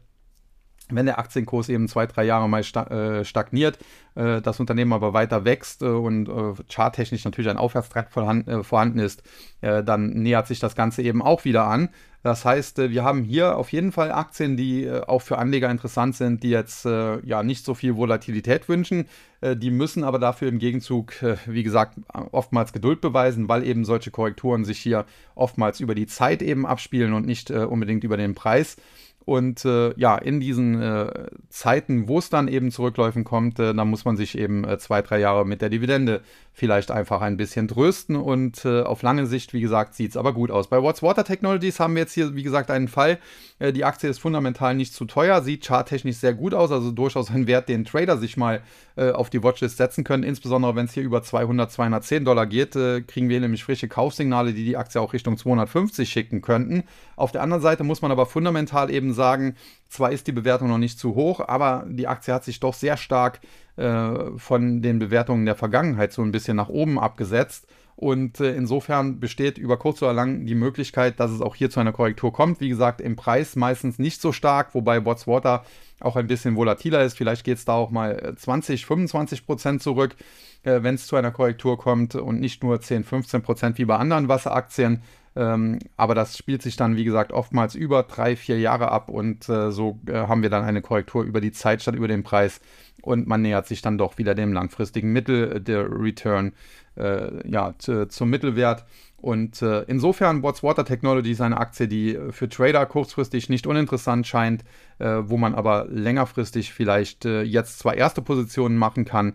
wenn 0.90 1.07
der 1.07 1.18
Aktienkurs 1.18 1.68
eben 1.68 1.88
zwei, 1.88 2.07
drei 2.07 2.24
Jahre 2.24 2.48
mal 2.48 2.61
äh, 2.61 3.24
stagniert, 3.24 3.79
äh, 4.14 4.40
das 4.40 4.61
Unternehmen 4.61 4.92
aber 4.92 5.12
weiter 5.14 5.44
wächst 5.44 5.83
äh, 5.83 5.87
und 5.87 6.29
charttechnisch 6.68 7.24
natürlich 7.24 7.50
ein 7.50 7.57
Aufwärtstrend 7.57 8.09
vorhanden 8.11 8.98
ist, 8.98 9.22
dann 9.61 10.11
nähert 10.11 10.46
sich 10.46 10.59
das 10.59 10.77
Ganze 10.77 11.03
eben 11.03 11.22
auch 11.22 11.44
wieder 11.44 11.64
an. 11.66 11.88
Das 12.24 12.46
heißt, 12.46 12.78
wir 12.78 13.04
haben 13.04 13.22
hier 13.22 13.58
auf 13.58 13.70
jeden 13.70 13.92
Fall 13.92 14.10
Aktien, 14.10 14.56
die 14.56 14.90
auch 14.90 15.20
für 15.20 15.37
Anleger 15.37 15.70
interessant 15.70 16.16
sind, 16.16 16.42
die 16.42 16.48
jetzt 16.48 16.87
ja 16.87 17.42
nicht 17.42 17.66
so 17.66 17.74
viel 17.74 17.96
Volatilität 17.96 18.66
wünschen. 18.66 19.04
Die 19.42 19.70
müssen 19.70 20.04
aber 20.04 20.18
dafür 20.18 20.48
im 20.48 20.58
Gegenzug, 20.58 21.12
wie 21.46 21.62
gesagt, 21.62 21.98
oftmals 22.32 22.72
Geduld 22.72 23.02
beweisen, 23.02 23.50
weil 23.50 23.62
eben 23.62 23.84
solche 23.84 24.10
Korrekturen 24.10 24.64
sich 24.64 24.78
hier 24.78 25.04
oftmals 25.34 25.80
über 25.80 25.94
die 25.94 26.06
Zeit 26.06 26.40
eben 26.40 26.64
abspielen 26.64 27.12
und 27.12 27.26
nicht 27.26 27.50
unbedingt 27.50 28.04
über 28.04 28.16
den 28.16 28.34
Preis. 28.34 28.78
Und 29.24 29.64
äh, 29.64 29.98
ja, 29.98 30.16
in 30.16 30.38
diesen 30.38 30.80
äh, 30.82 31.28
Zeiten, 31.48 32.08
wo 32.08 32.18
es 32.18 32.28
dann 32.28 32.46
eben 32.46 32.70
zu 32.70 32.82
Rückläufen 32.82 33.24
kommt, 33.24 33.58
äh, 33.58 33.72
dann 33.72 33.88
muss 33.88 34.04
man 34.04 34.16
sich 34.18 34.37
eben 34.37 34.64
äh, 34.64 34.79
zwei, 34.79 35.00
drei 35.00 35.18
Jahre 35.18 35.46
mit 35.46 35.62
der 35.62 35.70
Dividende 35.70 36.20
vielleicht 36.52 36.90
einfach 36.90 37.22
ein 37.22 37.38
bisschen 37.38 37.66
trösten. 37.66 38.16
Und 38.16 38.64
äh, 38.66 38.83
auf 38.83 39.02
lange 39.02 39.27
Sicht, 39.27 39.54
wie 39.54 39.62
gesagt, 39.62 39.94
sieht 39.94 40.10
es 40.10 40.16
aber 40.18 40.35
gut 40.35 40.50
aus. 40.50 40.68
Bei 40.68 40.83
What's 40.83 41.02
Water 41.02 41.25
Technologies 41.25 41.81
haben 41.81 41.94
wir 41.94 42.02
jetzt 42.02 42.12
hier, 42.12 42.35
wie 42.35 42.42
gesagt, 42.42 42.70
einen 42.70 42.88
Fall. 42.88 43.18
Äh, 43.58 43.72
die 43.72 43.85
Aktie 43.85 44.10
ist 44.10 44.18
fundamental 44.18 44.75
nicht 44.75 44.92
zu 44.92 45.06
teuer, 45.06 45.40
sieht 45.40 45.64
charttechnisch 45.64 46.16
sehr 46.16 46.35
gut 46.35 46.52
aus, 46.52 46.70
also 46.70 46.90
durchaus 46.90 47.31
ein 47.31 47.46
Wert, 47.46 47.70
den 47.70 47.85
Trader 47.85 48.18
sich 48.18 48.37
mal 48.37 48.62
auf 48.96 49.29
die 49.29 49.42
Watchlist 49.42 49.77
setzen 49.77 50.04
können. 50.04 50.22
Insbesondere 50.22 50.77
wenn 50.77 50.85
es 50.85 50.92
hier 50.92 51.02
über 51.02 51.20
200, 51.20 51.68
210 51.72 52.25
Dollar 52.25 52.46
geht, 52.46 52.75
kriegen 53.08 53.29
wir 53.29 53.40
nämlich 53.40 53.64
frische 53.64 53.88
Kaufsignale, 53.88 54.52
die 54.52 54.64
die 54.64 54.77
Aktie 54.77 55.00
auch 55.00 55.12
Richtung 55.12 55.37
250 55.37 56.08
schicken 56.08 56.42
könnten. 56.42 56.85
Auf 57.16 57.33
der 57.33 57.42
anderen 57.42 57.60
Seite 57.60 57.83
muss 57.83 58.02
man 58.02 58.12
aber 58.12 58.27
fundamental 58.27 58.92
eben 58.92 59.12
sagen, 59.15 59.56
zwar 59.88 60.12
ist 60.12 60.27
die 60.27 60.33
Bewertung 60.33 60.69
noch 60.69 60.79
nicht 60.79 60.98
zu 60.98 61.15
hoch, 61.15 61.40
aber 61.40 61.87
die 61.88 62.08
Aktie 62.08 62.35
hat 62.35 62.44
sich 62.44 62.60
doch 62.60 62.75
sehr 62.75 62.96
stark 62.96 63.40
äh, 63.77 64.12
von 64.37 64.83
den 64.83 64.98
Bewertungen 64.98 65.46
der 65.46 65.54
Vergangenheit 65.54 66.12
so 66.12 66.23
ein 66.23 66.33
bisschen 66.33 66.56
nach 66.56 66.69
oben 66.69 66.98
abgesetzt. 66.98 67.67
Und 67.96 68.40
äh, 68.40 68.54
insofern 68.56 69.21
besteht 69.21 69.56
über 69.56 69.77
kurz 69.77 70.02
oder 70.02 70.12
lang 70.12 70.46
die 70.46 70.56
Möglichkeit, 70.56 71.21
dass 71.21 71.31
es 71.31 71.40
auch 71.40 71.54
hier 71.54 71.71
zu 71.71 71.79
einer 71.79 71.92
Korrektur 71.92 72.33
kommt. 72.33 72.60
Wie 72.60 72.69
gesagt, 72.69 73.00
im 73.00 73.15
Preis 73.15 73.54
meistens 73.54 73.98
nicht 73.98 74.21
so 74.21 74.33
stark, 74.33 74.75
wobei 74.75 75.04
Water 75.06 75.65
auch 76.00 76.17
ein 76.17 76.27
bisschen 76.27 76.56
volatiler 76.56 77.04
ist. 77.04 77.17
Vielleicht 77.17 77.44
geht 77.44 77.58
es 77.58 77.65
da 77.65 77.75
auch 77.75 77.90
mal 77.90 78.35
20, 78.37 78.85
25 78.85 79.46
Prozent 79.46 79.83
zurück, 79.83 80.17
äh, 80.65 80.83
wenn 80.83 80.96
es 80.96 81.06
zu 81.06 81.15
einer 81.15 81.31
Korrektur 81.31 81.79
kommt 81.79 82.17
und 82.17 82.40
nicht 82.40 82.65
nur 82.65 82.81
10, 82.81 83.04
15 83.04 83.42
Prozent 83.42 83.79
wie 83.79 83.85
bei 83.85 83.96
anderen 83.96 84.29
Wasseraktien. 84.29 85.02
Ähm, 85.37 85.80
aber 85.96 86.14
das 86.14 86.38
spielt 86.38 86.62
sich 86.62 86.76
dann, 86.76 86.96
wie 86.96 87.04
gesagt, 87.04 87.32
oftmals 87.32 87.74
über 87.74 88.04
drei, 88.04 88.37
vier 88.37 88.60
Jahre 88.60 88.92
ab 88.92 89.08
und 89.08 89.48
äh, 89.48 89.72
so 89.72 89.98
äh, 90.06 90.12
haben 90.12 90.42
wir 90.42 90.50
dann 90.50 90.64
eine 90.64 90.80
Korrektur 90.80 91.24
über 91.24 91.40
die 91.40 91.52
Zeit 91.52 91.82
statt 91.82 91.96
über 91.96 92.06
den 92.06 92.22
Preis 92.22 92.60
und 93.02 93.26
man 93.26 93.42
nähert 93.42 93.66
sich 93.66 93.82
dann 93.82 93.98
doch 93.98 94.16
wieder 94.18 94.35
dem 94.35 94.52
langfristigen 94.52 95.12
Mittel, 95.12 95.56
äh, 95.56 95.60
der 95.60 95.90
Return, 95.90 96.52
äh, 96.96 97.48
ja, 97.48 97.74
zum 97.76 98.30
Mittelwert. 98.30 98.85
Und 99.16 99.62
äh, 99.62 99.85
insofern, 99.85 100.42
Water 100.42 100.85
Technology 100.85 101.30
ist 101.30 101.40
eine 101.40 101.56
Aktie, 101.56 101.88
die 101.88 102.18
für 102.30 102.46
Trader 102.46 102.85
kurzfristig 102.85 103.48
nicht 103.48 103.66
uninteressant 103.66 104.26
scheint, 104.26 104.64
äh, 104.98 105.22
wo 105.22 105.38
man 105.38 105.54
aber 105.54 105.87
längerfristig 105.88 106.74
vielleicht 106.74 107.24
äh, 107.24 107.40
jetzt 107.40 107.78
zwar 107.78 107.94
erste 107.94 108.20
Positionen 108.20 108.76
machen 108.76 109.06
kann, 109.06 109.32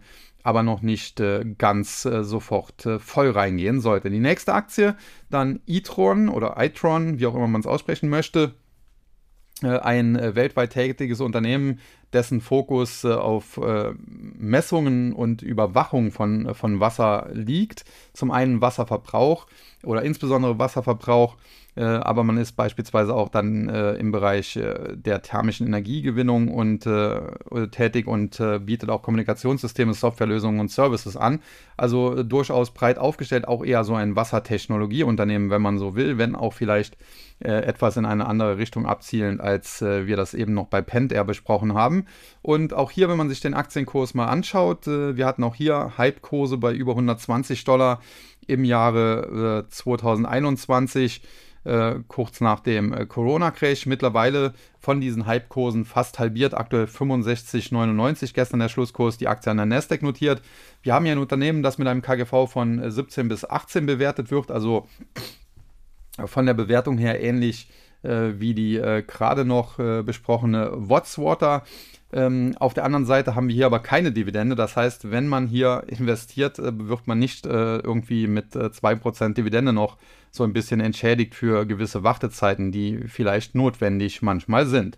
aber 0.49 0.63
noch 0.63 0.81
nicht 0.81 1.19
äh, 1.19 1.45
ganz 1.59 2.05
äh, 2.05 2.23
sofort 2.23 2.83
äh, 2.87 2.97
voll 2.97 3.29
reingehen 3.29 3.81
sollte. 3.81 4.09
Die 4.09 4.19
nächste 4.19 4.55
Aktie, 4.55 4.95
dann 5.29 5.59
e-tron 5.67 6.27
oder 6.27 6.55
itron, 6.59 7.19
wie 7.19 7.27
auch 7.27 7.35
immer 7.35 7.45
man 7.45 7.61
es 7.61 7.67
aussprechen 7.67 8.09
möchte, 8.09 8.55
ein 9.61 10.15
weltweit 10.35 10.71
tätiges 10.71 11.19
Unternehmen, 11.19 11.79
dessen 12.13 12.41
Fokus 12.41 13.03
äh, 13.03 13.13
auf 13.13 13.59
Messungen 13.97 15.13
und 15.13 15.41
Überwachung 15.41 16.11
von, 16.11 16.53
von 16.55 16.79
Wasser 16.79 17.29
liegt. 17.33 17.85
Zum 18.13 18.31
einen 18.31 18.61
Wasserverbrauch 18.61 19.47
oder 19.83 20.03
insbesondere 20.03 20.59
Wasserverbrauch 20.59 21.35
äh, 21.79 21.83
aber 21.83 22.25
man 22.25 22.37
ist 22.37 22.57
beispielsweise 22.57 23.13
auch 23.15 23.29
dann 23.29 23.69
äh, 23.69 23.93
im 23.93 24.11
Bereich 24.11 24.57
äh, 24.57 24.97
der 24.97 25.21
thermischen 25.21 25.65
Energiegewinnung 25.65 26.49
und 26.49 26.89
tätig 27.71 28.07
und 28.07 28.41
bietet 28.65 28.89
auch 28.89 29.01
Kommunikationssysteme, 29.01 29.93
Softwarelösungen 29.93 30.59
und 30.59 30.71
Services 30.71 31.15
an. 31.15 31.39
Also 31.77 32.23
durchaus 32.23 32.71
breit 32.71 32.97
aufgestellt, 32.97 33.47
auch 33.47 33.63
eher 33.63 33.83
so 33.83 33.95
ein 33.95 34.15
Wassertechnologieunternehmen, 34.15 35.49
wenn 35.49 35.61
man 35.61 35.77
so 35.77 35.95
will, 35.95 36.17
wenn 36.17 36.35
auch 36.35 36.53
vielleicht 36.53 36.97
etwas 37.39 37.97
in 37.97 38.05
eine 38.05 38.27
andere 38.27 38.57
Richtung 38.57 38.85
abzielend, 38.85 39.41
als 39.41 39.81
wir 39.81 40.17
das 40.17 40.33
eben 40.33 40.53
noch 40.53 40.67
bei 40.67 40.81
Pentair 40.81 41.23
besprochen 41.23 41.73
haben. 41.73 41.98
Und 42.41 42.73
auch 42.73 42.91
hier, 42.91 43.09
wenn 43.09 43.17
man 43.17 43.29
sich 43.29 43.39
den 43.39 43.53
Aktienkurs 43.53 44.13
mal 44.13 44.27
anschaut, 44.27 44.87
wir 44.87 45.25
hatten 45.25 45.43
auch 45.43 45.55
hier 45.55 45.93
Hype-Kurse 45.97 46.57
bei 46.57 46.73
über 46.73 46.91
120 46.93 47.63
Dollar 47.63 48.01
im 48.47 48.63
Jahre 48.63 49.65
2021 49.69 51.21
äh, 51.65 51.95
kurz 52.07 52.41
nach 52.41 52.61
dem 52.61 52.93
äh, 52.93 53.05
Corona-Crash. 53.05 53.85
Mittlerweile 53.85 54.53
von 54.79 55.01
diesen 55.01 55.25
Hype-Kursen 55.25 55.85
fast 55.85 56.17
halbiert, 56.19 56.53
aktuell 56.53 56.85
65,99 56.85 58.33
gestern 58.33 58.59
der 58.59 58.69
Schlusskurs, 58.69 59.17
die 59.17 59.27
Aktie 59.27 59.51
an 59.51 59.57
der 59.57 59.65
Nasdaq 59.65 60.01
notiert. 60.01 60.41
Wir 60.81 60.93
haben 60.93 61.05
hier 61.05 61.13
ein 61.13 61.19
Unternehmen, 61.19 61.61
das 61.61 61.77
mit 61.77 61.87
einem 61.87 62.01
KGV 62.01 62.47
von 62.47 62.89
17 62.89 63.27
bis 63.27 63.43
18 63.43 63.85
bewertet 63.85 64.31
wird, 64.31 64.51
also 64.51 64.87
von 66.25 66.45
der 66.45 66.53
Bewertung 66.53 66.97
her 66.97 67.21
ähnlich 67.21 67.67
äh, 67.69 67.88
wie 68.03 68.53
die 68.53 68.77
äh, 68.77 69.03
gerade 69.03 69.45
noch 69.45 69.79
äh, 69.79 70.03
besprochene 70.03 70.71
Watswater. 70.73 71.63
Ähm, 72.11 72.55
auf 72.59 72.73
der 72.73 72.85
anderen 72.85 73.05
Seite 73.05 73.35
haben 73.35 73.47
wir 73.49 73.55
hier 73.55 73.67
aber 73.67 73.79
keine 73.79 74.11
Dividende. 74.11 74.55
Das 74.55 74.75
heißt, 74.75 75.11
wenn 75.11 75.27
man 75.27 75.47
hier 75.47 75.83
investiert, 75.87 76.57
äh, 76.57 76.71
wird 76.87 77.07
man 77.07 77.19
nicht 77.19 77.45
äh, 77.45 77.77
irgendwie 77.77 78.27
mit 78.27 78.55
äh, 78.55 78.69
2% 78.69 79.33
Dividende 79.35 79.73
noch 79.73 79.97
so 80.31 80.43
ein 80.43 80.53
bisschen 80.53 80.79
entschädigt 80.79 81.35
für 81.35 81.65
gewisse 81.65 82.03
Wartezeiten, 82.03 82.71
die 82.71 82.99
vielleicht 83.07 83.53
notwendig 83.53 84.21
manchmal 84.21 84.65
sind. 84.65 84.97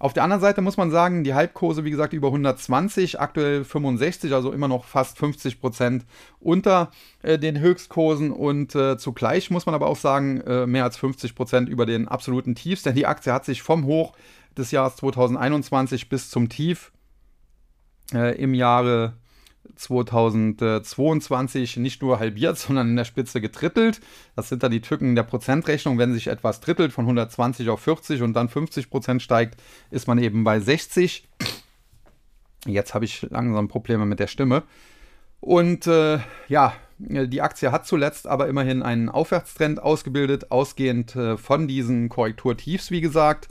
Auf 0.00 0.14
der 0.14 0.24
anderen 0.24 0.40
Seite 0.40 0.62
muss 0.62 0.78
man 0.78 0.90
sagen, 0.90 1.24
die 1.24 1.34
Halbkurse, 1.34 1.84
wie 1.84 1.90
gesagt, 1.90 2.14
über 2.14 2.28
120, 2.28 3.20
aktuell 3.20 3.64
65, 3.64 4.32
also 4.32 4.50
immer 4.50 4.66
noch 4.66 4.86
fast 4.86 5.18
50 5.18 5.60
Prozent 5.60 6.06
unter 6.40 6.90
äh, 7.20 7.38
den 7.38 7.60
Höchstkursen. 7.60 8.30
Und 8.30 8.74
äh, 8.74 8.96
zugleich 8.96 9.50
muss 9.50 9.66
man 9.66 9.74
aber 9.74 9.88
auch 9.88 9.98
sagen, 9.98 10.40
äh, 10.40 10.66
mehr 10.66 10.84
als 10.84 10.96
50 10.96 11.34
Prozent 11.34 11.68
über 11.68 11.84
den 11.84 12.08
absoluten 12.08 12.54
Tiefs, 12.54 12.82
denn 12.82 12.94
die 12.94 13.04
Aktie 13.04 13.30
hat 13.30 13.44
sich 13.44 13.60
vom 13.60 13.84
Hoch 13.84 14.14
des 14.56 14.70
Jahres 14.70 14.96
2021 14.96 16.08
bis 16.08 16.30
zum 16.30 16.48
Tief 16.48 16.92
äh, 18.14 18.40
im 18.40 18.54
Jahre 18.54 19.18
2022 19.76 21.76
nicht 21.78 22.02
nur 22.02 22.18
halbiert, 22.18 22.58
sondern 22.58 22.88
in 22.88 22.96
der 22.96 23.04
Spitze 23.04 23.40
getrittelt. 23.40 24.00
Das 24.36 24.48
sind 24.48 24.62
dann 24.62 24.72
die 24.72 24.80
Tücken 24.80 25.14
der 25.14 25.22
Prozentrechnung. 25.22 25.98
Wenn 25.98 26.12
sich 26.12 26.28
etwas 26.28 26.60
trittelt 26.60 26.92
von 26.92 27.04
120 27.04 27.68
auf 27.68 27.80
40 27.80 28.22
und 28.22 28.34
dann 28.34 28.48
50 28.48 28.90
Prozent 28.90 29.22
steigt, 29.22 29.60
ist 29.90 30.08
man 30.08 30.18
eben 30.18 30.44
bei 30.44 30.60
60. 30.60 31.28
Jetzt 32.66 32.94
habe 32.94 33.04
ich 33.04 33.22
langsam 33.30 33.68
Probleme 33.68 34.06
mit 34.06 34.20
der 34.20 34.26
Stimme. 34.26 34.62
Und 35.40 35.86
äh, 35.86 36.18
ja, 36.48 36.74
die 36.98 37.40
Aktie 37.40 37.72
hat 37.72 37.86
zuletzt 37.86 38.26
aber 38.26 38.48
immerhin 38.48 38.82
einen 38.82 39.08
Aufwärtstrend 39.08 39.82
ausgebildet, 39.82 40.50
ausgehend 40.50 41.16
äh, 41.16 41.38
von 41.38 41.66
diesen 41.66 42.10
Korrekturtiefs, 42.10 42.90
wie 42.90 43.00
gesagt 43.00 43.48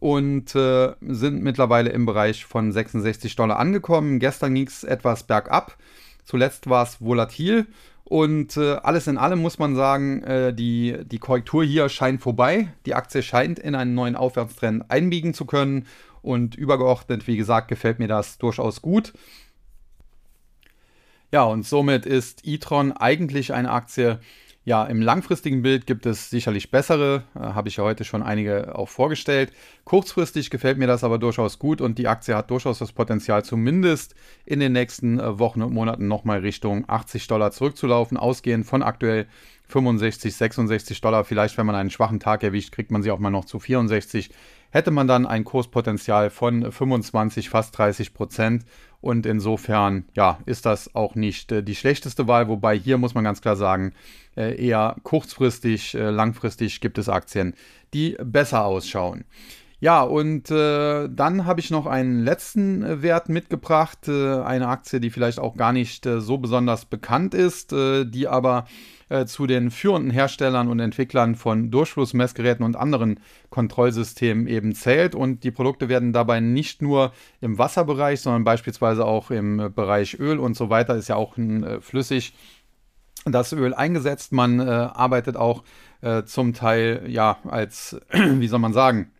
und 0.00 0.54
äh, 0.54 0.94
sind 1.00 1.42
mittlerweile 1.42 1.90
im 1.90 2.06
Bereich 2.06 2.44
von 2.44 2.72
66 2.72 3.36
Dollar 3.36 3.58
angekommen. 3.58 4.18
Gestern 4.18 4.54
ging 4.54 4.66
es 4.66 4.84
etwas 4.84 5.24
bergab. 5.24 5.76
Zuletzt 6.24 6.68
war 6.68 6.82
es 6.82 7.00
volatil. 7.00 7.66
Und 8.04 8.56
äh, 8.56 8.74
alles 8.74 9.08
in 9.08 9.18
allem 9.18 9.40
muss 9.40 9.58
man 9.58 9.74
sagen, 9.74 10.22
äh, 10.22 10.54
die, 10.54 10.96
die 11.04 11.18
Korrektur 11.18 11.64
hier 11.64 11.88
scheint 11.88 12.22
vorbei. 12.22 12.72
Die 12.84 12.94
Aktie 12.94 13.22
scheint 13.22 13.58
in 13.58 13.74
einen 13.74 13.94
neuen 13.94 14.14
Aufwärtstrend 14.14 14.90
einbiegen 14.90 15.34
zu 15.34 15.44
können. 15.44 15.86
Und 16.22 16.54
übergeordnet, 16.56 17.26
wie 17.26 17.36
gesagt, 17.36 17.68
gefällt 17.68 17.98
mir 17.98 18.08
das 18.08 18.38
durchaus 18.38 18.82
gut. 18.82 19.12
Ja, 21.32 21.44
und 21.44 21.66
somit 21.66 22.06
ist 22.06 22.46
e-tron 22.46 22.92
eigentlich 22.92 23.52
eine 23.52 23.70
Aktie, 23.70 24.20
ja, 24.66 24.84
im 24.84 25.00
langfristigen 25.00 25.62
Bild 25.62 25.86
gibt 25.86 26.06
es 26.06 26.28
sicherlich 26.28 26.72
bessere, 26.72 27.22
äh, 27.36 27.38
habe 27.38 27.68
ich 27.68 27.76
ja 27.76 27.84
heute 27.84 28.04
schon 28.04 28.24
einige 28.24 28.76
auch 28.76 28.88
vorgestellt. 28.88 29.52
Kurzfristig 29.84 30.50
gefällt 30.50 30.76
mir 30.76 30.88
das 30.88 31.04
aber 31.04 31.18
durchaus 31.18 31.60
gut 31.60 31.80
und 31.80 31.98
die 31.98 32.08
Aktie 32.08 32.34
hat 32.34 32.50
durchaus 32.50 32.80
das 32.80 32.90
Potenzial, 32.90 33.44
zumindest 33.44 34.16
in 34.44 34.58
den 34.58 34.72
nächsten 34.72 35.20
äh, 35.20 35.38
Wochen 35.38 35.62
und 35.62 35.72
Monaten 35.72 36.08
nochmal 36.08 36.40
Richtung 36.40 36.84
80 36.88 37.28
Dollar 37.28 37.52
zurückzulaufen, 37.52 38.16
ausgehend 38.16 38.66
von 38.66 38.82
aktuell 38.82 39.28
65, 39.68 40.34
66 40.34 41.00
Dollar. 41.00 41.22
Vielleicht, 41.22 41.56
wenn 41.58 41.66
man 41.66 41.76
einen 41.76 41.90
schwachen 41.90 42.18
Tag 42.18 42.42
erwischt, 42.42 42.72
kriegt 42.72 42.90
man 42.90 43.04
sie 43.04 43.12
auch 43.12 43.20
mal 43.20 43.30
noch 43.30 43.44
zu 43.44 43.60
64 43.60 44.30
hätte 44.70 44.90
man 44.90 45.06
dann 45.06 45.26
ein 45.26 45.44
Kurspotenzial 45.44 46.30
von 46.30 46.70
25, 46.70 47.48
fast 47.48 47.76
30 47.76 48.14
Prozent. 48.14 48.64
Und 49.00 49.26
insofern, 49.26 50.06
ja, 50.14 50.38
ist 50.46 50.66
das 50.66 50.94
auch 50.94 51.14
nicht 51.14 51.52
äh, 51.52 51.62
die 51.62 51.74
schlechteste 51.74 52.26
Wahl. 52.26 52.48
Wobei 52.48 52.76
hier 52.76 52.98
muss 52.98 53.14
man 53.14 53.24
ganz 53.24 53.40
klar 53.40 53.56
sagen, 53.56 53.92
äh, 54.36 54.60
eher 54.60 54.96
kurzfristig, 55.02 55.94
äh, 55.94 56.10
langfristig 56.10 56.80
gibt 56.80 56.98
es 56.98 57.08
Aktien, 57.08 57.54
die 57.94 58.16
besser 58.22 58.64
ausschauen. 58.64 59.24
Ja, 59.78 60.02
und 60.02 60.50
äh, 60.50 61.08
dann 61.08 61.44
habe 61.44 61.60
ich 61.60 61.70
noch 61.70 61.86
einen 61.86 62.24
letzten 62.24 62.82
äh, 62.82 63.02
Wert 63.02 63.28
mitgebracht, 63.28 64.08
äh, 64.08 64.40
eine 64.40 64.68
Aktie, 64.68 65.00
die 65.00 65.10
vielleicht 65.10 65.38
auch 65.38 65.56
gar 65.56 65.72
nicht 65.72 66.06
äh, 66.06 66.20
so 66.20 66.38
besonders 66.38 66.86
bekannt 66.86 67.34
ist, 67.34 67.74
äh, 67.74 68.06
die 68.06 68.26
aber 68.26 68.66
äh, 69.08 69.26
zu 69.26 69.46
den 69.46 69.70
führenden 69.70 70.10
Herstellern 70.10 70.68
und 70.68 70.80
Entwicklern 70.80 71.34
von 71.34 71.70
Durchflussmessgeräten 71.70 72.64
und 72.64 72.76
anderen 72.76 73.20
Kontrollsystemen 73.50 74.46
eben 74.46 74.74
zählt. 74.74 75.14
Und 75.14 75.44
die 75.44 75.50
Produkte 75.50 75.88
werden 75.88 76.12
dabei 76.12 76.40
nicht 76.40 76.82
nur 76.82 77.12
im 77.40 77.58
Wasserbereich, 77.58 78.20
sondern 78.20 78.44
beispielsweise 78.44 79.04
auch 79.04 79.30
im 79.30 79.72
Bereich 79.74 80.18
Öl 80.18 80.38
und 80.38 80.56
so 80.56 80.70
weiter, 80.70 80.96
ist 80.96 81.08
ja 81.08 81.16
auch 81.16 81.36
ein 81.36 81.80
flüssig 81.80 82.34
das 83.24 83.52
Öl 83.52 83.74
eingesetzt. 83.74 84.32
Man 84.32 84.60
arbeitet 84.60 85.36
auch 85.36 85.64
zum 86.26 86.54
Teil 86.54 87.04
ja 87.08 87.38
als, 87.44 88.00
wie 88.12 88.46
soll 88.46 88.60
man 88.60 88.72
sagen, 88.72 89.00
äh, 89.00 89.02
äh, 89.02 89.15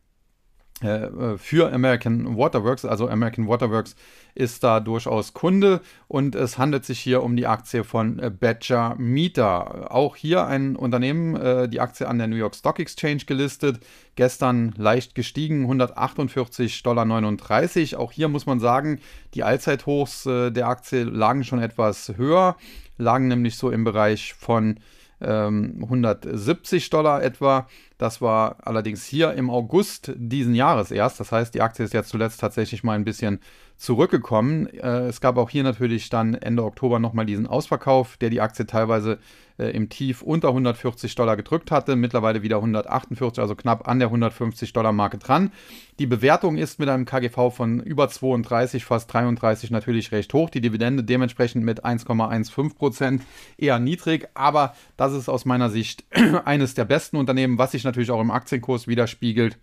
für 1.39 1.73
American 1.73 2.37
Waterworks. 2.37 2.85
Also 2.85 3.09
American 3.09 3.49
Waterworks 3.49 3.97
ist 4.35 4.63
da 4.63 4.81
durchaus 4.81 5.33
Kunde 5.33 5.81
und 6.07 6.35
es 6.35 6.59
handelt 6.59 6.85
sich 6.85 7.01
hier 7.01 7.23
um 7.23 7.35
die 7.35 7.47
Aktie 7.47 7.83
von 7.83 8.19
äh, 8.19 8.31
Badger 8.31 8.95
Meter. 8.99 9.91
Auch 9.91 10.17
hier 10.17 10.47
ein 10.47 10.77
Unternehmen, 10.77 11.71
die 11.71 11.81
Aktie 11.81 12.07
an 12.07 12.19
der 12.19 12.27
New 12.27 12.37
York 12.37 12.55
Stock 12.55 12.79
Exchange 12.79 13.23
gelistet. 13.27 13.81
Gestern 14.17 14.75
leicht 14.77 15.15
gestiegen, 15.15 15.67
148,39 15.71 16.83
Dollar. 16.83 18.01
Auch 18.01 18.13
hier 18.13 18.29
muss 18.29 18.45
man 18.45 18.61
sagen, 18.61 19.01
die 19.35 19.45
Allzeithochs 19.45 20.25
der 20.25 20.69
Aktie 20.69 21.05
lagen 21.05 21.45
schon 21.45 21.61
etwas 21.61 22.13
höher, 22.17 22.57
lagen 22.99 23.29
nämlich 23.29 23.57
so 23.57 23.71
im 23.71 23.85
Bereich 23.85 24.35
von 24.35 24.79
170 25.21 26.85
ähm, 26.85 26.91
Dollar 26.91 27.23
etwa. 27.23 27.69
Das 27.99 28.21
war 28.21 28.57
allerdings 28.67 29.05
hier 29.05 29.33
im 29.33 29.49
August 29.49 30.13
diesen 30.17 30.55
Jahres 30.55 30.91
erst. 30.91 31.21
Das 31.21 31.33
heißt, 31.33 31.55
die 31.55 31.63
Aktie 31.63 31.85
ist 31.85 31.95
jetzt 31.95 32.11
zuletzt 32.11 32.41
tatsächlich 32.41 32.85
mal 32.85 32.93
ein 32.93 33.05
bisschen 33.05 33.41
zurückgekommen. 33.77 34.67
Äh, 34.67 35.09
es 35.09 35.21
gab 35.21 35.37
auch 35.37 35.51
hier 35.51 35.63
natürlich 35.63 36.09
dann 36.09 36.35
Ende 36.35 36.65
Oktober 36.65 36.99
nochmal 36.99 37.27
diesen 37.27 37.47
Ausverkauf, 37.47 38.17
der 38.17 38.31
die 38.31 38.41
Aktie 38.41 38.67
teilweise 38.67 39.19
äh, 39.59 39.71
im 39.71 39.89
Tief 39.89 40.23
unter 40.23 40.49
140 40.49 41.15
Dollar 41.15 41.37
gedrückt 41.37 41.71
hatte, 41.71 41.97
mittlerweile 41.97 42.43
wieder 42.43 42.57
148, 42.57 43.41
also 43.41 43.55
knapp 43.55 43.87
an 43.87 43.99
der 43.99 44.09
150 44.09 44.73
Dollar 44.73 44.93
Marke 44.93 45.19
dran. 45.19 45.53
Die 45.99 46.07
Bewertung 46.07 46.57
ist 46.57 46.79
mit 46.79 46.89
einem 46.89 47.05
KGV 47.05 47.51
von 47.51 47.81
über 47.81 48.09
32, 48.09 48.85
fast 48.85 49.13
33 49.13 49.71
natürlich 49.71 50.13
recht 50.13 50.33
hoch. 50.33 50.51
Die 50.51 50.61
Dividende 50.61 51.05
dementsprechend 51.05 51.65
mit 51.65 51.85
1,15 51.85 52.75
Prozent 52.75 53.23
eher 53.59 53.79
niedrig, 53.79 54.29
aber 54.35 54.75
das 54.97 55.13
ist 55.13 55.29
aus 55.29 55.45
meiner 55.45 55.71
Sicht 55.71 56.05
eines 56.45 56.75
der 56.75 56.85
besten 56.85 57.17
Unternehmen, 57.17 57.59
was 57.59 57.73
sich 57.73 57.85
natürlich 57.85 58.11
auch 58.11 58.21
im 58.21 58.31
Aktienkurs 58.31 58.89
widerspiegelt 58.89 59.59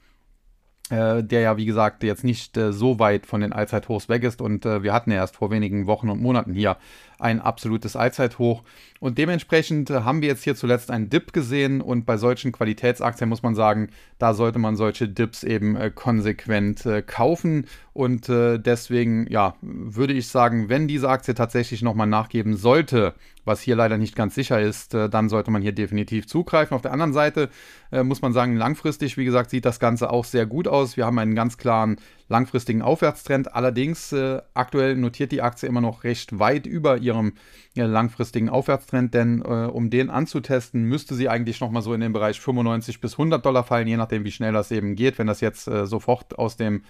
äh, 0.89 1.23
der 1.23 1.39
ja, 1.39 1.57
wie 1.57 1.65
gesagt, 1.65 2.03
jetzt 2.03 2.25
nicht 2.25 2.57
äh, 2.57 2.73
so 2.73 2.99
weit 2.99 3.25
von 3.25 3.39
den 3.39 3.53
Allzeithochs 3.53 4.09
weg 4.09 4.23
ist. 4.23 4.41
Und 4.41 4.65
äh, 4.65 4.83
wir 4.83 4.91
hatten 4.91 5.11
ja 5.11 5.17
erst 5.17 5.37
vor 5.37 5.49
wenigen 5.49 5.87
Wochen 5.87 6.09
und 6.09 6.21
Monaten 6.21 6.53
hier 6.53 6.75
ein 7.19 7.39
absolutes 7.39 7.95
Allzeithoch. 7.95 8.63
Und 8.99 9.17
dementsprechend 9.17 9.89
äh, 9.89 10.01
haben 10.01 10.21
wir 10.21 10.27
jetzt 10.27 10.43
hier 10.43 10.55
zuletzt 10.55 10.91
einen 10.91 11.09
Dip 11.09 11.31
gesehen. 11.31 11.79
Und 11.79 12.05
bei 12.05 12.17
solchen 12.17 12.51
Qualitätsaktien 12.51 13.29
muss 13.29 13.43
man 13.43 13.55
sagen, 13.55 13.91
da 14.19 14.33
sollte 14.33 14.59
man 14.59 14.75
solche 14.75 15.07
Dips 15.07 15.43
eben 15.43 15.77
äh, 15.77 15.89
konsequent 15.89 16.87
kaufen. 17.07 17.65
Und 17.93 18.27
deswegen, 18.27 19.27
ja, 19.29 19.55
würde 19.61 20.13
ich 20.13 20.27
sagen, 20.27 20.67
wenn 20.67 20.87
diese 20.87 21.09
Aktie 21.09 21.35
tatsächlich 21.35 21.83
nochmal 21.83 22.07
nachgeben 22.07 22.57
sollte, 22.57 23.13
was 23.45 23.61
hier 23.61 23.75
leider 23.75 23.97
nicht 23.97 24.15
ganz 24.15 24.35
sicher 24.35 24.59
ist, 24.61 24.93
dann 24.93 25.29
sollte 25.29 25.51
man 25.51 25.61
hier 25.61 25.73
definitiv 25.73 26.27
zugreifen. 26.27 26.75
Auf 26.75 26.81
der 26.81 26.93
anderen 26.93 27.13
Seite 27.13 27.49
muss 27.91 28.21
man 28.21 28.33
sagen, 28.33 28.55
langfristig, 28.55 29.17
wie 29.17 29.25
gesagt, 29.25 29.49
sieht 29.49 29.65
das 29.65 29.79
Ganze 29.79 30.09
auch 30.09 30.25
sehr 30.25 30.45
gut 30.45 30.67
aus. 30.67 30.97
Wir 30.97 31.05
haben 31.05 31.19
einen 31.19 31.35
ganz 31.35 31.57
klaren 31.57 31.97
langfristigen 32.33 32.81
Aufwärtstrend. 32.81 33.53
Allerdings 33.53 34.11
äh, 34.11 34.41
aktuell 34.53 34.95
notiert 34.95 35.31
die 35.31 35.41
Aktie 35.41 35.69
immer 35.69 35.81
noch 35.81 36.03
recht 36.03 36.39
weit 36.39 36.65
über 36.65 36.97
ihrem 36.97 37.33
äh, 37.75 37.83
langfristigen 37.83 38.49
Aufwärtstrend, 38.49 39.13
denn 39.13 39.41
äh, 39.41 39.67
um 39.67 39.89
den 39.89 40.09
anzutesten, 40.09 40.83
müsste 40.83 41.15
sie 41.15 41.29
eigentlich 41.29 41.61
nochmal 41.61 41.81
so 41.81 41.93
in 41.93 42.01
den 42.01 42.11
Bereich 42.11 42.41
95 42.41 42.99
bis 43.01 43.13
100 43.13 43.45
Dollar 43.45 43.63
fallen, 43.63 43.87
je 43.87 43.97
nachdem, 43.97 44.25
wie 44.25 44.31
schnell 44.31 44.53
das 44.53 44.71
eben 44.71 44.95
geht. 44.95 45.17
Wenn 45.19 45.27
das 45.27 45.41
jetzt 45.41 45.67
äh, 45.67 45.85
sofort 45.85 46.37
aus 46.39 46.57
dem 46.57 46.77
äh, 46.77 46.81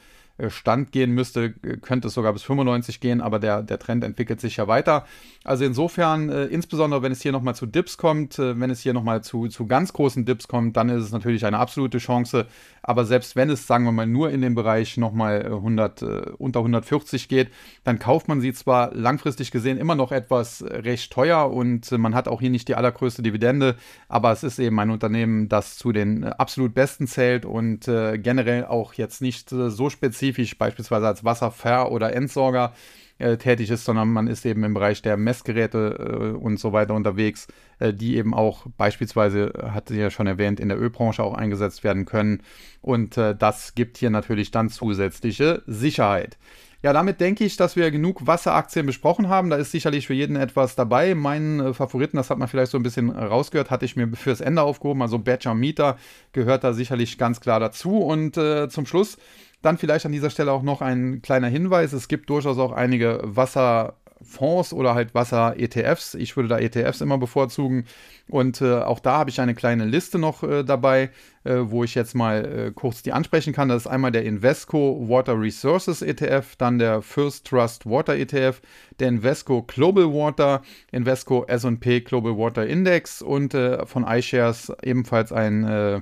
Stand 0.47 0.91
gehen 0.91 1.11
müsste, 1.11 1.51
könnte 1.81 2.07
es 2.07 2.15
sogar 2.15 2.33
bis 2.33 2.41
95 2.41 2.99
gehen, 2.99 3.21
aber 3.21 3.37
der, 3.37 3.61
der 3.61 3.77
Trend 3.77 4.03
entwickelt 4.03 4.41
sich 4.41 4.57
ja 4.57 4.67
weiter. 4.67 5.05
Also 5.43 5.63
insofern, 5.63 6.29
äh, 6.29 6.45
insbesondere 6.45 7.03
wenn 7.03 7.11
es 7.11 7.21
hier 7.21 7.31
nochmal 7.31 7.53
zu 7.53 7.67
Dips 7.67 7.97
kommt, 7.97 8.39
äh, 8.39 8.59
wenn 8.59 8.71
es 8.71 8.79
hier 8.79 8.93
nochmal 8.93 9.23
zu, 9.23 9.47
zu 9.47 9.67
ganz 9.67 9.93
großen 9.93 10.25
Dips 10.25 10.47
kommt, 10.47 10.75
dann 10.75 10.89
ist 10.89 11.03
es 11.03 11.11
natürlich 11.11 11.45
eine 11.45 11.59
absolute 11.59 11.99
Chance. 11.99 12.47
Aber 12.81 13.05
selbst 13.05 13.35
wenn 13.35 13.51
es, 13.51 13.67
sagen 13.67 13.85
wir 13.85 13.91
mal, 13.91 14.07
nur 14.07 14.31
in 14.31 14.41
dem 14.41 14.55
Bereich 14.55 14.97
nochmal 14.97 15.45
100, 15.45 16.01
äh, 16.01 16.05
unter 16.39 16.61
140 16.61 17.27
geht, 17.27 17.49
dann 17.83 17.99
kauft 17.99 18.27
man 18.27 18.41
sie 18.41 18.53
zwar 18.53 18.91
langfristig 18.95 19.51
gesehen 19.51 19.77
immer 19.77 19.93
noch 19.93 20.11
etwas 20.11 20.63
recht 20.67 21.13
teuer 21.13 21.51
und 21.51 21.91
man 21.91 22.15
hat 22.15 22.27
auch 22.27 22.41
hier 22.41 22.49
nicht 22.49 22.67
die 22.67 22.75
allergrößte 22.75 23.21
Dividende, 23.21 23.75
aber 24.07 24.31
es 24.31 24.43
ist 24.43 24.57
eben 24.57 24.79
ein 24.79 24.89
Unternehmen, 24.89 25.47
das 25.47 25.77
zu 25.77 25.91
den 25.91 26.23
absolut 26.23 26.73
besten 26.73 27.05
zählt 27.05 27.45
und 27.45 27.87
äh, 27.87 28.17
generell 28.17 28.65
auch 28.65 28.95
jetzt 28.95 29.21
nicht 29.21 29.51
äh, 29.51 29.69
so 29.69 29.89
speziell 29.89 30.22
spezifisch 30.23 30.57
beispielsweise 30.57 31.07
als 31.07 31.23
Wasserver- 31.25 31.91
oder 31.91 32.13
Entsorger 32.13 32.73
äh, 33.17 33.37
tätig 33.37 33.69
ist, 33.69 33.85
sondern 33.85 34.09
man 34.09 34.27
ist 34.27 34.45
eben 34.45 34.63
im 34.63 34.73
Bereich 34.73 35.01
der 35.01 35.17
Messgeräte 35.17 36.33
äh, 36.33 36.37
und 36.37 36.59
so 36.59 36.71
weiter 36.71 36.93
unterwegs, 36.93 37.47
äh, 37.79 37.93
die 37.93 38.15
eben 38.15 38.33
auch 38.33 38.65
beispielsweise, 38.77 39.51
hat 39.73 39.89
sie 39.89 39.99
ja 39.99 40.09
schon 40.09 40.27
erwähnt, 40.27 40.59
in 40.59 40.69
der 40.69 40.79
Ölbranche 40.79 41.23
auch 41.23 41.33
eingesetzt 41.33 41.83
werden 41.83 42.05
können. 42.05 42.41
Und 42.81 43.17
äh, 43.17 43.35
das 43.35 43.75
gibt 43.75 43.97
hier 43.97 44.09
natürlich 44.09 44.51
dann 44.51 44.69
zusätzliche 44.69 45.61
Sicherheit. 45.67 46.37
Ja, 46.83 46.91
damit 46.91 47.21
denke 47.21 47.45
ich, 47.45 47.55
dass 47.55 47.77
wir 47.77 47.91
genug 47.91 48.27
Wasseraktien 48.27 48.85
besprochen 48.85 49.29
haben. 49.29 49.49
Da 49.49 49.55
ist 49.55 49.71
sicherlich 49.71 50.05
für 50.05 50.13
jeden 50.13 50.35
etwas 50.35 50.75
dabei. 50.75 51.15
Meinen 51.15 51.61
äh, 51.61 51.73
Favoriten, 51.73 52.17
das 52.17 52.29
hat 52.29 52.37
man 52.37 52.49
vielleicht 52.49 52.73
so 52.73 52.77
ein 52.77 52.83
bisschen 52.83 53.09
rausgehört, 53.09 53.71
hatte 53.71 53.85
ich 53.85 53.95
mir 53.95 54.09
fürs 54.15 54.41
Ende 54.41 54.63
aufgehoben. 54.63 55.01
Also 55.01 55.17
Badger 55.17 55.53
Meter 55.53 55.97
gehört 56.33 56.65
da 56.65 56.73
sicherlich 56.73 57.17
ganz 57.17 57.39
klar 57.39 57.61
dazu. 57.61 57.99
Und 57.99 58.35
äh, 58.35 58.67
zum 58.67 58.85
Schluss 58.85 59.17
dann 59.63 59.77
vielleicht 59.77 60.05
an 60.05 60.11
dieser 60.11 60.29
Stelle 60.29 60.51
auch 60.51 60.61
noch 60.61 60.81
ein 60.81 61.21
kleiner 61.21 61.47
Hinweis. 61.47 61.93
Es 61.93 62.07
gibt 62.07 62.29
durchaus 62.29 62.57
auch 62.57 62.73
einige 62.73 63.21
Wasserfonds 63.23 64.73
oder 64.73 64.93
halt 64.93 65.15
Wasser-ETFs. 65.15 66.15
Ich 66.15 66.35
würde 66.35 66.49
da 66.49 66.59
ETFs 66.59 67.01
immer 67.01 67.17
bevorzugen. 67.17 67.85
Und 68.29 68.61
äh, 68.61 68.79
auch 68.79 68.99
da 68.99 69.17
habe 69.17 69.29
ich 69.29 69.39
eine 69.39 69.55
kleine 69.55 69.85
Liste 69.85 70.19
noch 70.19 70.43
äh, 70.43 70.63
dabei, 70.63 71.11
äh, 71.45 71.55
wo 71.61 71.85
ich 71.85 71.95
jetzt 71.95 72.13
mal 72.13 72.45
äh, 72.45 72.71
kurz 72.71 73.03
die 73.03 73.13
ansprechen 73.13 73.53
kann. 73.53 73.69
Das 73.69 73.83
ist 73.83 73.87
einmal 73.87 74.11
der 74.11 74.25
Invesco 74.25 75.07
Water 75.07 75.39
Resources 75.39 76.01
ETF, 76.01 76.57
dann 76.57 76.77
der 76.77 77.01
First 77.01 77.47
Trust 77.47 77.85
Water 77.85 78.15
ETF, 78.17 78.61
der 78.99 79.07
Invesco 79.07 79.63
Global 79.63 80.13
Water, 80.13 80.61
Invesco 80.91 81.45
SP 81.47 82.01
Global 82.01 82.37
Water 82.37 82.67
Index 82.67 83.21
und 83.21 83.53
äh, 83.53 83.85
von 83.85 84.05
iShares 84.05 84.73
ebenfalls 84.83 85.31
ein 85.31 85.63
äh, 85.63 86.01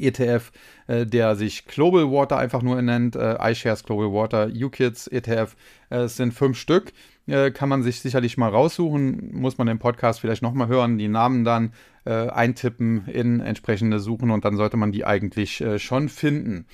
ETF, 0.00 0.52
äh, 0.86 1.06
der 1.06 1.36
sich 1.36 1.66
Global 1.66 2.10
Water 2.10 2.38
einfach 2.38 2.62
nur 2.62 2.80
nennt, 2.80 3.16
äh, 3.16 3.36
iShares 3.50 3.84
Global 3.84 4.12
Water, 4.12 4.46
UKIDS 4.46 5.06
ETF. 5.08 5.56
Äh, 5.90 5.98
es 6.00 6.16
sind 6.16 6.32
fünf 6.32 6.58
Stück, 6.58 6.92
äh, 7.26 7.50
kann 7.50 7.68
man 7.68 7.82
sich 7.82 8.00
sicherlich 8.00 8.36
mal 8.36 8.50
raussuchen, 8.50 9.30
muss 9.32 9.58
man 9.58 9.66
den 9.66 9.78
Podcast 9.78 10.20
vielleicht 10.20 10.42
nochmal 10.42 10.68
hören, 10.68 10.98
die 10.98 11.08
Namen 11.08 11.44
dann 11.44 11.72
äh, 12.04 12.28
eintippen 12.28 13.06
in 13.06 13.40
entsprechende 13.40 14.00
Suchen 14.00 14.30
und 14.30 14.44
dann 14.44 14.56
sollte 14.56 14.76
man 14.76 14.92
die 14.92 15.04
eigentlich 15.04 15.60
äh, 15.60 15.78
schon 15.78 16.08
finden. 16.08 16.66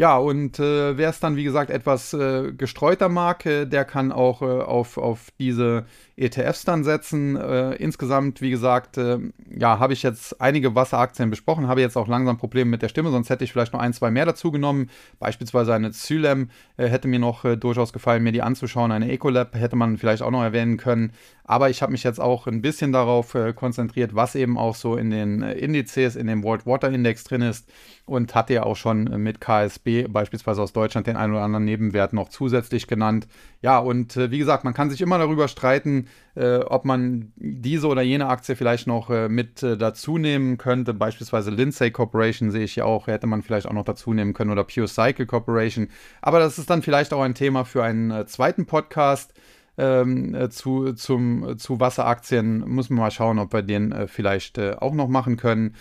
Ja, 0.00 0.16
und 0.16 0.60
äh, 0.60 0.96
wer 0.96 1.08
es 1.08 1.18
dann, 1.18 1.34
wie 1.34 1.42
gesagt, 1.42 1.70
etwas 1.70 2.14
äh, 2.14 2.52
gestreuter 2.52 3.08
mag, 3.08 3.44
äh, 3.46 3.66
der 3.66 3.84
kann 3.84 4.12
auch 4.12 4.42
äh, 4.42 4.44
auf, 4.44 4.96
auf 4.96 5.32
diese 5.40 5.86
ETFs 6.16 6.64
dann 6.64 6.84
setzen. 6.84 7.34
Äh, 7.34 7.72
insgesamt, 7.74 8.40
wie 8.40 8.50
gesagt, 8.50 8.96
äh, 8.96 9.18
ja, 9.50 9.80
habe 9.80 9.94
ich 9.94 10.04
jetzt 10.04 10.40
einige 10.40 10.76
Wasseraktien 10.76 11.30
besprochen, 11.30 11.66
habe 11.66 11.80
jetzt 11.80 11.96
auch 11.96 12.06
langsam 12.06 12.38
Probleme 12.38 12.70
mit 12.70 12.80
der 12.80 12.88
Stimme, 12.88 13.10
sonst 13.10 13.28
hätte 13.28 13.42
ich 13.42 13.52
vielleicht 13.52 13.72
noch 13.72 13.80
ein, 13.80 13.92
zwei 13.92 14.12
mehr 14.12 14.24
dazu 14.24 14.52
genommen. 14.52 14.88
Beispielsweise 15.18 15.74
eine 15.74 15.90
Zylem 15.90 16.50
hätte 16.76 17.08
mir 17.08 17.18
noch 17.18 17.44
durchaus 17.56 17.92
gefallen, 17.92 18.22
mir 18.22 18.30
die 18.30 18.42
anzuschauen. 18.42 18.92
Eine 18.92 19.10
Ecolab 19.10 19.56
hätte 19.56 19.74
man 19.74 19.98
vielleicht 19.98 20.22
auch 20.22 20.30
noch 20.30 20.44
erwähnen 20.44 20.76
können. 20.76 21.12
Aber 21.42 21.70
ich 21.70 21.82
habe 21.82 21.90
mich 21.90 22.04
jetzt 22.04 22.20
auch 22.20 22.46
ein 22.46 22.62
bisschen 22.62 22.92
darauf 22.92 23.36
konzentriert, 23.56 24.14
was 24.14 24.36
eben 24.36 24.58
auch 24.58 24.67
so 24.74 24.96
in 24.96 25.10
den 25.10 25.42
Indizes, 25.42 26.16
in 26.16 26.26
dem 26.26 26.42
World 26.42 26.66
Water 26.66 26.90
Index 26.90 27.24
drin 27.24 27.42
ist 27.42 27.68
und 28.06 28.34
hatte 28.34 28.54
ja 28.54 28.62
auch 28.62 28.76
schon 28.76 29.04
mit 29.22 29.40
KSB 29.40 30.08
beispielsweise 30.08 30.62
aus 30.62 30.72
Deutschland 30.72 31.06
den 31.06 31.16
einen 31.16 31.34
oder 31.34 31.42
anderen 31.42 31.64
Nebenwert 31.64 32.12
noch 32.12 32.28
zusätzlich 32.28 32.86
genannt. 32.86 33.28
Ja, 33.60 33.78
und 33.78 34.16
äh, 34.16 34.30
wie 34.30 34.38
gesagt, 34.38 34.64
man 34.64 34.74
kann 34.74 34.90
sich 34.90 35.00
immer 35.00 35.18
darüber 35.18 35.48
streiten, 35.48 36.06
äh, 36.34 36.58
ob 36.58 36.84
man 36.84 37.32
diese 37.36 37.88
oder 37.88 38.02
jene 38.02 38.28
Aktie 38.28 38.56
vielleicht 38.56 38.86
noch 38.86 39.10
äh, 39.10 39.28
mit 39.28 39.62
äh, 39.62 39.76
dazu 39.76 40.16
nehmen 40.16 40.56
könnte. 40.58 40.94
Beispielsweise 40.94 41.50
Lindsay 41.50 41.90
Corporation 41.90 42.50
sehe 42.50 42.64
ich 42.64 42.76
ja 42.76 42.84
auch, 42.84 43.08
hätte 43.08 43.26
man 43.26 43.42
vielleicht 43.42 43.66
auch 43.66 43.72
noch 43.72 43.84
dazu 43.84 44.14
nehmen 44.14 44.32
können 44.32 44.50
oder 44.50 44.64
Pure 44.64 44.88
Cycle 44.88 45.26
Corporation. 45.26 45.88
Aber 46.22 46.38
das 46.38 46.58
ist 46.58 46.70
dann 46.70 46.82
vielleicht 46.82 47.12
auch 47.12 47.22
ein 47.22 47.34
Thema 47.34 47.64
für 47.64 47.82
einen 47.82 48.10
äh, 48.10 48.26
zweiten 48.26 48.66
Podcast. 48.66 49.34
Ähm, 49.78 50.34
äh, 50.34 50.50
zu, 50.50 50.92
zum, 50.92 51.56
zu 51.56 51.80
Wasseraktien 51.80 52.68
muss 52.68 52.90
man 52.90 52.98
mal 52.98 53.10
schauen, 53.10 53.38
ob 53.38 53.52
wir 53.52 53.62
den 53.62 53.94
vielleicht 54.08 54.58
auch 54.58 54.92
noch 54.92 55.08
machen 55.08 55.36
können. 55.36 55.74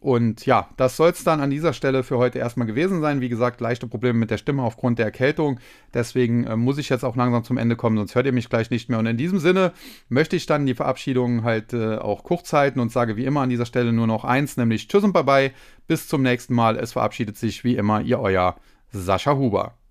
Und 0.00 0.46
ja, 0.46 0.70
das 0.76 0.96
soll 0.96 1.10
es 1.10 1.22
dann 1.22 1.40
an 1.40 1.50
dieser 1.50 1.72
Stelle 1.72 2.02
für 2.02 2.16
heute 2.16 2.38
erstmal 2.38 2.66
gewesen 2.66 3.00
sein. 3.00 3.20
Wie 3.20 3.28
gesagt, 3.28 3.60
leichte 3.60 3.86
Probleme 3.86 4.18
mit 4.18 4.30
der 4.30 4.38
Stimme 4.38 4.62
aufgrund 4.62 4.98
der 4.98 5.06
Erkältung. 5.06 5.60
Deswegen 5.92 6.44
äh, 6.44 6.56
muss 6.56 6.78
ich 6.78 6.88
jetzt 6.88 7.04
auch 7.04 7.14
langsam 7.14 7.44
zum 7.44 7.58
Ende 7.58 7.76
kommen, 7.76 7.96
sonst 7.96 8.14
hört 8.14 8.26
ihr 8.26 8.32
mich 8.32 8.48
gleich 8.48 8.70
nicht 8.70 8.88
mehr. 8.88 8.98
Und 8.98 9.06
in 9.06 9.16
diesem 9.16 9.38
Sinne 9.38 9.72
möchte 10.08 10.36
ich 10.36 10.46
dann 10.46 10.66
die 10.66 10.74
Verabschiedung 10.74 11.44
halt 11.44 11.72
äh, 11.74 11.96
auch 11.96 12.24
kurz 12.24 12.52
halten 12.52 12.80
und 12.80 12.90
sage 12.90 13.16
wie 13.16 13.24
immer 13.24 13.42
an 13.42 13.50
dieser 13.50 13.66
Stelle 13.66 13.92
nur 13.92 14.06
noch 14.06 14.24
eins, 14.24 14.56
nämlich 14.56 14.88
Tschüss 14.88 15.04
und 15.04 15.12
Bye-bye. 15.12 15.52
Bis 15.86 16.08
zum 16.08 16.22
nächsten 16.22 16.54
Mal. 16.54 16.76
Es 16.76 16.92
verabschiedet 16.92 17.36
sich 17.36 17.62
wie 17.62 17.76
immer 17.76 18.00
ihr 18.00 18.18
euer 18.18 18.56
Sascha 18.92 19.36
Huber. 19.36 19.81